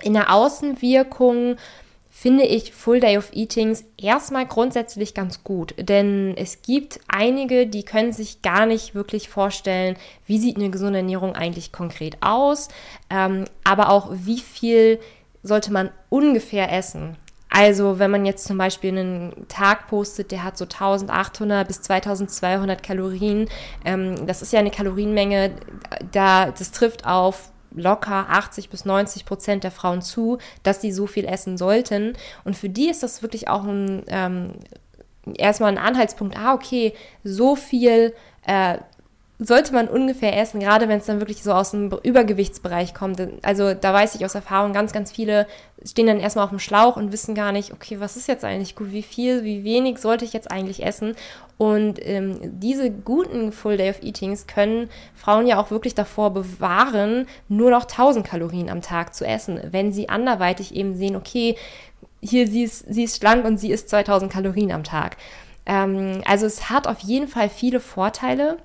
in 0.00 0.14
der 0.14 0.32
Außenwirkung 0.32 1.56
finde 2.20 2.42
ich 2.42 2.72
Full 2.72 2.98
Day 2.98 3.16
of 3.16 3.30
Eatings 3.32 3.84
erstmal 3.96 4.44
grundsätzlich 4.44 5.14
ganz 5.14 5.44
gut, 5.44 5.72
denn 5.78 6.34
es 6.36 6.62
gibt 6.62 6.98
einige, 7.06 7.68
die 7.68 7.84
können 7.84 8.12
sich 8.12 8.42
gar 8.42 8.66
nicht 8.66 8.96
wirklich 8.96 9.28
vorstellen, 9.28 9.96
wie 10.26 10.40
sieht 10.40 10.56
eine 10.56 10.70
gesunde 10.70 10.98
Ernährung 10.98 11.36
eigentlich 11.36 11.70
konkret 11.70 12.16
aus, 12.20 12.70
ähm, 13.08 13.44
aber 13.62 13.90
auch 13.90 14.08
wie 14.10 14.40
viel 14.40 14.98
sollte 15.44 15.72
man 15.72 15.90
ungefähr 16.08 16.72
essen. 16.72 17.16
Also 17.50 18.00
wenn 18.00 18.10
man 18.10 18.26
jetzt 18.26 18.48
zum 18.48 18.58
Beispiel 18.58 18.90
einen 18.90 19.46
Tag 19.46 19.86
postet, 19.86 20.32
der 20.32 20.42
hat 20.42 20.58
so 20.58 20.64
1800 20.64 21.68
bis 21.68 21.82
2200 21.82 22.82
Kalorien, 22.82 23.48
ähm, 23.84 24.26
das 24.26 24.42
ist 24.42 24.52
ja 24.52 24.58
eine 24.58 24.72
Kalorienmenge, 24.72 25.52
da 26.10 26.50
das 26.50 26.72
trifft 26.72 27.06
auf 27.06 27.52
locker 27.72 28.26
80 28.30 28.70
bis 28.70 28.84
90 28.84 29.24
Prozent 29.24 29.64
der 29.64 29.70
Frauen 29.70 30.02
zu, 30.02 30.38
dass 30.62 30.80
sie 30.80 30.92
so 30.92 31.06
viel 31.06 31.24
essen 31.24 31.56
sollten. 31.56 32.14
Und 32.44 32.56
für 32.56 32.68
die 32.68 32.88
ist 32.88 33.02
das 33.02 33.22
wirklich 33.22 33.48
auch 33.48 33.64
ein, 33.64 34.04
ähm, 34.08 34.52
erstmal 35.34 35.70
ein 35.70 35.78
Anhaltspunkt, 35.78 36.36
ah, 36.38 36.54
okay, 36.54 36.94
so 37.24 37.56
viel 37.56 38.14
äh, 38.46 38.78
sollte 39.40 39.72
man 39.72 39.86
ungefähr 39.86 40.36
essen, 40.36 40.58
gerade 40.58 40.88
wenn 40.88 40.98
es 40.98 41.06
dann 41.06 41.20
wirklich 41.20 41.44
so 41.44 41.52
aus 41.52 41.70
dem 41.70 41.92
Übergewichtsbereich 42.02 42.92
kommt. 42.92 43.22
Also 43.42 43.72
da 43.72 43.94
weiß 43.94 44.16
ich 44.16 44.24
aus 44.24 44.34
Erfahrung, 44.34 44.72
ganz, 44.72 44.92
ganz 44.92 45.12
viele 45.12 45.46
stehen 45.84 46.08
dann 46.08 46.18
erstmal 46.18 46.44
auf 46.44 46.50
dem 46.50 46.58
Schlauch 46.58 46.96
und 46.96 47.12
wissen 47.12 47.36
gar 47.36 47.52
nicht, 47.52 47.72
okay, 47.72 48.00
was 48.00 48.16
ist 48.16 48.26
jetzt 48.26 48.44
eigentlich 48.44 48.74
gut, 48.74 48.90
wie 48.90 49.02
viel, 49.02 49.44
wie 49.44 49.62
wenig 49.62 49.98
sollte 49.98 50.24
ich 50.24 50.32
jetzt 50.32 50.50
eigentlich 50.50 50.84
essen? 50.84 51.14
Und 51.56 52.04
ähm, 52.04 52.38
diese 52.42 52.90
guten 52.90 53.52
Full 53.52 53.76
Day 53.76 53.90
of 53.90 54.02
Eatings 54.02 54.48
können 54.48 54.90
Frauen 55.14 55.46
ja 55.46 55.60
auch 55.60 55.70
wirklich 55.70 55.94
davor 55.94 56.30
bewahren, 56.30 57.26
nur 57.48 57.70
noch 57.70 57.82
1000 57.82 58.26
Kalorien 58.26 58.68
am 58.68 58.82
Tag 58.82 59.14
zu 59.14 59.24
essen, 59.24 59.60
wenn 59.70 59.92
sie 59.92 60.08
anderweitig 60.08 60.74
eben 60.74 60.96
sehen, 60.96 61.14
okay, 61.14 61.56
hier 62.20 62.48
sie 62.48 62.64
ist, 62.64 62.92
sie 62.92 63.04
ist 63.04 63.18
schlank 63.18 63.44
und 63.44 63.58
sie 63.58 63.70
isst 63.70 63.88
2000 63.88 64.32
Kalorien 64.32 64.72
am 64.72 64.82
Tag. 64.82 65.16
Ähm, 65.64 66.22
also 66.26 66.46
es 66.46 66.70
hat 66.70 66.88
auf 66.88 66.98
jeden 67.00 67.28
Fall 67.28 67.48
viele 67.48 67.78
Vorteile 67.78 68.58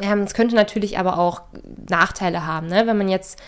es 0.00 0.34
könnte 0.34 0.54
natürlich 0.54 0.98
aber 0.98 1.18
auch 1.18 1.42
Nachteile 1.88 2.46
haben, 2.46 2.66
ne? 2.66 2.86
wenn 2.86 2.98
man 2.98 3.08
jetzt 3.08 3.40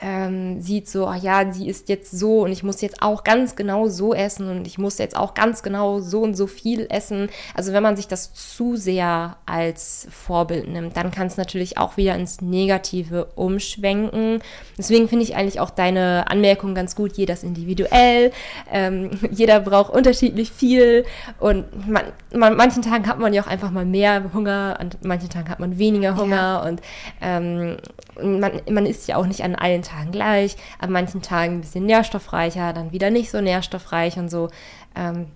ähm, 0.00 0.60
sieht 0.60 0.88
so, 0.88 1.06
ach 1.06 1.16
ja, 1.16 1.50
sie 1.50 1.68
ist 1.68 1.88
jetzt 1.88 2.10
so 2.10 2.42
und 2.42 2.52
ich 2.52 2.62
muss 2.62 2.82
jetzt 2.82 3.00
auch 3.00 3.24
ganz 3.24 3.56
genau 3.56 3.88
so 3.88 4.12
essen 4.12 4.48
und 4.50 4.66
ich 4.66 4.76
muss 4.76 4.98
jetzt 4.98 5.16
auch 5.16 5.32
ganz 5.32 5.62
genau 5.62 6.00
so 6.00 6.20
und 6.20 6.34
so 6.34 6.46
viel 6.46 6.86
essen. 6.90 7.30
Also 7.54 7.72
wenn 7.72 7.82
man 7.82 7.96
sich 7.96 8.06
das 8.06 8.34
zu 8.34 8.76
sehr 8.76 9.36
als 9.46 10.06
Vorbild 10.10 10.68
nimmt, 10.68 10.96
dann 10.98 11.10
kann 11.10 11.28
es 11.28 11.38
natürlich 11.38 11.78
auch 11.78 11.96
wieder 11.96 12.14
ins 12.14 12.42
Negative 12.42 13.28
umschwenken. 13.36 14.40
Deswegen 14.76 15.08
finde 15.08 15.24
ich 15.24 15.34
eigentlich 15.34 15.60
auch 15.60 15.70
deine 15.70 16.30
Anmerkung 16.30 16.74
ganz 16.74 16.94
gut, 16.94 17.16
jeder 17.16 17.32
ist 17.32 17.44
individuell, 17.44 18.32
ähm, 18.70 19.12
jeder 19.30 19.60
braucht 19.60 19.94
unterschiedlich 19.94 20.52
viel 20.52 21.06
und 21.40 21.88
man, 21.88 22.04
man, 22.34 22.54
manchen 22.56 22.82
Tagen 22.82 23.06
hat 23.06 23.18
man 23.18 23.32
ja 23.32 23.42
auch 23.42 23.46
einfach 23.46 23.70
mal 23.70 23.86
mehr 23.86 24.30
Hunger, 24.34 24.76
an 24.78 24.90
manchen 25.02 25.30
Tagen 25.30 25.48
hat 25.48 25.58
man 25.58 25.78
weniger 25.78 26.16
Hunger 26.16 26.36
ja. 26.36 26.62
und 26.68 26.82
ähm, 27.22 27.78
man, 28.22 28.60
man 28.68 28.86
isst 28.86 29.08
ja 29.08 29.16
auch 29.16 29.26
nicht 29.26 29.42
an 29.42 29.54
allen 29.54 29.85
Tagen 29.86 30.12
gleich, 30.12 30.56
an 30.78 30.90
manchen 30.90 31.22
Tagen 31.22 31.54
ein 31.54 31.60
bisschen 31.62 31.86
nährstoffreicher, 31.86 32.72
dann 32.72 32.92
wieder 32.92 33.10
nicht 33.10 33.30
so 33.30 33.40
nährstoffreich 33.40 34.18
und 34.18 34.30
so. 34.30 34.50
Ähm, 34.94 35.26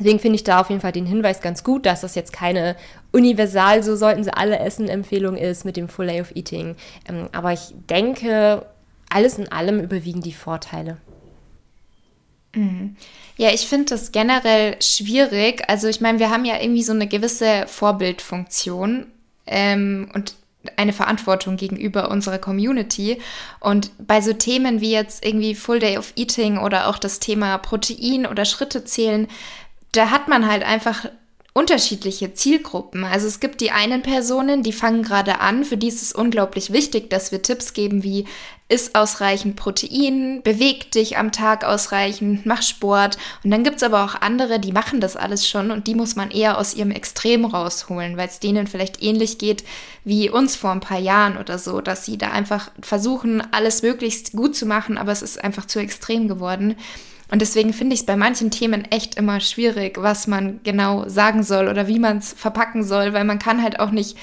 Deswegen 0.00 0.18
finde 0.18 0.36
ich 0.36 0.44
da 0.44 0.62
auf 0.62 0.70
jeden 0.70 0.80
Fall 0.80 0.92
den 0.92 1.04
Hinweis 1.04 1.42
ganz 1.42 1.62
gut, 1.62 1.84
dass 1.84 2.00
das 2.00 2.14
jetzt 2.14 2.32
keine 2.32 2.74
universal, 3.12 3.82
so 3.82 3.96
sollten 3.96 4.24
sie 4.24 4.32
alle 4.32 4.58
essen, 4.58 4.88
Empfehlung 4.88 5.36
ist 5.36 5.66
mit 5.66 5.76
dem 5.76 5.90
Full 5.90 6.06
Day 6.06 6.22
of 6.22 6.34
Eating. 6.34 6.74
Ähm, 7.06 7.28
aber 7.32 7.52
ich 7.52 7.74
denke, 7.90 8.64
alles 9.10 9.36
in 9.36 9.52
allem 9.52 9.78
überwiegen 9.78 10.22
die 10.22 10.32
Vorteile. 10.32 10.96
Mhm. 12.54 12.96
Ja, 13.36 13.50
ich 13.50 13.66
finde 13.66 13.90
das 13.90 14.10
generell 14.10 14.76
schwierig. 14.80 15.64
Also 15.68 15.86
ich 15.86 16.00
meine, 16.00 16.18
wir 16.18 16.30
haben 16.30 16.46
ja 16.46 16.58
irgendwie 16.58 16.82
so 16.82 16.92
eine 16.92 17.06
gewisse 17.06 17.66
Vorbildfunktion 17.66 19.06
ähm, 19.46 20.10
und 20.14 20.34
eine 20.76 20.92
Verantwortung 20.92 21.56
gegenüber 21.56 22.10
unserer 22.10 22.38
Community. 22.38 23.20
Und 23.60 23.90
bei 23.98 24.20
so 24.20 24.32
Themen 24.32 24.80
wie 24.80 24.92
jetzt 24.92 25.24
irgendwie 25.24 25.54
Full 25.54 25.78
Day 25.78 25.98
of 25.98 26.12
Eating 26.16 26.58
oder 26.58 26.88
auch 26.88 26.98
das 26.98 27.20
Thema 27.20 27.58
Protein 27.58 28.26
oder 28.26 28.44
Schritte 28.44 28.84
zählen, 28.84 29.26
da 29.92 30.10
hat 30.10 30.28
man 30.28 30.46
halt 30.46 30.62
einfach 30.62 31.06
unterschiedliche 31.60 32.32
Zielgruppen. 32.32 33.04
Also 33.04 33.26
es 33.26 33.38
gibt 33.38 33.60
die 33.60 33.70
einen 33.70 34.00
Personen, 34.00 34.62
die 34.62 34.72
fangen 34.72 35.02
gerade 35.02 35.40
an, 35.40 35.66
für 35.66 35.76
die 35.76 35.88
ist 35.88 36.00
es 36.00 36.12
unglaublich 36.12 36.72
wichtig, 36.72 37.10
dass 37.10 37.32
wir 37.32 37.42
Tipps 37.42 37.74
geben 37.74 38.02
wie 38.02 38.24
isst 38.70 38.94
ausreichend 38.94 39.56
Protein, 39.56 40.40
beweg 40.42 40.90
dich 40.92 41.18
am 41.18 41.32
Tag 41.32 41.64
ausreichend, 41.64 42.46
mach 42.46 42.62
Sport. 42.62 43.18
Und 43.44 43.50
dann 43.50 43.62
gibt 43.62 43.76
es 43.76 43.82
aber 43.82 44.04
auch 44.04 44.22
andere, 44.22 44.58
die 44.58 44.72
machen 44.72 45.02
das 45.02 45.16
alles 45.16 45.46
schon 45.46 45.70
und 45.70 45.86
die 45.86 45.94
muss 45.94 46.16
man 46.16 46.30
eher 46.30 46.56
aus 46.56 46.72
ihrem 46.72 46.92
Extrem 46.92 47.44
rausholen, 47.44 48.16
weil 48.16 48.28
es 48.28 48.40
denen 48.40 48.66
vielleicht 48.66 49.02
ähnlich 49.02 49.36
geht 49.36 49.62
wie 50.02 50.30
uns 50.30 50.56
vor 50.56 50.70
ein 50.70 50.80
paar 50.80 51.00
Jahren 51.00 51.36
oder 51.36 51.58
so, 51.58 51.82
dass 51.82 52.06
sie 52.06 52.16
da 52.16 52.30
einfach 52.30 52.70
versuchen, 52.80 53.42
alles 53.52 53.82
möglichst 53.82 54.32
gut 54.32 54.56
zu 54.56 54.64
machen, 54.64 54.96
aber 54.96 55.12
es 55.12 55.20
ist 55.20 55.44
einfach 55.44 55.66
zu 55.66 55.78
extrem 55.78 56.26
geworden. 56.26 56.76
Und 57.30 57.40
deswegen 57.40 57.72
finde 57.72 57.94
ich 57.94 58.00
es 58.00 58.06
bei 58.06 58.16
manchen 58.16 58.50
Themen 58.50 58.84
echt 58.90 59.14
immer 59.14 59.40
schwierig, 59.40 59.98
was 60.00 60.26
man 60.26 60.60
genau 60.64 61.08
sagen 61.08 61.42
soll 61.42 61.68
oder 61.68 61.86
wie 61.86 61.98
man 61.98 62.18
es 62.18 62.32
verpacken 62.32 62.82
soll, 62.82 63.12
weil 63.12 63.24
man 63.24 63.38
kann 63.38 63.62
halt 63.62 63.78
auch 63.78 63.90
nicht 63.90 64.16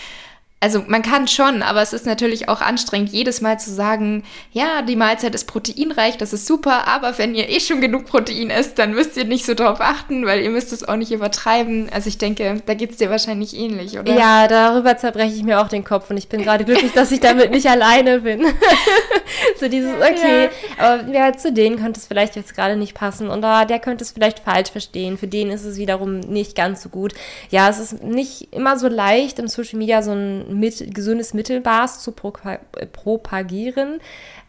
also 0.60 0.84
man 0.88 1.04
kann 1.04 1.28
schon, 1.28 1.62
aber 1.62 1.84
es 1.84 1.94
ist 1.94 2.08
natürlich 2.08 2.50
auch 2.50 2.62
anstrengend, 2.62 3.10
jedes 3.10 3.42
Mal 3.42 3.60
zu 3.60 3.72
sagen, 3.72 4.24
ja, 4.52 4.82
die 4.82 4.96
Mahlzeit 4.96 5.36
ist 5.36 5.46
proteinreich, 5.46 6.18
das 6.18 6.34
ist 6.34 6.48
super, 6.48 6.88
aber 6.88 7.16
wenn 7.20 7.36
ihr 7.36 7.48
eh 7.48 7.60
schon 7.60 7.80
genug 7.80 8.08
Protein 8.08 8.50
isst, 8.50 8.80
dann 8.80 8.96
müsst 8.96 9.18
ihr 9.18 9.26
nicht 9.26 9.46
so 9.46 9.54
drauf 9.54 9.82
achten, 9.82 10.26
weil 10.26 10.42
ihr 10.42 10.50
müsst 10.50 10.74
es 10.74 10.84
auch 10.88 10.96
nicht 10.96 11.12
übertreiben. 11.12 11.90
Also 11.94 12.08
ich 12.08 12.18
denke, 12.18 12.64
da 12.66 12.74
geht 12.74 12.90
es 12.90 12.98
dir 12.98 13.12
wahrscheinlich 13.12 13.56
ähnlich, 13.56 14.00
oder? 14.00 14.18
Ja, 14.18 14.48
darüber 14.48 14.98
zerbreche 14.98 15.36
ich 15.36 15.44
mir 15.44 15.62
auch 15.62 15.68
den 15.68 15.84
Kopf 15.84 16.10
und 16.10 16.18
ich 16.18 16.28
bin 16.28 16.42
gerade 16.42 16.66
glücklich, 16.66 16.92
dass 16.94 17.12
ich 17.12 17.20
damit 17.20 17.52
nicht 17.52 17.70
alleine 17.70 18.22
bin. 18.22 18.44
so 19.60 19.68
dieses, 19.68 19.94
okay, 19.94 20.50
ja. 20.80 20.84
aber 20.84 21.14
ja, 21.14 21.34
zu 21.34 21.54
denen 21.54 21.78
könnte 21.78 22.00
es 22.00 22.08
vielleicht 22.08 22.36
jetzt 22.36 22.56
gerade 22.56 22.78
nicht 22.78 22.96
passen 22.96 23.30
und 23.30 23.46
oh, 23.46 23.66
der 23.66 23.78
könnte 23.78 24.04
es 24.04 24.10
vielleicht 24.10 24.40
falsch 24.40 24.72
verstehen. 24.72 25.20
Für 25.20 25.28
den 25.28 25.52
ist 25.52 25.66
es 25.66 25.78
wiederum 25.78 26.20
nicht 26.20 26.56
ganz 26.56 26.82
so 26.82 26.90
gut. 26.90 27.14
Ja, 27.52 27.70
es 27.70 27.78
ist 27.78 28.04
nicht 28.04 28.52
immer 28.56 28.80
so 28.80 28.88
leicht 28.88 29.38
im 29.38 29.48
Social 29.48 29.78
Media 29.78 30.02
so 30.02 30.14
ein 30.14 30.47
mit, 30.50 30.94
gesundes 30.94 31.34
Mittelmaß 31.34 32.02
zu 32.02 32.12
propagieren. 32.12 34.00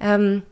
Ähm, 0.00 0.42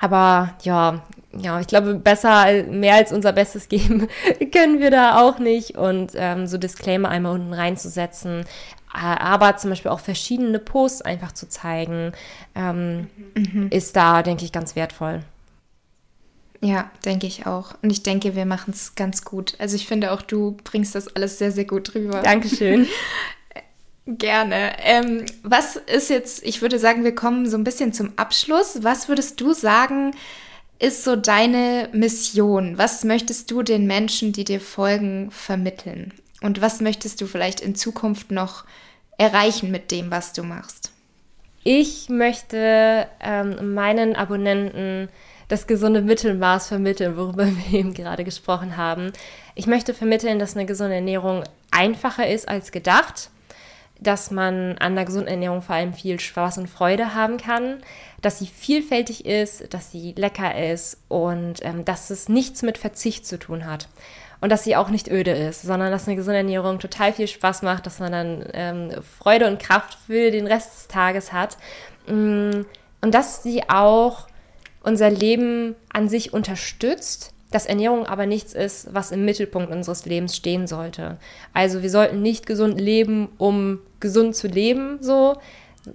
aber 0.00 0.54
ja, 0.62 1.02
ja, 1.36 1.60
ich 1.60 1.66
glaube, 1.66 1.94
besser, 1.94 2.64
mehr 2.64 2.94
als 2.94 3.12
unser 3.12 3.32
Bestes 3.32 3.68
geben 3.68 4.08
können 4.52 4.80
wir 4.80 4.90
da 4.90 5.20
auch 5.20 5.38
nicht. 5.38 5.76
Und 5.76 6.12
ähm, 6.14 6.46
so 6.46 6.58
Disclaimer 6.58 7.08
einmal 7.08 7.34
unten 7.34 7.52
reinzusetzen, 7.52 8.44
äh, 8.92 8.98
aber 8.98 9.56
zum 9.56 9.70
Beispiel 9.70 9.90
auch 9.90 10.00
verschiedene 10.00 10.58
Posts 10.58 11.02
einfach 11.02 11.32
zu 11.32 11.48
zeigen, 11.48 12.12
ähm, 12.54 13.08
mhm. 13.36 13.68
ist 13.70 13.94
da, 13.96 14.22
denke 14.22 14.44
ich, 14.44 14.52
ganz 14.52 14.74
wertvoll. 14.74 15.20
Ja, 16.62 16.90
denke 17.04 17.26
ich 17.26 17.46
auch. 17.46 17.74
Und 17.82 17.90
ich 17.90 18.02
denke, 18.02 18.34
wir 18.36 18.44
machen 18.44 18.72
es 18.72 18.94
ganz 18.94 19.24
gut. 19.24 19.54
Also 19.58 19.76
ich 19.76 19.86
finde 19.86 20.12
auch, 20.12 20.20
du 20.20 20.56
bringst 20.64 20.94
das 20.94 21.14
alles 21.16 21.38
sehr, 21.38 21.52
sehr 21.52 21.64
gut 21.64 21.94
rüber. 21.94 22.20
Dankeschön. 22.22 22.86
Gerne. 24.06 24.72
Ähm, 24.82 25.26
was 25.42 25.76
ist 25.76 26.10
jetzt, 26.10 26.44
ich 26.44 26.62
würde 26.62 26.78
sagen, 26.78 27.04
wir 27.04 27.14
kommen 27.14 27.48
so 27.48 27.56
ein 27.56 27.64
bisschen 27.64 27.92
zum 27.92 28.12
Abschluss. 28.16 28.82
Was 28.82 29.08
würdest 29.08 29.40
du 29.40 29.52
sagen, 29.52 30.12
ist 30.78 31.04
so 31.04 31.16
deine 31.16 31.88
Mission? 31.92 32.78
Was 32.78 33.04
möchtest 33.04 33.50
du 33.50 33.62
den 33.62 33.86
Menschen, 33.86 34.32
die 34.32 34.44
dir 34.44 34.60
folgen, 34.60 35.30
vermitteln? 35.30 36.14
Und 36.40 36.62
was 36.62 36.80
möchtest 36.80 37.20
du 37.20 37.26
vielleicht 37.26 37.60
in 37.60 37.74
Zukunft 37.74 38.30
noch 38.30 38.64
erreichen 39.18 39.70
mit 39.70 39.90
dem, 39.90 40.10
was 40.10 40.32
du 40.32 40.42
machst? 40.42 40.92
Ich 41.62 42.08
möchte 42.08 43.06
ähm, 43.20 43.74
meinen 43.74 44.16
Abonnenten 44.16 45.10
das 45.48 45.66
gesunde 45.66 46.00
Mittelmaß 46.00 46.68
vermitteln, 46.68 47.18
worüber 47.18 47.46
wir 47.70 47.78
eben 47.78 47.92
gerade 47.92 48.24
gesprochen 48.24 48.78
haben. 48.78 49.12
Ich 49.54 49.66
möchte 49.66 49.92
vermitteln, 49.92 50.38
dass 50.38 50.56
eine 50.56 50.64
gesunde 50.64 50.94
Ernährung 50.94 51.44
einfacher 51.70 52.26
ist 52.26 52.48
als 52.48 52.72
gedacht 52.72 53.28
dass 54.00 54.30
man 54.30 54.78
an 54.78 54.94
der 54.94 55.04
gesunden 55.04 55.28
Ernährung 55.28 55.62
vor 55.62 55.76
allem 55.76 55.92
viel 55.92 56.18
Spaß 56.18 56.58
und 56.58 56.68
Freude 56.68 57.14
haben 57.14 57.36
kann, 57.36 57.82
dass 58.22 58.38
sie 58.38 58.46
vielfältig 58.46 59.26
ist, 59.26 59.72
dass 59.72 59.90
sie 59.90 60.14
lecker 60.16 60.70
ist 60.72 60.98
und 61.08 61.56
ähm, 61.62 61.84
dass 61.84 62.10
es 62.10 62.28
nichts 62.28 62.62
mit 62.62 62.78
Verzicht 62.78 63.26
zu 63.26 63.38
tun 63.38 63.66
hat. 63.66 63.88
Und 64.40 64.50
dass 64.50 64.64
sie 64.64 64.74
auch 64.74 64.88
nicht 64.88 65.10
öde 65.10 65.32
ist, 65.32 65.62
sondern 65.62 65.92
dass 65.92 66.06
eine 66.06 66.16
gesunde 66.16 66.38
Ernährung 66.38 66.78
total 66.78 67.12
viel 67.12 67.28
Spaß 67.28 67.60
macht, 67.60 67.84
dass 67.84 67.98
man 67.98 68.12
dann 68.12 68.44
ähm, 68.54 68.90
Freude 69.18 69.46
und 69.46 69.60
Kraft 69.60 69.98
für 70.06 70.30
den 70.30 70.46
Rest 70.46 70.74
des 70.74 70.88
Tages 70.88 71.32
hat. 71.34 71.58
Mm, 72.06 72.62
und 73.02 73.14
dass 73.14 73.42
sie 73.42 73.68
auch 73.68 74.28
unser 74.82 75.10
Leben 75.10 75.76
an 75.92 76.08
sich 76.08 76.32
unterstützt, 76.32 77.34
dass 77.50 77.66
Ernährung 77.66 78.06
aber 78.06 78.26
nichts 78.26 78.52
ist, 78.52 78.94
was 78.94 79.10
im 79.10 79.24
Mittelpunkt 79.24 79.72
unseres 79.72 80.06
Lebens 80.06 80.36
stehen 80.36 80.66
sollte. 80.66 81.18
Also 81.52 81.82
wir 81.82 81.90
sollten 81.90 82.22
nicht 82.22 82.46
gesund 82.46 82.80
leben, 82.80 83.28
um 83.38 83.80
gesund 83.98 84.36
zu 84.36 84.46
leben, 84.46 84.98
so, 85.00 85.36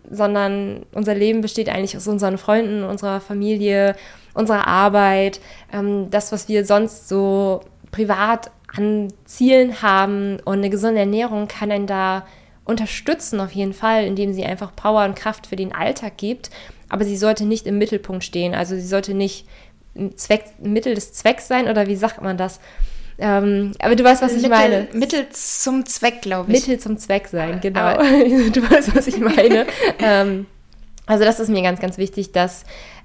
sondern 0.09 0.85
unser 0.93 1.15
Leben 1.15 1.41
besteht 1.41 1.69
eigentlich 1.69 1.95
aus 1.95 2.07
unseren 2.07 2.37
Freunden, 2.37 2.83
unserer 2.83 3.21
Familie, 3.21 3.95
unserer 4.33 4.67
Arbeit, 4.67 5.39
ähm, 5.71 6.09
das, 6.09 6.31
was 6.31 6.49
wir 6.49 6.65
sonst 6.65 7.07
so 7.07 7.61
privat 7.91 8.51
an 8.75 9.13
Zielen 9.25 9.81
haben. 9.81 10.39
Und 10.43 10.59
eine 10.59 10.69
gesunde 10.69 10.99
Ernährung 10.99 11.47
kann 11.47 11.71
einen 11.71 11.87
da 11.87 12.25
unterstützen, 12.65 13.39
auf 13.39 13.51
jeden 13.51 13.73
Fall, 13.73 14.05
indem 14.05 14.33
sie 14.33 14.43
einfach 14.43 14.75
Power 14.75 15.05
und 15.05 15.15
Kraft 15.15 15.47
für 15.47 15.55
den 15.55 15.73
Alltag 15.73 16.17
gibt. 16.17 16.49
Aber 16.89 17.05
sie 17.05 17.17
sollte 17.17 17.45
nicht 17.45 17.67
im 17.67 17.77
Mittelpunkt 17.77 18.23
stehen. 18.23 18.53
Also 18.53 18.75
sie 18.75 18.81
sollte 18.81 19.13
nicht 19.13 19.47
Zweck, 20.15 20.45
Mittel 20.59 20.95
des 20.95 21.13
Zwecks 21.13 21.47
sein 21.47 21.67
oder 21.67 21.87
wie 21.87 21.95
sagt 21.95 22.21
man 22.21 22.37
das? 22.37 22.59
Ähm, 23.17 23.71
aber 23.79 23.95
du 23.95 24.03
weißt, 24.03 24.21
was 24.21 24.33
Mittel, 24.33 24.43
ich 24.45 24.49
meine. 24.49 24.87
Mittel 24.93 25.29
zum 25.29 25.85
Zweck, 25.85 26.21
glaube 26.21 26.51
ich. 26.51 26.59
Mittel 26.59 26.79
zum 26.79 26.97
Zweck 26.97 27.27
sein, 27.27 27.61
genau. 27.61 27.93
du 27.97 28.69
weißt, 28.69 28.95
was 28.95 29.07
ich 29.07 29.19
meine. 29.19 29.65
ähm, 29.99 30.47
also 31.05 31.23
das 31.23 31.39
ist 31.39 31.49
mir 31.49 31.61
ganz, 31.61 31.79
ganz 31.79 31.97
wichtig, 31.97 32.31
dass 32.31 32.63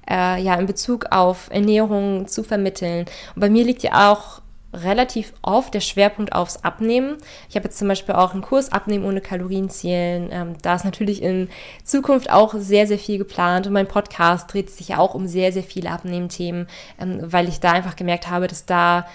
äh, 0.09 0.43
ja 0.43 0.55
in 0.57 0.66
Bezug 0.66 1.07
auf 1.11 1.49
Ernährung 1.51 2.26
zu 2.26 2.43
vermitteln. 2.43 3.07
Und 3.34 3.41
bei 3.41 3.51
mir 3.51 3.64
liegt 3.64 3.82
ja 3.82 4.11
auch 4.11 4.41
relativ 4.73 5.33
oft 5.43 5.75
der 5.75 5.81
Schwerpunkt 5.81 6.33
aufs 6.33 6.64
Abnehmen. 6.64 7.16
Ich 7.49 7.57
habe 7.57 7.64
jetzt 7.64 7.79
zum 7.79 7.89
Beispiel 7.89 8.14
auch 8.14 8.33
einen 8.33 8.43
Kurs 8.43 8.71
Abnehmen 8.71 9.05
ohne 9.05 9.21
Kalorienzählen. 9.21 10.29
Ähm, 10.31 10.55
da 10.62 10.77
ist 10.77 10.85
natürlich 10.85 11.23
in 11.23 11.49
Zukunft 11.85 12.31
auch 12.31 12.55
sehr, 12.55 12.87
sehr 12.87 12.99
viel 12.99 13.18
geplant 13.18 13.66
und 13.66 13.73
mein 13.73 13.89
Podcast 13.89 14.53
dreht 14.53 14.71
sich 14.71 14.89
ja 14.89 14.99
auch 14.99 15.14
um 15.14 15.27
sehr, 15.27 15.53
sehr 15.53 15.64
viele 15.64 15.91
Abnehmthemen, 15.91 16.68
ähm, 17.01 17.18
weil 17.21 17.49
ich 17.49 17.61
da 17.61 17.73
einfach 17.73 17.97
gemerkt 17.97 18.29
habe, 18.29 18.47
dass 18.47 18.64
da, 18.64 19.07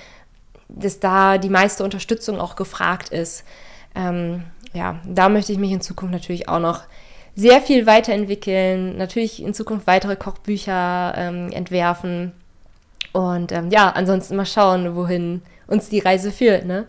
dass 0.68 1.00
da 1.00 1.38
die 1.38 1.50
meiste 1.50 1.84
Unterstützung 1.84 2.40
auch 2.40 2.56
gefragt 2.56 3.10
ist. 3.10 3.46
Ähm, 3.96 4.44
ja, 4.74 5.00
da 5.06 5.30
möchte 5.30 5.54
ich 5.54 5.58
mich 5.58 5.72
in 5.72 5.82
Zukunft 5.82 6.14
natürlich 6.14 6.50
auch 6.50 6.60
noch 6.60 6.82
sehr 7.34 7.62
viel 7.62 7.86
weiterentwickeln, 7.86 8.98
natürlich 8.98 9.42
in 9.42 9.54
Zukunft 9.54 9.88
weitere 9.88 10.16
Kochbücher 10.16 11.14
ähm, 11.18 11.52
entwerfen 11.52 12.34
und 13.16 13.54
ähm, 13.54 13.70
ja, 13.72 13.92
ansonsten 13.92 14.36
mal 14.36 14.46
schauen, 14.46 14.98
wohin 14.98 15.42
uns 15.68 15.88
die 15.88 16.00
Reise 16.00 16.34
führt, 16.34 16.66
ne? 16.66 16.86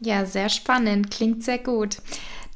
Ja, 0.00 0.24
sehr 0.24 0.48
spannend, 0.48 1.12
klingt 1.12 1.44
sehr 1.44 1.58
gut. 1.58 1.98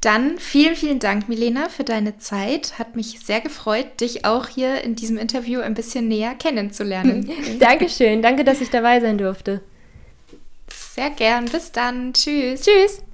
Dann 0.01 0.37
vielen, 0.37 0.75
vielen 0.75 0.99
Dank, 0.99 1.29
Milena, 1.29 1.69
für 1.69 1.85
deine 1.85 2.17
Zeit. 2.17 2.77
Hat 2.77 2.97
mich 2.97 3.21
sehr 3.21 3.39
gefreut, 3.39 4.01
dich 4.01 4.25
auch 4.25 4.49
hier 4.49 4.83
in 4.83 4.95
diesem 4.95 5.17
Interview 5.17 5.61
ein 5.61 5.75
bisschen 5.75 6.09
näher 6.09 6.35
kennenzulernen. 6.35 7.31
Dankeschön, 7.59 8.21
danke, 8.21 8.43
dass 8.43 8.59
ich 8.59 8.69
dabei 8.69 8.99
sein 8.99 9.17
durfte. 9.17 9.61
Sehr 10.67 11.11
gern, 11.11 11.45
bis 11.45 11.71
dann. 11.71 12.11
Tschüss. 12.11 12.63
Tschüss. 12.63 13.04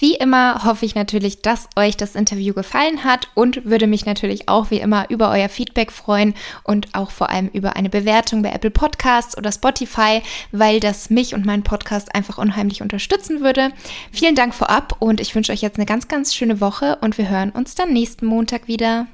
Wie 0.00 0.14
immer 0.14 0.64
hoffe 0.64 0.86
ich 0.86 0.94
natürlich, 0.94 1.42
dass 1.42 1.68
euch 1.76 1.94
das 1.94 2.14
Interview 2.14 2.54
gefallen 2.54 3.04
hat 3.04 3.28
und 3.34 3.66
würde 3.66 3.86
mich 3.86 4.06
natürlich 4.06 4.48
auch 4.48 4.70
wie 4.70 4.80
immer 4.80 5.10
über 5.10 5.30
euer 5.30 5.50
Feedback 5.50 5.92
freuen 5.92 6.32
und 6.64 6.88
auch 6.94 7.10
vor 7.10 7.28
allem 7.28 7.48
über 7.48 7.76
eine 7.76 7.90
Bewertung 7.90 8.40
bei 8.40 8.50
Apple 8.50 8.70
Podcasts 8.70 9.36
oder 9.36 9.52
Spotify, 9.52 10.22
weil 10.52 10.80
das 10.80 11.10
mich 11.10 11.34
und 11.34 11.44
meinen 11.44 11.64
Podcast 11.64 12.14
einfach 12.14 12.38
unheimlich 12.38 12.80
unterstützen 12.80 13.42
würde. 13.42 13.72
Vielen 14.10 14.34
Dank 14.34 14.54
vorab 14.54 14.96
und 15.00 15.20
ich 15.20 15.34
wünsche 15.34 15.52
euch 15.52 15.60
jetzt 15.60 15.76
eine 15.76 15.84
ganz, 15.84 16.08
ganz 16.08 16.34
schöne 16.34 16.62
Woche 16.62 16.96
und 17.02 17.18
wir 17.18 17.28
hören 17.28 17.50
uns 17.50 17.74
dann 17.74 17.92
nächsten 17.92 18.24
Montag 18.24 18.68
wieder. 18.68 19.06